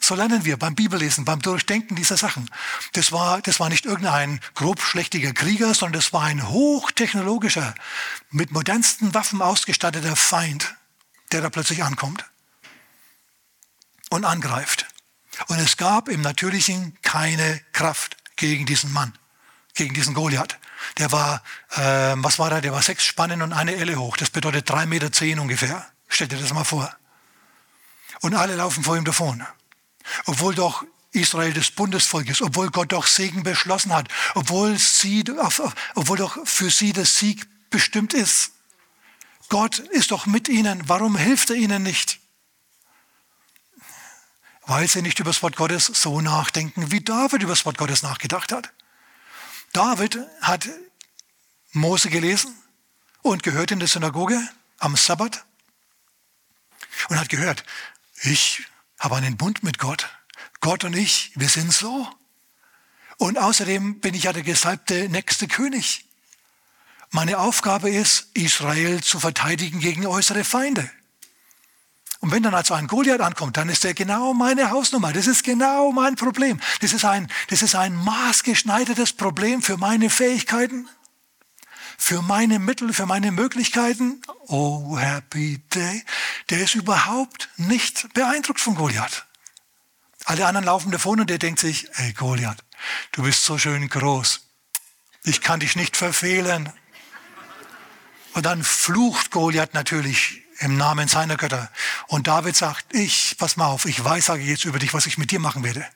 So 0.00 0.14
lernen 0.14 0.44
wir 0.44 0.56
beim 0.56 0.74
Bibellesen, 0.74 1.24
beim 1.24 1.42
Durchdenken 1.42 1.96
dieser 1.96 2.16
Sachen. 2.16 2.48
Das 2.92 3.12
war, 3.12 3.42
das 3.42 3.60
war 3.60 3.68
nicht 3.68 3.84
irgendein 3.84 4.40
grobschlächtiger 4.54 5.32
Krieger, 5.32 5.74
sondern 5.74 6.00
das 6.00 6.12
war 6.14 6.22
ein 6.22 6.48
hochtechnologischer, 6.48 7.74
mit 8.30 8.52
modernsten 8.52 9.12
Waffen 9.12 9.42
ausgestatteter 9.42 10.16
Feind, 10.16 10.76
der 11.32 11.42
da 11.42 11.50
plötzlich 11.50 11.84
ankommt 11.84 12.24
und 14.08 14.24
angreift. 14.24 14.86
Und 15.48 15.58
es 15.58 15.76
gab 15.76 16.08
im 16.08 16.22
Natürlichen 16.22 16.96
keine 17.02 17.60
Kraft 17.72 18.16
gegen 18.36 18.66
diesen 18.66 18.92
Mann, 18.92 19.12
gegen 19.74 19.94
diesen 19.94 20.14
Goliath. 20.14 20.58
Der 20.98 21.10
war, 21.12 21.42
äh, 21.70 22.14
was 22.16 22.38
war 22.38 22.50
der? 22.50 22.60
Der 22.60 22.72
war 22.72 22.82
sechs 22.82 23.04
Spannen 23.04 23.42
und 23.42 23.52
eine 23.52 23.74
Elle 23.76 23.96
hoch. 23.96 24.16
Das 24.16 24.30
bedeutet 24.30 24.68
drei 24.68 24.86
Meter 24.86 25.10
zehn 25.10 25.38
ungefähr. 25.38 25.86
Stell 26.08 26.28
dir 26.28 26.38
das 26.38 26.52
mal 26.52 26.64
vor. 26.64 26.94
Und 28.20 28.34
alle 28.34 28.56
laufen 28.56 28.84
vor 28.84 28.96
ihm 28.96 29.04
davon. 29.04 29.44
Obwohl 30.26 30.54
doch 30.54 30.84
Israel 31.12 31.52
das 31.52 31.70
Bundesvolk 31.70 32.28
ist, 32.28 32.42
obwohl 32.42 32.70
Gott 32.70 32.92
doch 32.92 33.06
Segen 33.06 33.42
beschlossen 33.42 33.92
hat, 33.92 34.08
obwohl, 34.34 34.78
sie, 34.78 35.24
obwohl 35.94 36.18
doch 36.18 36.38
für 36.46 36.70
sie 36.70 36.92
der 36.92 37.06
Sieg 37.06 37.46
bestimmt 37.70 38.14
ist. 38.14 38.52
Gott 39.48 39.78
ist 39.78 40.10
doch 40.10 40.26
mit 40.26 40.48
ihnen. 40.48 40.88
Warum 40.88 41.16
hilft 41.16 41.50
er 41.50 41.56
ihnen 41.56 41.82
nicht? 41.82 42.20
Weil 44.66 44.88
sie 44.88 45.00
nicht 45.00 45.20
über 45.20 45.30
das 45.30 45.42
Wort 45.42 45.56
Gottes 45.56 45.86
so 45.86 46.20
nachdenken, 46.20 46.90
wie 46.90 47.00
David 47.00 47.42
über 47.42 47.52
das 47.52 47.64
Wort 47.64 47.78
Gottes 47.78 48.02
nachgedacht 48.02 48.52
hat. 48.52 48.72
David 49.72 50.18
hat 50.40 50.68
Mose 51.72 52.10
gelesen 52.10 52.54
und 53.22 53.42
gehört 53.42 53.70
in 53.70 53.78
der 53.78 53.88
Synagoge 53.88 54.40
am 54.78 54.96
Sabbat 54.96 55.44
und 57.08 57.18
hat 57.18 57.28
gehört, 57.28 57.64
ich 58.22 58.64
habe 58.98 59.16
einen 59.16 59.36
Bund 59.36 59.62
mit 59.62 59.78
Gott. 59.78 60.08
Gott 60.60 60.84
und 60.84 60.96
ich, 60.96 61.32
wir 61.34 61.48
sind 61.48 61.72
so. 61.72 62.08
Und 63.18 63.38
außerdem 63.38 64.00
bin 64.00 64.14
ich 64.14 64.24
ja 64.24 64.32
der 64.32 64.42
gesalbte 64.42 65.08
nächste 65.08 65.48
König. 65.48 66.06
Meine 67.10 67.38
Aufgabe 67.38 67.90
ist, 67.90 68.28
Israel 68.34 69.02
zu 69.02 69.20
verteidigen 69.20 69.80
gegen 69.80 70.06
äußere 70.06 70.44
Feinde. 70.44 70.90
Und 72.20 72.32
wenn 72.32 72.42
dann 72.42 72.54
also 72.54 72.74
ein 72.74 72.86
Goliath 72.86 73.20
ankommt, 73.20 73.56
dann 73.56 73.68
ist 73.68 73.84
der 73.84 73.94
genau 73.94 74.32
meine 74.32 74.70
Hausnummer. 74.70 75.12
Das 75.12 75.26
ist 75.26 75.44
genau 75.44 75.92
mein 75.92 76.16
Problem. 76.16 76.60
Das 76.80 76.92
ist 76.92 77.04
ein, 77.04 77.30
das 77.48 77.62
ist 77.62 77.74
ein 77.74 77.94
maßgeschneidertes 77.94 79.12
Problem 79.12 79.62
für 79.62 79.76
meine 79.76 80.08
Fähigkeiten, 80.08 80.88
für 81.98 82.22
meine 82.22 82.58
Mittel, 82.58 82.92
für 82.92 83.06
meine 83.06 83.32
Möglichkeiten. 83.32 84.22
Oh, 84.46 84.98
happy 84.98 85.62
day. 85.74 86.04
Der 86.50 86.60
ist 86.60 86.74
überhaupt 86.74 87.50
nicht 87.56 88.12
beeindruckt 88.14 88.60
von 88.60 88.74
Goliath. 88.74 89.26
Alle 90.24 90.46
anderen 90.46 90.64
laufen 90.66 90.90
davon 90.90 91.20
und 91.20 91.30
der 91.30 91.38
denkt 91.38 91.60
sich, 91.60 91.88
ey 91.96 92.12
Goliath, 92.12 92.64
du 93.12 93.22
bist 93.22 93.44
so 93.44 93.58
schön 93.58 93.88
groß. 93.88 94.40
Ich 95.24 95.40
kann 95.40 95.60
dich 95.60 95.76
nicht 95.76 95.96
verfehlen. 95.96 96.72
Und 98.34 98.46
dann 98.46 98.64
flucht 98.64 99.30
Goliath 99.30 99.74
natürlich 99.74 100.45
im 100.58 100.76
Namen 100.76 101.08
seiner 101.08 101.36
Götter. 101.36 101.70
Und 102.06 102.26
David 102.26 102.56
sagt, 102.56 102.94
ich, 102.94 103.36
pass 103.38 103.56
mal 103.56 103.66
auf, 103.66 103.84
ich 103.84 104.04
weissage 104.04 104.42
jetzt 104.42 104.64
über 104.64 104.78
dich, 104.78 104.94
was 104.94 105.06
ich 105.06 105.18
mit 105.18 105.30
dir 105.30 105.40
machen 105.40 105.64
werde. 105.64 105.86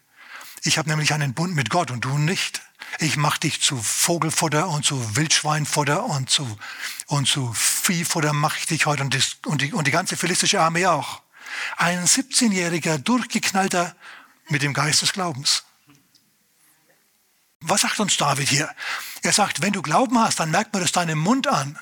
Ich 0.63 0.77
habe 0.77 0.89
nämlich 0.89 1.13
einen 1.15 1.33
Bund 1.33 1.55
mit 1.55 1.71
Gott 1.71 1.91
und 1.91 2.05
du 2.05 2.19
nicht. 2.19 2.61
Ich 2.99 3.17
mache 3.17 3.41
dich 3.41 3.63
zu 3.63 3.81
Vogelfutter 3.81 4.69
und 4.69 4.85
zu 4.85 5.17
Wildschweinfutter 5.17 6.05
und 6.05 6.29
zu, 6.29 6.59
und 7.07 7.27
zu 7.27 7.53
Viehfutter 7.55 8.33
mache 8.33 8.59
ich 8.59 8.67
dich 8.67 8.87
heute 8.87 9.03
und, 9.03 9.15
das, 9.15 9.37
und, 9.47 9.63
die, 9.63 9.73
und 9.73 9.87
die 9.87 9.91
ganze 9.91 10.17
philistische 10.17 10.61
Armee 10.61 10.87
auch. 10.87 11.23
Ein 11.77 12.05
17-jähriger, 12.05 12.99
durchgeknallter 12.99 13.95
mit 14.49 14.63
dem 14.63 14.75
Geist 14.75 15.03
des 15.03 15.13
Glaubens. 15.13 15.65
Was 17.61 17.83
sagt 17.83 18.01
uns 18.01 18.17
David 18.17 18.49
hier? 18.49 18.71
Er 19.23 19.33
sagt, 19.33 19.63
wenn 19.63 19.73
du 19.73 19.83
Glauben 19.83 20.19
hast, 20.19 20.41
dann 20.41 20.51
merkt 20.51 20.73
man 20.73 20.83
das 20.83 20.93
deinem 20.93 21.19
Mund 21.19 21.47
an. 21.47 21.79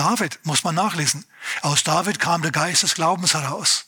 David, 0.00 0.38
muss 0.44 0.64
man 0.64 0.74
nachlesen. 0.74 1.26
Aus 1.60 1.84
David 1.84 2.18
kam 2.18 2.40
der 2.40 2.52
Geist 2.52 2.84
des 2.84 2.94
Glaubens 2.94 3.34
heraus. 3.34 3.84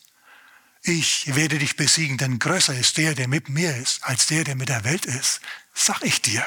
Ich 0.83 1.35
werde 1.35 1.57
dich 1.57 1.75
besiegen, 1.75 2.19
denn 2.19 2.37
größer 2.37 2.75
ist 2.75 2.97
der, 2.97 3.15
der 3.15 3.27
mit 3.27 3.49
mir 3.49 3.75
ist, 3.75 4.03
als 4.03 4.27
der, 4.27 4.43
der 4.43 4.55
mit 4.55 4.69
der 4.69 4.83
Welt 4.83 5.07
ist. 5.07 5.41
Sag 5.73 6.03
ich 6.03 6.21
dir. 6.21 6.45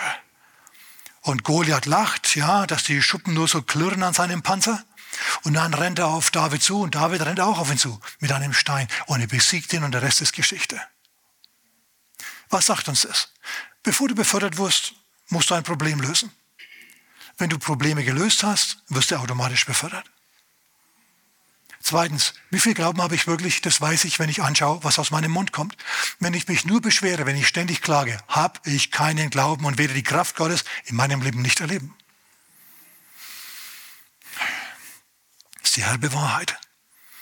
Und 1.20 1.42
Goliath 1.42 1.86
lacht, 1.86 2.36
ja, 2.36 2.64
dass 2.68 2.84
die 2.84 3.02
Schuppen 3.02 3.34
nur 3.34 3.48
so 3.48 3.60
klirren 3.60 4.04
an 4.04 4.14
seinem 4.14 4.40
Panzer. 4.40 4.84
Und 5.42 5.54
dann 5.54 5.74
rennt 5.74 5.98
er 5.98 6.06
auf 6.06 6.30
David 6.30 6.62
zu 6.62 6.82
und 6.82 6.94
David 6.94 7.22
rennt 7.22 7.40
auch 7.40 7.58
auf 7.58 7.68
ihn 7.68 7.78
zu 7.78 8.00
mit 8.20 8.30
einem 8.30 8.52
Stein 8.52 8.86
und 9.06 9.20
er 9.20 9.26
besiegt 9.26 9.72
ihn 9.72 9.82
und 9.82 9.90
der 9.90 10.02
Rest 10.02 10.20
ist 10.20 10.32
Geschichte. 10.32 10.80
Was 12.50 12.66
sagt 12.66 12.86
uns 12.86 13.02
das? 13.02 13.32
Bevor 13.82 14.06
du 14.06 14.14
befördert 14.14 14.58
wirst, 14.58 14.92
musst 15.28 15.50
du 15.50 15.54
ein 15.54 15.64
Problem 15.64 16.00
lösen. 16.00 16.30
Wenn 17.38 17.50
du 17.50 17.58
Probleme 17.58 18.04
gelöst 18.04 18.42
hast, 18.42 18.78
wirst 18.88 19.10
du 19.10 19.16
automatisch 19.16 19.66
befördert. 19.66 20.10
Zweitens, 21.80 22.34
wie 22.50 22.58
viel 22.58 22.74
Glauben 22.74 23.00
habe 23.00 23.14
ich 23.14 23.28
wirklich? 23.28 23.60
Das 23.60 23.80
weiß 23.80 24.04
ich, 24.06 24.18
wenn 24.18 24.28
ich 24.28 24.42
anschaue, 24.42 24.82
was 24.82 24.98
aus 24.98 25.12
meinem 25.12 25.30
Mund 25.30 25.52
kommt. 25.52 25.76
Wenn 26.18 26.34
ich 26.34 26.48
mich 26.48 26.64
nur 26.64 26.80
beschwere, 26.80 27.26
wenn 27.26 27.36
ich 27.36 27.46
ständig 27.46 27.80
klage, 27.80 28.18
habe 28.26 28.58
ich 28.64 28.90
keinen 28.90 29.30
Glauben 29.30 29.64
und 29.64 29.78
werde 29.78 29.94
die 29.94 30.02
Kraft 30.02 30.34
Gottes 30.34 30.64
in 30.86 30.96
meinem 30.96 31.22
Leben 31.22 31.42
nicht 31.42 31.60
erleben. 31.60 31.94
Das 35.58 35.68
ist 35.70 35.76
die 35.76 35.84
halbe 35.84 36.12
Wahrheit. 36.12 36.58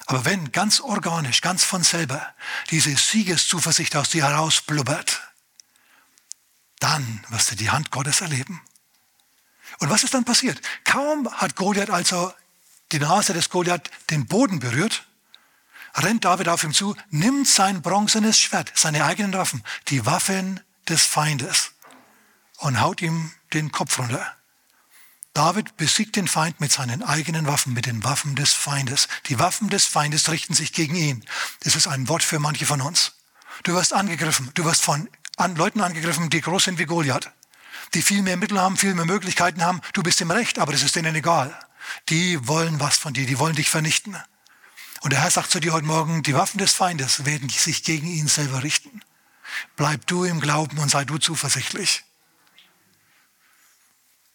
Aber 0.07 0.25
wenn 0.25 0.53
ganz 0.53 0.81
organisch, 0.81 1.43
ganz 1.43 1.65
von 1.65 1.83
selber 1.83 2.35
diese 2.71 2.97
Siegeszuversicht 2.97 3.97
aus 3.97 4.11
dir 4.11 4.25
herausblubbert, 4.25 5.21
dann 6.79 7.25
wirst 7.29 7.51
du 7.51 7.57
die 7.57 7.71
Hand 7.71 7.91
Gottes 7.91 8.21
erleben. 8.21 8.63
Und 9.79 9.91
was 9.91 10.05
ist 10.05 10.15
dann 10.15 10.25
passiert? 10.25 10.61
Kaum 10.85 11.31
hat 11.33 11.57
Goliath 11.57 11.91
also 11.91 12.33
die 12.93 12.99
Nase 12.99 13.33
des 13.33 13.51
Goliath 13.51 13.91
den 14.11 14.27
Boden 14.27 14.61
berührt, 14.61 15.07
rennt 15.97 16.25
David 16.25 16.49
auf 16.49 16.65
ihm 16.65 16.73
zu, 16.73 16.97
nimmt 17.11 17.49
sein 17.49 17.83
bronzenes 17.83 18.39
Schwert, 18.39 18.73
seine 18.75 19.05
eigenen 19.05 19.33
Waffen, 19.33 19.63
die 19.89 20.07
Waffen 20.07 20.61
des 20.89 21.05
Feindes 21.05 21.73
und 22.59 22.81
haut 22.81 23.03
ihm 23.03 23.33
den 23.53 23.73
Kopf 23.73 23.99
runter. 23.99 24.37
David 25.33 25.77
besiegt 25.77 26.15
den 26.15 26.29
Feind 26.29 26.61
mit 26.61 26.71
seinen 26.71 27.03
eigenen 27.03 27.47
Waffen, 27.47 27.73
mit 27.73 27.87
den 27.87 28.05
Waffen 28.05 28.37
des 28.37 28.55
Feindes. 28.55 29.09
Die 29.27 29.41
Waffen 29.41 29.69
des 29.69 29.85
Feindes 29.85 30.31
richten 30.31 30.55
sich 30.55 30.73
gegen 30.73 30.95
ihn. 30.95 31.25
Das 31.65 31.75
ist 31.75 31.89
ein 31.89 32.09
Wort 32.09 32.23
für 32.23 32.39
manche 32.39 32.67
von 32.67 32.81
uns. 32.81 33.15
Du 33.65 33.75
wirst 33.75 33.93
angegriffen. 33.93 34.53
Du 34.55 34.65
wirst 34.65 34.83
von 34.83 35.09
Leuten 35.57 35.81
angegriffen, 35.81 36.31
die 36.31 36.41
groß 36.41 36.65
sind 36.65 36.79
wie 36.79 36.85
Goliath 36.85 37.33
die 37.95 38.03
viel 38.03 38.23
mehr 38.23 38.37
Mittel 38.37 38.61
haben, 38.61 38.77
viel 38.77 38.95
mehr 38.95 39.05
Möglichkeiten 39.05 39.65
haben. 39.65 39.81
Du 39.93 40.03
bist 40.03 40.21
im 40.21 40.31
Recht, 40.31 40.59
aber 40.59 40.73
das 40.73 40.83
ist 40.83 40.97
denen 40.97 41.15
egal. 41.15 41.57
Die 42.09 42.47
wollen 42.47 42.81
was 42.81 42.97
von 42.97 43.15
dir, 43.15 43.27
die 43.27 43.39
wollen 43.39 43.57
dich 43.57 43.71
vernichten. 43.71 44.17
Und 45.03 45.13
der 45.13 45.23
Herr 45.23 45.31
sagt 45.31 45.51
zu 45.51 45.61
dir 45.61 45.73
heute 45.73 45.87
Morgen, 45.87 46.23
die 46.23 46.35
Waffen 46.35 46.59
des 46.59 46.73
Feindes 46.73 47.27
werden 47.27 47.49
sich 47.49 47.85
gegen 47.85 48.07
ihn 48.07 48.27
selber 48.27 48.63
richten. 48.63 49.03
Bleib 49.77 50.07
du 50.07 50.25
im 50.25 50.41
Glauben 50.41 50.79
und 50.79 50.91
sei 50.91 51.05
du 51.05 51.19
zuversichtlich. 51.19 52.05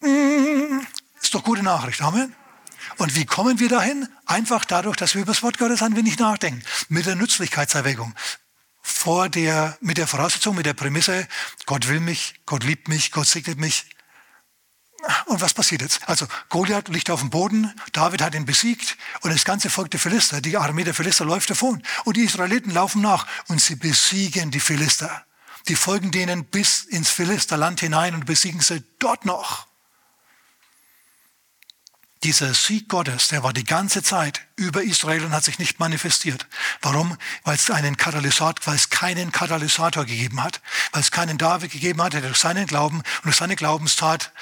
Mm, 0.00 0.80
ist 1.20 1.34
doch 1.34 1.42
gute 1.42 1.62
Nachricht, 1.62 2.00
Amen. 2.02 2.34
Und 2.96 3.14
wie 3.14 3.26
kommen 3.26 3.58
wir 3.58 3.68
dahin? 3.68 4.08
Einfach 4.26 4.64
dadurch, 4.64 4.96
dass 4.96 5.14
wir 5.14 5.22
über 5.22 5.32
das 5.32 5.42
Wort 5.42 5.58
Gottes 5.58 5.82
ein 5.82 5.96
wenig 5.96 6.18
nachdenken. 6.18 6.62
Mit 6.88 7.06
der 7.06 7.16
Nützlichkeitserwägung 7.16 8.14
vor 8.82 9.28
der, 9.28 9.76
mit 9.80 9.98
der 9.98 10.06
Voraussetzung, 10.06 10.56
mit 10.56 10.66
der 10.66 10.74
Prämisse, 10.74 11.28
Gott 11.66 11.88
will 11.88 12.00
mich, 12.00 12.34
Gott 12.46 12.64
liebt 12.64 12.88
mich, 12.88 13.12
Gott 13.12 13.26
segnet 13.26 13.58
mich. 13.58 13.86
Und 15.26 15.40
was 15.40 15.54
passiert 15.54 15.80
jetzt? 15.80 16.06
Also 16.08 16.26
Goliath 16.50 16.88
liegt 16.88 17.10
auf 17.10 17.20
dem 17.20 17.30
Boden, 17.30 17.72
David 17.92 18.20
hat 18.20 18.34
ihn 18.34 18.44
besiegt 18.44 18.98
und 19.22 19.32
das 19.32 19.44
ganze 19.44 19.70
Volk 19.70 19.90
der 19.90 20.00
Philister, 20.00 20.40
die 20.40 20.56
Armee 20.56 20.84
der 20.84 20.94
Philister 20.94 21.24
läuft 21.24 21.48
davon. 21.50 21.82
Und 22.04 22.16
die 22.16 22.24
Israeliten 22.24 22.70
laufen 22.70 23.00
nach 23.00 23.26
und 23.48 23.60
sie 23.60 23.76
besiegen 23.76 24.50
die 24.50 24.60
Philister. 24.60 25.24
Die 25.68 25.76
folgen 25.76 26.10
denen 26.10 26.44
bis 26.44 26.84
ins 26.84 27.10
Philisterland 27.10 27.80
hinein 27.80 28.14
und 28.14 28.26
besiegen 28.26 28.60
sie 28.60 28.82
dort 28.98 29.24
noch. 29.24 29.69
Dieser 32.22 32.52
Sieg 32.52 32.88
Gottes, 32.88 33.28
der 33.28 33.42
war 33.42 33.54
die 33.54 33.64
ganze 33.64 34.02
Zeit 34.02 34.42
über 34.56 34.82
Israel 34.82 35.24
und 35.24 35.32
hat 35.32 35.44
sich 35.44 35.58
nicht 35.58 35.78
manifestiert. 35.78 36.46
Warum? 36.82 37.16
Weil 37.44 37.54
es 37.54 37.70
einen 37.70 37.96
Katalysator, 37.96 38.66
weil 38.66 38.74
es 38.74 38.90
keinen 38.90 39.32
Katalysator 39.32 40.04
gegeben 40.04 40.42
hat, 40.42 40.60
weil 40.92 41.00
es 41.00 41.10
keinen 41.10 41.38
David 41.38 41.72
gegeben 41.72 42.02
hat, 42.02 42.12
der 42.12 42.20
durch 42.20 42.36
seinen 42.36 42.66
Glauben 42.66 42.98
und 42.98 43.24
durch 43.24 43.36
seine 43.36 43.56
Glaubenstat 43.56 44.32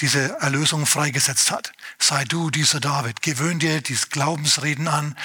diese 0.00 0.38
Erlösung 0.40 0.84
freigesetzt 0.84 1.50
hat. 1.50 1.72
Sei 1.98 2.24
du 2.24 2.50
dieser 2.50 2.80
David, 2.80 3.22
gewöhn 3.22 3.58
dir 3.58 3.80
dieses 3.80 4.10
Glaubensreden 4.10 4.88
an 4.88 5.16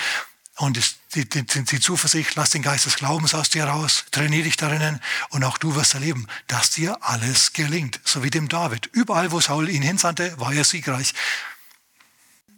und 0.56 0.78
die, 1.16 1.28
die, 1.28 1.46
die, 1.46 1.80
Zuversicht, 1.80 2.36
lass 2.36 2.52
den 2.52 2.62
Geist 2.62 2.86
des 2.86 2.96
Glaubens 2.96 3.34
aus 3.34 3.50
dir 3.50 3.66
raus, 3.66 4.06
trainier 4.12 4.44
dich 4.44 4.56
darin 4.56 5.00
und 5.30 5.44
auch 5.44 5.58
du 5.58 5.76
wirst 5.76 5.94
erleben, 5.94 6.28
dass 6.48 6.72
dir 6.72 6.98
alles 7.02 7.54
gelingt. 7.54 8.00
So 8.06 8.24
wie 8.24 8.30
dem 8.30 8.48
David. 8.48 8.88
Überall, 8.94 9.32
wo 9.32 9.42
Saul 9.42 9.70
ihn 9.70 9.82
hinsandte, 9.82 10.40
war 10.40 10.54
er 10.54 10.64
siegreich. 10.64 11.14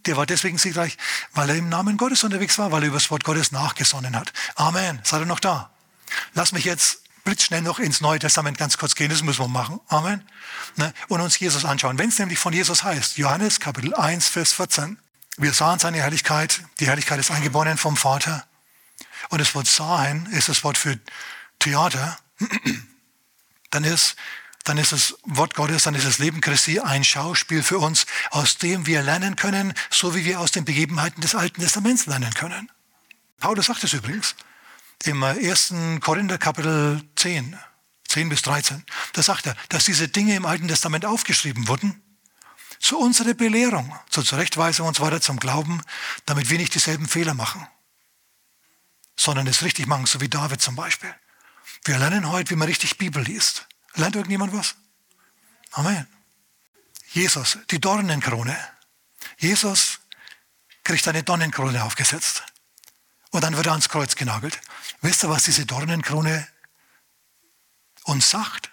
Der 0.05 0.17
war 0.17 0.25
deswegen 0.25 0.57
siegreich, 0.57 0.97
weil 1.33 1.49
er 1.49 1.55
im 1.55 1.69
Namen 1.69 1.97
Gottes 1.97 2.23
unterwegs 2.23 2.57
war, 2.59 2.71
weil 2.71 2.83
er 2.83 2.89
über 2.89 2.97
das 2.97 3.09
Wort 3.09 3.23
Gottes 3.23 3.51
nachgesonnen 3.51 4.15
hat. 4.15 4.33
Amen. 4.55 4.99
Seid 5.03 5.21
ihr 5.21 5.25
noch 5.25 5.39
da? 5.39 5.71
Lass 6.33 6.51
mich 6.51 6.65
jetzt 6.65 6.99
blitzschnell 7.23 7.61
noch 7.61 7.79
ins 7.79 8.01
Neue 8.01 8.19
Testament 8.19 8.57
ganz 8.57 8.77
kurz 8.77 8.95
gehen, 8.95 9.09
das 9.09 9.23
müssen 9.23 9.39
wir 9.39 9.47
machen. 9.47 9.79
Amen. 9.87 10.23
Ne? 10.75 10.93
Und 11.07 11.21
uns 11.21 11.39
Jesus 11.39 11.65
anschauen. 11.65 11.97
Wenn 11.97 12.09
es 12.09 12.19
nämlich 12.19 12.37
von 12.37 12.53
Jesus 12.53 12.83
heißt, 12.83 13.17
Johannes 13.17 13.59
Kapitel 13.59 13.95
1, 13.95 14.27
Vers 14.27 14.53
14, 14.53 14.97
wir 15.37 15.53
sahen 15.53 15.79
seine 15.79 15.97
Herrlichkeit, 15.97 16.61
die 16.79 16.87
Herrlichkeit 16.87 17.19
des 17.19 17.31
Eingeborenen 17.31 17.77
vom 17.77 17.97
Vater. 17.97 18.45
Und 19.29 19.39
das 19.39 19.55
Wort 19.55 19.67
sahen 19.67 20.27
ist 20.27 20.49
das 20.49 20.63
Wort 20.63 20.77
für 20.77 20.99
Theater. 21.59 22.17
Dann 23.71 23.83
ist, 23.83 24.15
dann 24.65 24.77
ist 24.77 24.91
das 24.91 25.15
Wort 25.23 25.55
Gottes, 25.55 25.83
dann 25.83 25.95
ist 25.95 26.05
das 26.05 26.19
Leben 26.19 26.41
Christi 26.41 26.79
ein 26.79 27.03
Schauspiel 27.03 27.63
für 27.63 27.79
uns, 27.79 28.05
aus 28.29 28.57
dem 28.57 28.85
wir 28.85 29.01
lernen 29.01 29.35
können, 29.35 29.73
so 29.89 30.13
wie 30.13 30.25
wir 30.25 30.39
aus 30.39 30.51
den 30.51 30.63
Begebenheiten 30.63 31.21
des 31.21 31.33
Alten 31.33 31.59
Testaments 31.59 32.05
lernen 32.05 32.33
können. 32.35 32.71
Paulus 33.39 33.65
sagt 33.65 33.83
es 33.83 33.93
übrigens 33.93 34.35
im 35.05 35.23
1. 35.23 35.73
Korinther 36.01 36.37
Kapitel 36.37 37.03
10, 37.15 37.57
10 38.07 38.29
bis 38.29 38.43
13. 38.43 38.83
Da 39.13 39.23
sagt 39.23 39.47
er, 39.47 39.55
dass 39.69 39.85
diese 39.85 40.07
Dinge 40.07 40.35
im 40.35 40.45
Alten 40.45 40.67
Testament 40.67 41.05
aufgeschrieben 41.05 41.67
wurden, 41.67 42.01
zu 42.83 42.99
unserer 42.99 43.33
Belehrung, 43.33 43.97
zur 44.09 44.25
Zurechtweisung 44.25 44.85
und 44.85 44.97
so 44.97 45.03
weiter, 45.03 45.21
zum 45.21 45.39
Glauben, 45.39 45.81
damit 46.25 46.49
wir 46.49 46.57
nicht 46.57 46.75
dieselben 46.75 47.07
Fehler 47.07 47.33
machen, 47.33 47.65
sondern 49.15 49.47
es 49.47 49.63
richtig 49.63 49.87
machen, 49.87 50.05
so 50.05 50.19
wie 50.19 50.27
David 50.27 50.61
zum 50.61 50.75
Beispiel. 50.75 51.15
Wir 51.85 51.97
lernen 51.97 52.29
heute, 52.29 52.49
wie 52.49 52.55
man 52.57 52.67
richtig 52.67 52.97
Bibel 52.97 53.23
liest. 53.23 53.67
Lernt 53.95 54.17
irgendjemand 54.17 54.51
was? 54.51 54.75
Amen. 55.71 56.05
Jesus, 57.13 57.57
die 57.71 57.79
Dornenkrone. 57.79 58.57
Jesus 59.37 60.01
kriegt 60.83 61.07
eine 61.07 61.23
Dornenkrone 61.23 61.85
aufgesetzt. 61.85 62.43
Und 63.31 63.45
dann 63.45 63.55
wird 63.55 63.67
er 63.67 63.71
ans 63.71 63.87
Kreuz 63.87 64.17
genagelt. 64.17 64.59
Wisst 64.99 65.23
ihr, 65.23 65.29
was 65.29 65.43
diese 65.43 65.65
Dornenkrone 65.65 66.45
uns 68.03 68.29
sagt? 68.29 68.72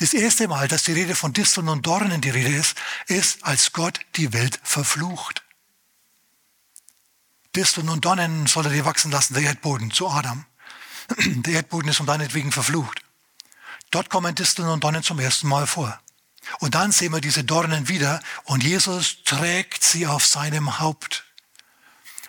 Das 0.00 0.14
erste 0.14 0.48
Mal, 0.48 0.66
dass 0.66 0.84
die 0.84 0.94
Rede 0.94 1.14
von 1.14 1.34
Disteln 1.34 1.68
und 1.68 1.86
Dornen 1.86 2.22
die 2.22 2.30
Rede 2.30 2.56
ist, 2.56 2.74
ist, 3.06 3.44
als 3.44 3.74
Gott 3.74 4.00
die 4.16 4.32
Welt 4.32 4.58
verflucht. 4.62 5.44
Disteln 7.54 7.90
und 7.90 8.02
Dornen 8.06 8.46
soll 8.46 8.64
er 8.64 8.72
dir 8.72 8.86
wachsen 8.86 9.10
lassen, 9.10 9.34
der 9.34 9.42
Erdboden, 9.42 9.90
zu 9.90 10.08
Adam. 10.08 10.46
Der 11.18 11.54
Erdboden 11.54 11.90
ist 11.90 12.00
um 12.00 12.06
deinetwegen 12.06 12.50
verflucht. 12.50 13.02
Dort 13.90 14.08
kommen 14.08 14.34
Disteln 14.34 14.68
und 14.68 14.84
Dornen 14.84 15.02
zum 15.02 15.18
ersten 15.18 15.48
Mal 15.48 15.66
vor. 15.66 16.00
Und 16.60 16.74
dann 16.76 16.92
sehen 16.92 17.12
wir 17.12 17.20
diese 17.20 17.44
Dornen 17.44 17.88
wieder 17.88 18.22
und 18.44 18.62
Jesus 18.62 19.22
trägt 19.24 19.84
sie 19.84 20.06
auf 20.06 20.24
seinem 20.24 20.78
Haupt. 20.78 21.24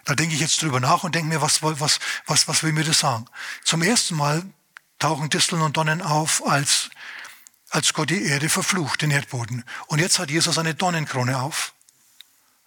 Da 0.04 0.16
denke 0.16 0.36
ich 0.36 0.42
jetzt 0.42 0.62
drüber 0.62 0.82
nach 0.82 1.06
und 1.06 1.16
denke 1.16 1.30
mir, 1.30 1.42
was, 1.42 1.64
was, 1.64 2.00
was, 2.26 2.48
was 2.50 2.64
will 2.64 2.74
mir 2.74 2.84
das 2.84 3.00
sagen? 3.00 3.28
Zum 3.64 3.82
ersten 3.82 4.16
Mal 4.16 4.44
tauchen 5.00 5.30
Disteln 5.30 5.62
und 5.62 5.78
Dornen 5.78 6.02
auf, 6.02 6.46
als 6.46 6.90
als 7.72 7.94
Gott 7.94 8.10
die 8.10 8.26
Erde 8.26 8.50
verflucht, 8.50 9.02
den 9.02 9.12
Erdboden. 9.12 9.64
Und 9.88 10.00
jetzt 10.00 10.20
hat 10.20 10.30
Jesus 10.30 10.58
eine 10.58 10.76
Dornenkrone 10.76 11.40
auf. 11.40 11.74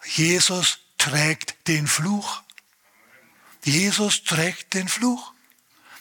Jesus 0.03 0.79
trägt 0.97 1.67
den 1.67 1.87
Fluch. 1.87 2.41
Jesus 3.63 4.23
trägt 4.23 4.73
den 4.73 4.87
Fluch. 4.87 5.31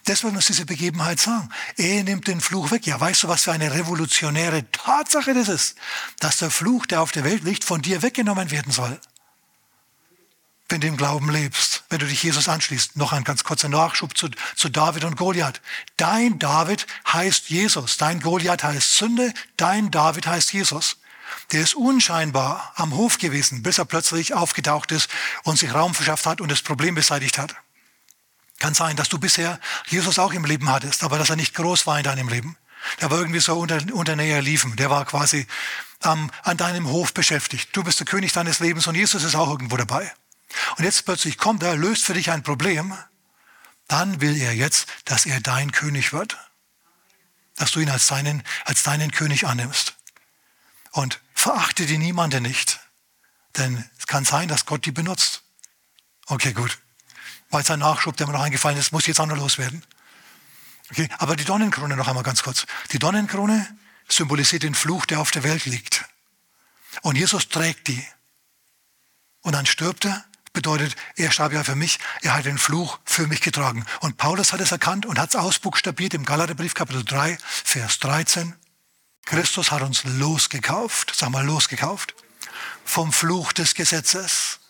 Will 0.07 0.31
uns 0.31 0.47
diese 0.47 0.67
Begebenheit 0.67 1.19
sagen. 1.19 1.49
Er 1.77 2.03
nimmt 2.03 2.29
den 2.29 2.41
Fluch 2.41 2.71
weg. 2.71 2.87
Ja, 2.87 3.01
weißt 3.01 3.23
du, 3.23 3.29
was 3.29 3.45
für 3.45 3.53
eine 3.53 3.73
revolutionäre 3.73 4.71
Tatsache 4.71 5.33
das 5.33 5.49
ist? 5.49 5.77
Dass 6.19 6.39
der 6.39 6.51
Fluch, 6.51 6.85
der 6.87 7.01
auf 7.01 7.13
der 7.13 7.25
Welt 7.25 7.45
liegt, 7.45 7.65
von 7.65 7.81
dir 7.81 8.03
weggenommen 8.03 8.51
werden 8.51 8.73
soll 8.73 9.01
wenn 10.69 10.81
du 10.81 10.87
im 10.87 10.97
Glauben 10.97 11.31
lebst, 11.31 11.85
wenn 11.91 11.99
du 11.99 12.07
dich 12.07 12.23
Jesus 12.23 12.49
anschließt. 12.49 12.97
Noch 12.97 13.12
ein 13.12 13.25
ganz 13.25 13.45
kurzer 13.45 13.69
Nachschub 13.69 14.17
zu, 14.17 14.29
zu 14.57 14.69
David 14.69 15.05
und 15.05 15.17
Goliath. 15.17 15.61
Dein 15.97 16.39
David 16.39 16.87
heißt 17.12 17.51
Jesus, 17.51 17.97
dein 17.97 18.21
Goliath 18.21 18.65
heißt 18.65 18.97
Sünde, 18.97 19.33
dein 19.57 19.91
David 19.91 20.27
heißt 20.27 20.53
Jesus. 20.53 20.97
Der 21.53 21.61
ist 21.61 21.75
unscheinbar 21.75 22.73
am 22.77 22.95
Hof 22.95 23.19
gewesen, 23.19 23.62
bis 23.62 23.79
er 23.79 23.85
plötzlich 23.85 24.35
aufgetaucht 24.35 24.93
ist 24.93 25.09
und 25.43 25.59
sich 25.59 25.75
Raum 25.75 25.95
verschafft 25.95 26.27
hat 26.27 26.41
und 26.41 26.51
das 26.51 26.62
Problem 26.62 26.95
beseitigt 26.95 27.39
hat. 27.39 27.55
Kann 28.59 28.75
sein, 28.75 28.97
dass 28.97 29.09
du 29.09 29.19
bisher 29.19 29.61
Jesus 29.87 30.19
auch 30.19 30.33
im 30.33 30.45
Leben 30.45 30.71
hattest, 30.71 31.03
aber 31.03 31.19
dass 31.19 31.31
er 31.31 31.37
nicht 31.37 31.55
groß 31.55 31.87
war 31.87 31.99
in 31.99 32.05
deinem 32.05 32.29
Leben. 32.29 32.57
Der 33.01 33.11
war 33.11 33.19
irgendwie 33.19 33.41
so 33.41 33.59
unter, 33.59 33.81
unter 33.93 34.17
Nähe 34.17 34.41
liefen. 34.41 34.77
Der 34.77 34.91
war 34.91 35.05
quasi 35.05 35.47
ähm, 36.05 36.31
an 36.43 36.57
deinem 36.57 36.89
Hof 36.89 37.12
beschäftigt. 37.12 37.71
Du 37.73 37.83
bist 37.83 37.99
der 37.99 38.07
König 38.07 38.33
deines 38.33 38.61
Lebens 38.61 38.87
und 38.87 38.95
Jesus 38.95 39.25
ist 39.25 39.35
auch 39.35 39.51
irgendwo 39.51 39.77
dabei. 39.77 40.12
Und 40.77 40.85
jetzt 40.85 41.05
plötzlich 41.05 41.39
kommt 41.39 41.63
er, 41.63 41.77
löst 41.77 42.05
für 42.05 42.15
dich 42.15 42.31
ein 42.31 42.43
Problem, 42.43 42.97
dann 43.89 44.21
will 44.21 44.37
er 44.41 44.55
jetzt, 44.55 44.87
dass 45.05 45.27
er 45.27 45.41
dein 45.41 45.73
König 45.73 46.13
wird. 46.13 46.39
Dass 47.57 47.71
du 47.71 47.81
ihn 47.81 47.91
als 47.91 48.07
deinen, 48.07 48.43
als 48.65 48.83
deinen 48.83 49.13
König 49.13 49.47
annimmst. 49.47 49.95
Und 50.91 51.21
verachte 51.35 51.87
die 51.87 51.99
niemanden 51.99 52.43
nicht. 52.43 52.81
Denn 53.57 53.89
es 53.99 54.07
kann 54.07 54.25
sein, 54.25 54.49
dass 54.49 54.67
Gott 54.67 54.87
die 54.87 54.93
benutzt. 54.93 55.43
Okay, 56.27 56.53
gut. 56.53 56.79
Weil 57.51 57.63
es 57.63 57.71
ein 57.71 57.79
Nachschub, 57.79 58.17
der 58.17 58.27
mir 58.27 58.33
noch 58.33 58.43
eingefallen 58.43 58.79
ist, 58.79 58.93
muss 58.93 59.07
jetzt 59.07 59.21
auch 59.21 59.27
noch 59.27 59.37
loswerden. 59.37 59.85
Okay, 60.91 61.09
aber 61.19 61.37
die 61.37 61.45
Donnenkrone 61.45 61.97
noch 61.97 62.09
einmal 62.09 62.25
ganz 62.25 62.43
kurz. 62.43 62.67
Die 62.93 62.99
Donnenkrone 62.99 63.67
symbolisiert 64.09 64.65
den 64.65 64.75
Fluch, 64.75 65.07
der 65.07 65.21
auf 65.21 65.31
der 65.31 65.45
Welt 65.45 65.65
liegt. 65.65 66.05
Und 67.03 67.17
Jesus 67.17 67.49
trägt 67.49 67.89
die. 67.89 68.05
Und 69.43 69.53
dann 69.53 69.67
stirbt 69.67 70.05
er 70.05 70.25
bedeutet, 70.55 70.97
er 71.17 71.31
starb 71.31 71.53
ja 71.53 71.63
für 71.63 71.75
mich, 71.75 71.99
er 72.23 72.35
hat 72.35 72.47
den 72.47 72.57
Fluch 72.57 72.99
für 73.05 73.27
mich 73.27 73.43
getragen. 73.43 73.85
Und 74.01 74.17
Paulus 74.17 74.55
hat 74.55 74.61
es 74.61 74.73
erkannt 74.73 75.05
und 75.05 75.19
hat 75.19 75.31
es 75.31 75.37
ausbuchstabiert 75.37 76.15
im 76.15 76.25
Galaterbrief 76.25 76.73
Kapitel 76.73 77.05
3, 77.05 77.37
Vers 77.43 77.99
13. 77.99 78.55
Christus 79.27 79.71
hat 79.71 79.83
uns 79.83 80.05
losgekauft, 80.05 81.13
sag 81.15 81.31
mal 81.31 81.45
losgekauft, 81.45 82.15
vom 82.85 83.13
Fluch 83.13 83.53
des 83.53 83.75
Gesetzes, 83.75 84.61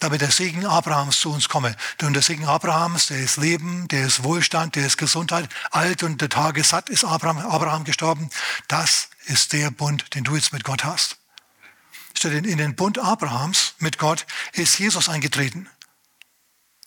damit 0.00 0.20
der 0.20 0.30
Segen 0.30 0.66
Abrahams 0.66 1.20
zu 1.20 1.32
uns 1.32 1.48
komme. 1.48 1.76
Denn 2.00 2.12
der 2.12 2.22
Segen 2.22 2.46
Abrahams, 2.46 3.06
der 3.06 3.18
ist 3.18 3.36
Leben, 3.36 3.86
der 3.88 4.06
ist 4.06 4.24
Wohlstand, 4.24 4.76
der 4.76 4.86
ist 4.86 4.98
Gesundheit. 4.98 5.48
Alt 5.70 6.02
und 6.02 6.20
der 6.20 6.28
Tage 6.30 6.64
satt 6.64 6.88
ist 6.88 7.04
Abraham, 7.04 7.38
Abraham 7.38 7.84
gestorben. 7.84 8.30
Das 8.68 9.08
ist 9.26 9.52
der 9.52 9.70
Bund, 9.70 10.14
den 10.14 10.24
du 10.24 10.36
jetzt 10.36 10.52
mit 10.52 10.64
Gott 10.64 10.84
hast 10.84 11.18
in 12.22 12.58
den 12.58 12.76
Bund 12.76 12.98
Abrahams 12.98 13.74
mit 13.78 13.98
Gott 13.98 14.26
ist 14.52 14.78
Jesus 14.78 15.08
eingetreten. 15.08 15.68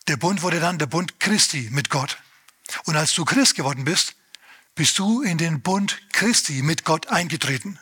Der 0.08 0.18
Bund 0.18 0.42
wurde 0.42 0.60
dann 0.60 0.80
der 0.80 0.86
Bund 0.86 1.20
Christi 1.20 1.70
mit 1.72 1.90
Gott. 1.90 2.18
Und 2.86 2.96
als 2.96 3.14
du 3.14 3.26
Christ 3.26 3.56
geworden 3.56 3.84
bist, 3.84 4.16
bist 4.76 4.98
du 5.00 5.22
in 5.22 5.38
den 5.38 5.62
Bund 5.62 6.00
Christi 6.14 6.62
mit 6.62 6.86
Gott 6.86 7.08
eingetreten. 7.08 7.80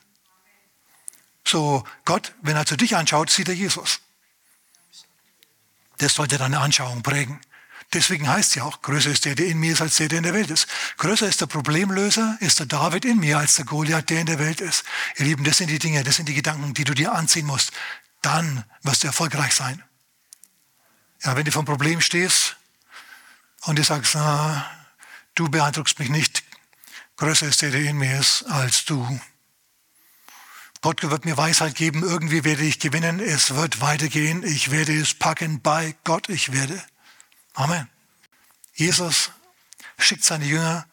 So 1.46 1.84
Gott, 2.06 2.34
wenn 2.42 2.56
er 2.56 2.66
zu 2.66 2.76
dich 2.76 2.96
anschaut, 2.96 3.30
sieht 3.30 3.48
er 3.48 3.54
Jesus. 3.54 4.00
Das 6.00 6.16
sollte 6.16 6.38
deine 6.38 6.60
Anschauung 6.60 7.04
prägen. 7.04 7.40
Deswegen 7.94 8.28
heißt 8.28 8.50
es 8.50 8.56
ja 8.56 8.64
auch, 8.64 8.82
größer 8.82 9.12
ist 9.12 9.26
der, 9.26 9.36
der 9.36 9.48
in 9.48 9.60
mir 9.60 9.74
ist, 9.74 9.82
als 9.82 9.96
der, 9.98 10.08
der 10.08 10.18
in 10.18 10.24
der 10.24 10.34
Welt 10.34 10.50
ist. 10.50 10.68
Größer 10.98 11.28
ist 11.28 11.40
der 11.40 11.46
Problemlöser, 11.46 12.38
ist 12.42 12.60
der 12.60 12.66
David 12.66 13.06
in 13.06 13.20
mir, 13.20 13.38
als 13.38 13.56
der 13.56 13.66
Goliath, 13.66 14.10
der 14.10 14.22
in 14.22 14.26
der 14.26 14.40
Welt 14.40 14.60
ist. 14.60 14.84
Ihr 15.18 15.26
Lieben, 15.26 15.44
das 15.44 15.58
sind 15.58 15.70
die 15.70 15.80
Dinge, 15.80 16.04
das 16.04 16.16
sind 16.16 16.28
die 16.28 16.34
Gedanken, 16.34 16.74
die 16.74 16.84
du 16.84 16.94
dir 16.94 17.14
anziehen 17.14 17.46
musst. 17.46 17.72
Dann 18.22 18.66
wirst 18.82 19.04
du 19.04 19.08
erfolgreich 19.08 19.54
sein. 19.54 19.84
Ja, 21.24 21.36
wenn 21.36 21.46
du 21.46 21.52
vom 21.52 21.66
Problem 21.66 22.02
stehst 22.02 22.58
und 23.62 23.80
du 23.80 23.84
sagst, 23.84 24.16
na, 24.16 24.70
du 25.36 25.50
beeindruckst 25.50 26.00
mich 26.00 26.10
nicht, 26.10 26.44
größer 27.18 27.48
ist 27.48 27.62
der, 27.62 27.72
der 27.72 27.82
in 27.82 27.98
mir 27.98 28.20
ist, 28.20 28.44
als 28.44 28.86
du. 28.86 29.20
Gott 30.82 31.02
wird 31.10 31.26
mir 31.26 31.38
Weisheit 31.38 31.76
geben, 31.76 32.04
irgendwie 32.04 32.44
werde 32.44 32.64
ich 32.64 32.80
gewinnen, 32.80 33.20
es 33.20 33.56
wird 33.56 33.82
weitergehen, 33.82 34.44
ich 34.44 34.70
werde 34.70 34.96
es 35.00 35.14
packen 35.14 35.62
bei 35.62 35.96
Gott, 36.04 36.30
ich 36.30 36.52
werde. 36.52 36.80
Amen. 37.56 37.90
Jesus 38.74 39.32
schickt 39.98 40.24
seine 40.24 40.46
Jünger, 40.46 40.86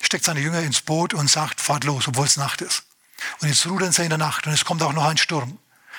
steckt 0.00 0.24
seine 0.24 0.40
Jünger 0.40 0.60
ins 0.60 0.80
Boot 0.80 1.14
und 1.14 1.28
sagt, 1.28 1.60
fahrt 1.60 1.84
los, 1.84 2.08
obwohl 2.08 2.26
es 2.26 2.36
Nacht 2.36 2.60
ist. 2.60 2.84
Und 3.40 3.48
jetzt 3.48 3.66
rudern 3.66 3.92
sie 3.92 4.02
in 4.02 4.08
der 4.08 4.18
Nacht 4.18 4.46
und 4.46 4.52
es 4.52 4.64
kommt 4.64 4.82
auch 4.82 4.92
noch 4.92 5.04
ein 5.04 5.18
Sturm. 5.18 5.58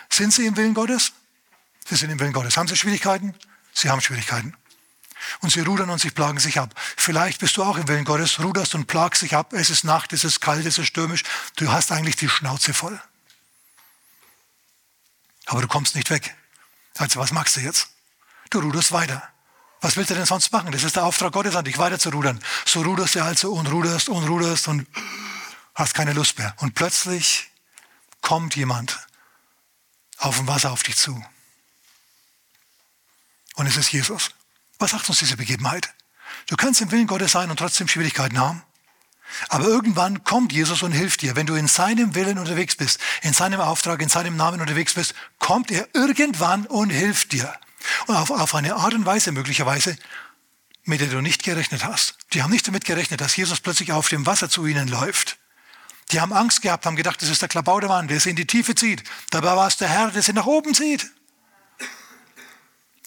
Sind 0.09 0.34
sie 0.34 0.45
im 0.45 0.57
Willen 0.57 0.74
Gottes? 0.74 1.12
Sie 1.86 1.95
sind 1.95 2.09
im 2.09 2.20
Willen 2.20 2.34
Gottes. 2.34 2.57
Haben 2.57 2.68
sie 2.68 2.76
Schwierigkeiten? 2.76 3.36
Sie 3.74 3.89
haben 3.89 4.01
Schwierigkeiten. 4.01 4.55
Und 5.41 5.51
sie 5.51 5.59
rudern 5.62 5.89
und 5.89 5.99
sie 5.99 6.09
plagen 6.09 6.39
sich 6.39 6.59
ab. 6.59 6.74
Vielleicht 6.97 7.39
bist 7.39 7.57
du 7.57 7.64
auch 7.64 7.78
im 7.78 7.88
Willen 7.88 8.05
Gottes, 8.05 8.39
ruderst 8.39 8.74
und 8.76 8.88
plagst 8.88 9.22
dich 9.22 9.36
ab. 9.36 9.53
Es 9.53 9.70
ist 9.70 9.84
Nacht, 9.84 10.14
es 10.14 10.24
ist 10.24 10.41
kalt, 10.41 10.66
es 10.66 10.78
ist 10.78 10.88
stürmisch. 10.88 11.24
Du 11.57 11.72
hast 11.72 11.91
eigentlich 11.91 12.16
die 12.16 12.30
Schnauze 12.30 12.74
voll. 12.74 12.99
Aber 15.45 15.62
du 15.62 15.68
kommst 15.68 15.95
nicht 15.95 16.09
weg. 16.09 16.36
Also 16.97 17.20
was 17.20 17.32
machst 17.32 17.55
du 17.57 17.62
jetzt? 17.62 17.89
Du 18.52 18.60
ruderst 18.60 18.91
weiter. 18.91 19.24
Was 19.80 19.97
willst 19.97 20.12
du 20.12 20.14
denn 20.14 20.26
sonst 20.26 20.52
machen? 20.52 20.72
Das 20.72 20.84
ist 20.84 20.97
der 20.97 21.06
Auftrag 21.06 21.32
Gottes 21.32 21.56
an 21.56 21.66
dich, 21.66 21.78
weiter 21.80 21.97
zu 21.97 22.10
rudern. 22.10 22.39
So 22.66 22.82
ruderst 22.82 23.16
du 23.16 23.24
also 23.24 23.54
und 23.54 23.66
ruderst 23.72 24.10
und 24.10 24.28
ruderst 24.28 24.68
und 24.68 24.86
hast 25.74 25.95
keine 25.95 26.14
Lust 26.14 26.38
mehr. 26.38 26.54
Und 26.58 26.76
plötzlich 26.76 27.49
kommt 28.22 28.56
jemand 28.56 28.99
auf 30.18 30.38
dem 30.38 30.47
Wasser 30.47 30.72
auf 30.72 30.84
dich 30.84 30.97
zu. 30.97 31.24
Und 33.56 33.68
es 33.68 33.78
ist 33.78 33.91
Jesus. 33.91 34.32
Was 34.80 34.91
sagt 34.91 35.08
uns 35.10 35.20
diese 35.20 35.38
Begebenheit? 35.38 35.93
Du 36.47 36.58
kannst 36.58 36.82
im 36.82 36.91
Willen 36.91 37.08
Gottes 37.08 37.32
sein 37.32 37.49
und 37.49 37.58
trotzdem 37.58 37.88
Schwierigkeiten 37.88 38.38
haben. 38.38 38.64
Aber 39.47 39.66
irgendwann 39.66 40.26
kommt 40.26 40.52
Jesus 40.52 40.84
und 40.84 40.91
hilft 40.91 41.22
dir. 41.22 41.38
Wenn 41.38 41.47
du 41.47 41.56
in 41.56 41.68
seinem 41.68 42.16
Willen 42.16 42.38
unterwegs 42.38 42.76
bist, 42.76 42.99
in 43.22 43.34
seinem 43.34 43.62
Auftrag, 43.62 44.02
in 44.02 44.10
seinem 44.10 44.36
Namen 44.36 44.60
unterwegs 44.60 44.93
bist, 44.93 45.16
kommt 45.39 45.72
er 45.72 45.88
irgendwann 45.93 46.66
und 46.66 46.89
hilft 46.89 47.32
dir. 47.32 47.58
Und 48.08 48.16
auf, 48.16 48.32
auf 48.32 48.56
eine 48.56 48.76
Art 48.76 48.94
und 48.94 49.06
Weise 49.06 49.32
möglicherweise, 49.32 49.98
mit 50.84 51.02
der 51.02 51.08
du 51.08 51.22
nicht 51.22 51.44
gerechnet 51.44 51.86
hast. 51.86 52.16
Die 52.34 52.44
haben 52.44 52.52
nicht 52.52 52.68
damit 52.68 52.86
gerechnet, 52.86 53.22
dass 53.22 53.36
Jesus 53.36 53.60
plötzlich 53.60 53.92
auf 53.92 54.10
dem 54.10 54.26
Wasser 54.26 54.50
zu 54.50 54.66
ihnen 54.66 54.88
läuft. 54.88 55.38
Die 56.12 56.20
haben 56.20 56.34
Angst 56.34 56.62
gehabt, 56.62 56.86
haben 56.86 56.96
gedacht, 56.96 57.22
das 57.22 57.30
ist 57.30 57.42
der 57.42 57.50
Klabautermann, 57.50 58.08
der 58.08 58.20
sie 58.20 58.32
in 58.32 58.36
die 58.36 58.48
Tiefe 58.48 58.76
zieht. 58.76 59.04
Dabei 59.30 59.56
war 59.56 59.68
es 59.68 59.78
der 59.78 59.88
Herr, 59.88 60.12
der 60.12 60.22
sie 60.22 60.34
nach 60.34 60.46
oben 60.46 60.74
zieht. 60.74 61.10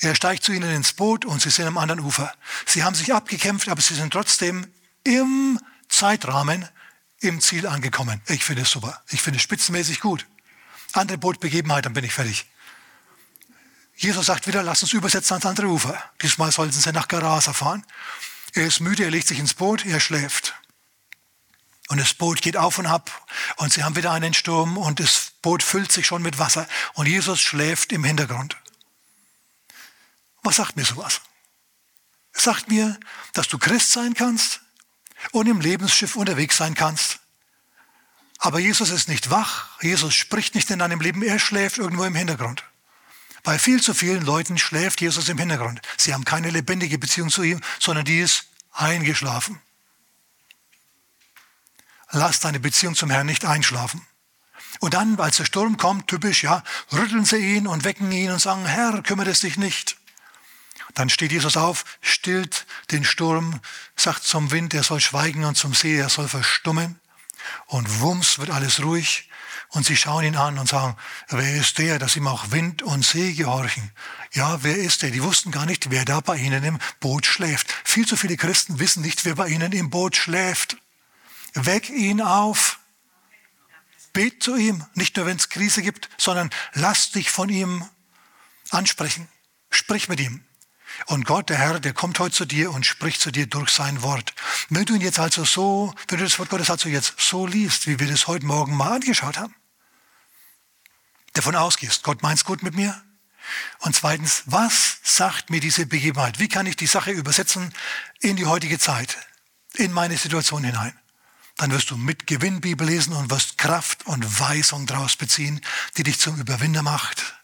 Er 0.01 0.15
steigt 0.15 0.45
zu 0.45 0.53
ihnen 0.53 0.71
ins 0.75 0.93
Boot 0.93 1.25
und 1.25 1.41
sie 1.41 1.51
sind 1.51 1.67
am 1.67 1.79
anderen 1.79 2.01
Ufer. 2.01 2.33
Sie 2.67 2.83
haben 2.83 2.95
sich 2.95 3.13
abgekämpft, 3.13 3.69
aber 3.69 3.81
sie 3.81 3.95
sind 3.95 4.13
trotzdem 4.13 4.67
im 5.03 5.59
Zeitrahmen 5.89 6.69
im 7.21 7.41
Ziel 7.41 7.67
angekommen. 7.67 8.21
Ich 8.29 8.45
finde 8.45 8.63
es 8.63 8.71
super. 8.71 9.03
Ich 9.11 9.23
finde 9.23 9.39
es 9.39 9.43
spitzenmäßig 9.43 10.01
gut. 10.01 10.27
Andere 10.93 11.19
Bootbegebenheit, 11.19 11.87
dann 11.87 11.95
bin 11.95 12.05
ich 12.05 12.13
fertig. 12.13 12.47
Jesus 13.97 14.27
sagt 14.27 14.47
wieder, 14.47 14.63
lass 14.63 14.83
uns 14.83 14.93
übersetzen 14.93 15.35
ans 15.35 15.47
andere 15.47 15.69
Ufer. 15.69 16.03
Diesmal 16.23 16.51
sollten 16.53 16.73
sie 16.73 16.93
nach 16.93 17.09
Gerasa 17.09 17.53
fahren. 17.53 17.85
Er 18.53 18.67
ist 18.67 18.81
müde, 18.81 19.05
er 19.05 19.11
legt 19.11 19.29
sich 19.29 19.39
ins 19.39 19.55
Boot, 19.55 19.85
er 19.85 20.01
schläft. 20.01 20.55
Und 21.89 21.99
das 21.99 22.15
Boot 22.15 22.41
geht 22.41 22.57
auf 22.57 22.79
und 22.79 22.87
ab 22.87 23.27
und 23.57 23.73
sie 23.73 23.85
haben 23.85 23.95
wieder 23.95 24.11
einen 24.13 24.33
Sturm 24.33 24.79
und 24.79 25.01
das 25.01 25.33
Boot 25.43 25.63
füllt 25.63 25.93
sich 25.93 26.07
schon 26.07 26.23
mit 26.23 26.39
Wasser 26.39 26.67
und 26.95 27.07
Jesus 27.07 27.41
schläft 27.41 27.93
im 27.93 28.05
Hintergrund. 28.05 28.57
Was 30.43 30.57
sagt 30.57 30.77
mir 30.77 30.85
sowas? 30.85 31.21
Sagt 32.33 32.69
mir, 32.69 32.99
dass 33.33 33.49
du 33.49 33.59
Christ 33.59 33.93
sein 33.93 34.15
kannst 34.15 34.61
und 35.33 35.47
im 35.47 35.61
Lebensschiff 35.61 36.17
unterwegs 36.17 36.57
sein 36.57 36.75
kannst. 36.75 37.21
Aber 38.39 38.59
Jesus 38.59 38.91
ist 38.91 39.09
nicht 39.09 39.31
wach, 39.31 39.81
Jesus 39.81 40.15
spricht 40.15 40.55
nicht 40.55 40.71
in 40.71 40.79
deinem 40.79 41.01
Leben, 41.01 41.23
er 41.23 41.39
schläft 41.39 41.79
irgendwo 41.79 42.05
im 42.05 42.15
Hintergrund. 42.15 42.65
Bei 43.45 43.59
viel 43.59 43.81
zu 43.81 43.93
vielen 43.93 44.23
Leuten 44.23 44.59
schläft 44.59 45.03
Jesus 45.03 45.29
im 45.29 45.39
Hintergrund. 45.39 45.81
Sie 45.99 46.15
haben 46.15 46.25
keine 46.25 46.51
lebendige 46.51 46.99
Beziehung 46.99 47.29
zu 47.29 47.43
ihm, 47.43 47.61
sondern 47.79 48.07
die 48.07 48.19
ist 48.19 48.47
eingeschlafen. 48.73 49.61
Lass 52.11 52.41
deine 52.41 52.59
Beziehung 52.59 52.95
zum 52.95 53.11
Herrn 53.11 53.27
nicht 53.27 53.45
einschlafen. 53.45 54.05
Und 54.81 54.95
dann, 54.95 55.21
als 55.21 55.37
der 55.37 55.45
Sturm 55.45 55.77
kommt, 55.77 56.09
typisch, 56.09 56.43
ja, 56.43 56.65
rütteln 56.91 57.27
sie 57.27 57.57
ihn 57.57 57.67
und 57.67 57.85
wecken 57.85 58.11
ihn 58.11 58.31
und 58.31 58.41
sagen, 58.41 58.65
Herr, 58.65 59.03
kümmere 59.03 59.31
es 59.31 59.41
dich 59.41 59.59
nicht. 59.59 59.99
Dann 60.95 61.11
steht 61.11 61.33
Jesus 61.33 61.57
auf, 61.57 61.85
stillt 62.01 62.67
den 62.93 63.05
Sturm, 63.05 63.61
sagt 63.95 64.25
zum 64.25 64.53
Wind, 64.53 64.73
er 64.73 64.85
soll 64.85 65.01
schweigen 65.01 65.45
und 65.45 65.57
zum 65.57 65.75
See, 65.75 65.97
er 65.97 66.09
soll 66.09 66.29
verstummen. 66.29 66.99
Und 67.67 68.01
wumms 68.01 68.39
wird 68.39 68.51
alles 68.51 68.83
ruhig. 68.83 69.29
Und 69.69 69.85
sie 69.85 69.97
schauen 69.97 70.25
ihn 70.25 70.37
an 70.37 70.59
und 70.59 70.69
sagen, 70.69 70.97
wer 71.29 71.57
ist 71.57 71.79
der, 71.79 71.99
dass 71.99 72.17
ihm 72.17 72.29
auch 72.29 72.51
Wind 72.51 72.83
und 72.83 73.05
See 73.05 73.33
gehorchen? 73.33 73.91
Ja, 74.33 74.63
wer 74.63 74.77
ist 74.77 75.03
der? 75.03 75.11
Die 75.11 75.23
wussten 75.23 75.51
gar 75.51 75.67
nicht, 75.67 75.91
wer 75.91 76.05
da 76.05 76.21
bei 76.21 76.37
ihnen 76.37 76.63
im 76.63 76.79
Boot 77.01 77.27
schläft. 77.27 77.73
Viel 77.85 78.07
zu 78.07 78.17
viele 78.17 78.37
Christen 78.37 78.79
wissen 78.79 79.03
nicht, 79.03 79.25
wer 79.25 79.35
bei 79.35 79.49
ihnen 79.49 79.73
im 79.73 79.91
Boot 79.91 80.17
schläft. 80.17 80.77
Weck 81.55 81.91
ihn 81.91 82.21
auf. 82.21 82.79
Bet 84.13 84.43
zu 84.43 84.57
ihm, 84.57 84.85
nicht 84.95 85.17
nur 85.17 85.27
wenn 85.27 85.37
es 85.37 85.49
Krise 85.49 85.83
gibt, 85.83 86.09
sondern 86.19 86.51
lass 86.73 87.11
dich 87.11 87.31
von 87.31 87.49
ihm 87.49 87.85
ansprechen. 88.71 89.29
Sprich 89.71 90.09
mit 90.09 90.21
ihm. 90.21 90.45
Und 91.07 91.25
Gott, 91.27 91.51
der 91.51 91.59
Herr, 91.59 91.81
der 91.81 91.93
kommt 91.93 92.19
heute 92.19 92.35
zu 92.35 92.45
dir 92.45 92.71
und 92.73 92.87
spricht 92.87 93.21
zu 93.21 93.31
dir 93.31 93.47
durch 93.47 93.71
sein 93.71 94.03
Wort. 94.03 94.33
Wenn 94.69 94.85
du 94.85 94.95
ihn 94.95 95.01
jetzt 95.01 95.19
also 95.19 95.45
so, 95.45 95.95
wenn 96.09 96.19
du 96.19 96.25
das 96.25 96.39
Wort 96.39 96.51
Gottes 96.51 96.71
also 96.71 96.89
jetzt 96.89 97.15
so 97.19 97.47
liest, 97.47 97.87
wie 97.87 97.99
wir 97.99 98.07
das 98.07 98.27
heute 98.27 98.47
Morgen 98.47 98.77
mal 98.77 98.93
angeschaut 98.93 99.39
haben, 99.39 99.55
davon 101.33 101.57
ausgehst, 101.57 102.03
Gott 102.03 102.23
meint's 102.23 102.45
gut 102.45 102.63
mit 102.63 102.75
mir. 102.75 103.03
Und 103.81 103.95
zweitens, 103.95 104.45
was 104.47 104.99
sagt 105.03 105.51
mir 105.51 105.61
diese 105.61 105.87
Begebenheit? 105.87 106.39
Wie 106.39 106.49
kann 106.49 106.67
ich 106.67 106.77
die 106.77 106.87
Sache 106.87 107.11
übersetzen 107.11 107.75
in 108.21 108.37
die 108.37 108.47
heutige 108.47 108.79
Zeit, 108.79 109.19
in 109.75 109.93
meine 109.93 110.17
Situation 110.17 110.65
hinein? 110.65 110.99
dann 111.57 111.71
wirst 111.71 111.91
du 111.91 111.97
mit 111.97 112.27
Gewinn 112.27 112.61
Bibel 112.61 112.87
lesen 112.87 113.13
und 113.13 113.31
wirst 113.31 113.59
Kraft 113.59 114.07
und 114.07 114.41
Weisung 114.41 114.87
daraus 114.87 115.17
beziehen, 115.17 115.61
die 115.97 116.03
dich 116.03 116.19
zum 116.19 116.37
Überwinder 116.41 116.83
macht, 116.83 117.37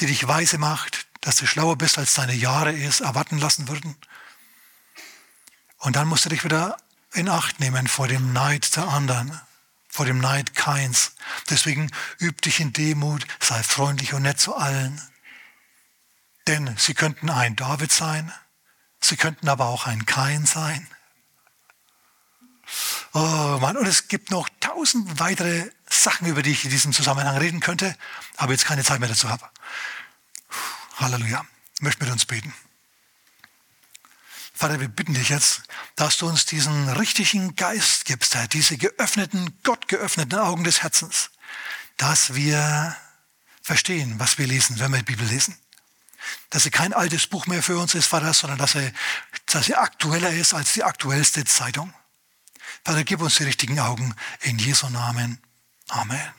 die 0.00 0.06
dich 0.06 0.28
weise 0.28 0.58
macht, 0.58 1.06
dass 1.20 1.36
du 1.36 1.46
schlauer 1.46 1.76
bist, 1.76 1.98
als 1.98 2.14
deine 2.14 2.34
Jahre 2.34 2.72
es 2.72 3.00
erwarten 3.00 3.38
lassen 3.38 3.68
würden. 3.68 3.96
Und 5.78 5.96
dann 5.96 6.08
musst 6.08 6.24
du 6.24 6.28
dich 6.28 6.44
wieder 6.44 6.76
in 7.12 7.28
Acht 7.28 7.60
nehmen 7.60 7.86
vor 7.86 8.08
dem 8.08 8.32
Neid 8.32 8.76
der 8.76 8.88
anderen, 8.88 9.40
vor 9.88 10.06
dem 10.06 10.18
Neid 10.18 10.54
keins. 10.54 11.12
Deswegen 11.50 11.90
üb 12.20 12.42
dich 12.42 12.60
in 12.60 12.72
Demut, 12.72 13.26
sei 13.40 13.62
freundlich 13.62 14.14
und 14.14 14.22
nett 14.22 14.40
zu 14.40 14.56
allen. 14.56 15.00
Denn 16.46 16.76
sie 16.76 16.94
könnten 16.94 17.30
ein 17.30 17.56
David 17.56 17.92
sein, 17.92 18.32
sie 19.00 19.16
könnten 19.16 19.48
aber 19.48 19.66
auch 19.66 19.86
ein 19.86 20.06
Kain 20.06 20.46
sein. 20.46 20.86
Oh 23.14 23.58
Mann, 23.60 23.76
und 23.76 23.86
es 23.86 24.08
gibt 24.08 24.30
noch 24.30 24.48
tausend 24.60 25.18
weitere 25.18 25.70
Sachen, 25.88 26.26
über 26.26 26.42
die 26.42 26.52
ich 26.52 26.64
in 26.64 26.70
diesem 26.70 26.92
Zusammenhang 26.92 27.36
reden 27.38 27.60
könnte, 27.60 27.96
aber 28.36 28.52
jetzt 28.52 28.66
keine 28.66 28.84
Zeit 28.84 29.00
mehr 29.00 29.08
dazu 29.08 29.28
habe. 29.28 29.48
Halleluja. 30.98 31.44
Ich 31.74 31.82
möchte 31.82 32.04
mit 32.04 32.12
uns 32.12 32.24
beten. 32.24 32.52
Vater, 34.52 34.80
wir 34.80 34.88
bitten 34.88 35.14
dich 35.14 35.28
jetzt, 35.28 35.62
dass 35.94 36.18
du 36.18 36.26
uns 36.26 36.44
diesen 36.44 36.88
richtigen 36.88 37.54
Geist 37.54 38.04
gibst, 38.06 38.34
Herr, 38.34 38.48
diese 38.48 38.76
geöffneten, 38.76 39.56
Gott 39.62 39.86
geöffneten 39.86 40.36
Augen 40.40 40.64
des 40.64 40.82
Herzens, 40.82 41.30
dass 41.96 42.34
wir 42.34 42.96
verstehen, 43.62 44.18
was 44.18 44.38
wir 44.38 44.48
lesen, 44.48 44.80
wenn 44.80 44.90
wir 44.90 44.98
die 44.98 45.04
Bibel 45.04 45.26
lesen. 45.28 45.56
Dass 46.50 46.64
sie 46.64 46.70
kein 46.70 46.92
altes 46.92 47.28
Buch 47.28 47.46
mehr 47.46 47.62
für 47.62 47.78
uns 47.78 47.94
ist, 47.94 48.06
Vater, 48.06 48.34
sondern 48.34 48.58
dass 48.58 48.72
sie, 48.72 48.92
dass 49.46 49.66
sie 49.66 49.76
aktueller 49.76 50.32
ist 50.32 50.54
als 50.54 50.72
die 50.72 50.82
aktuellste 50.82 51.44
Zeitung. 51.44 51.94
Vater, 52.84 53.04
gib 53.04 53.20
uns 53.20 53.36
die 53.36 53.44
richtigen 53.44 53.78
Augen 53.78 54.16
in 54.40 54.58
Jesu 54.58 54.88
Namen. 54.88 55.38
Amen. 55.86 56.32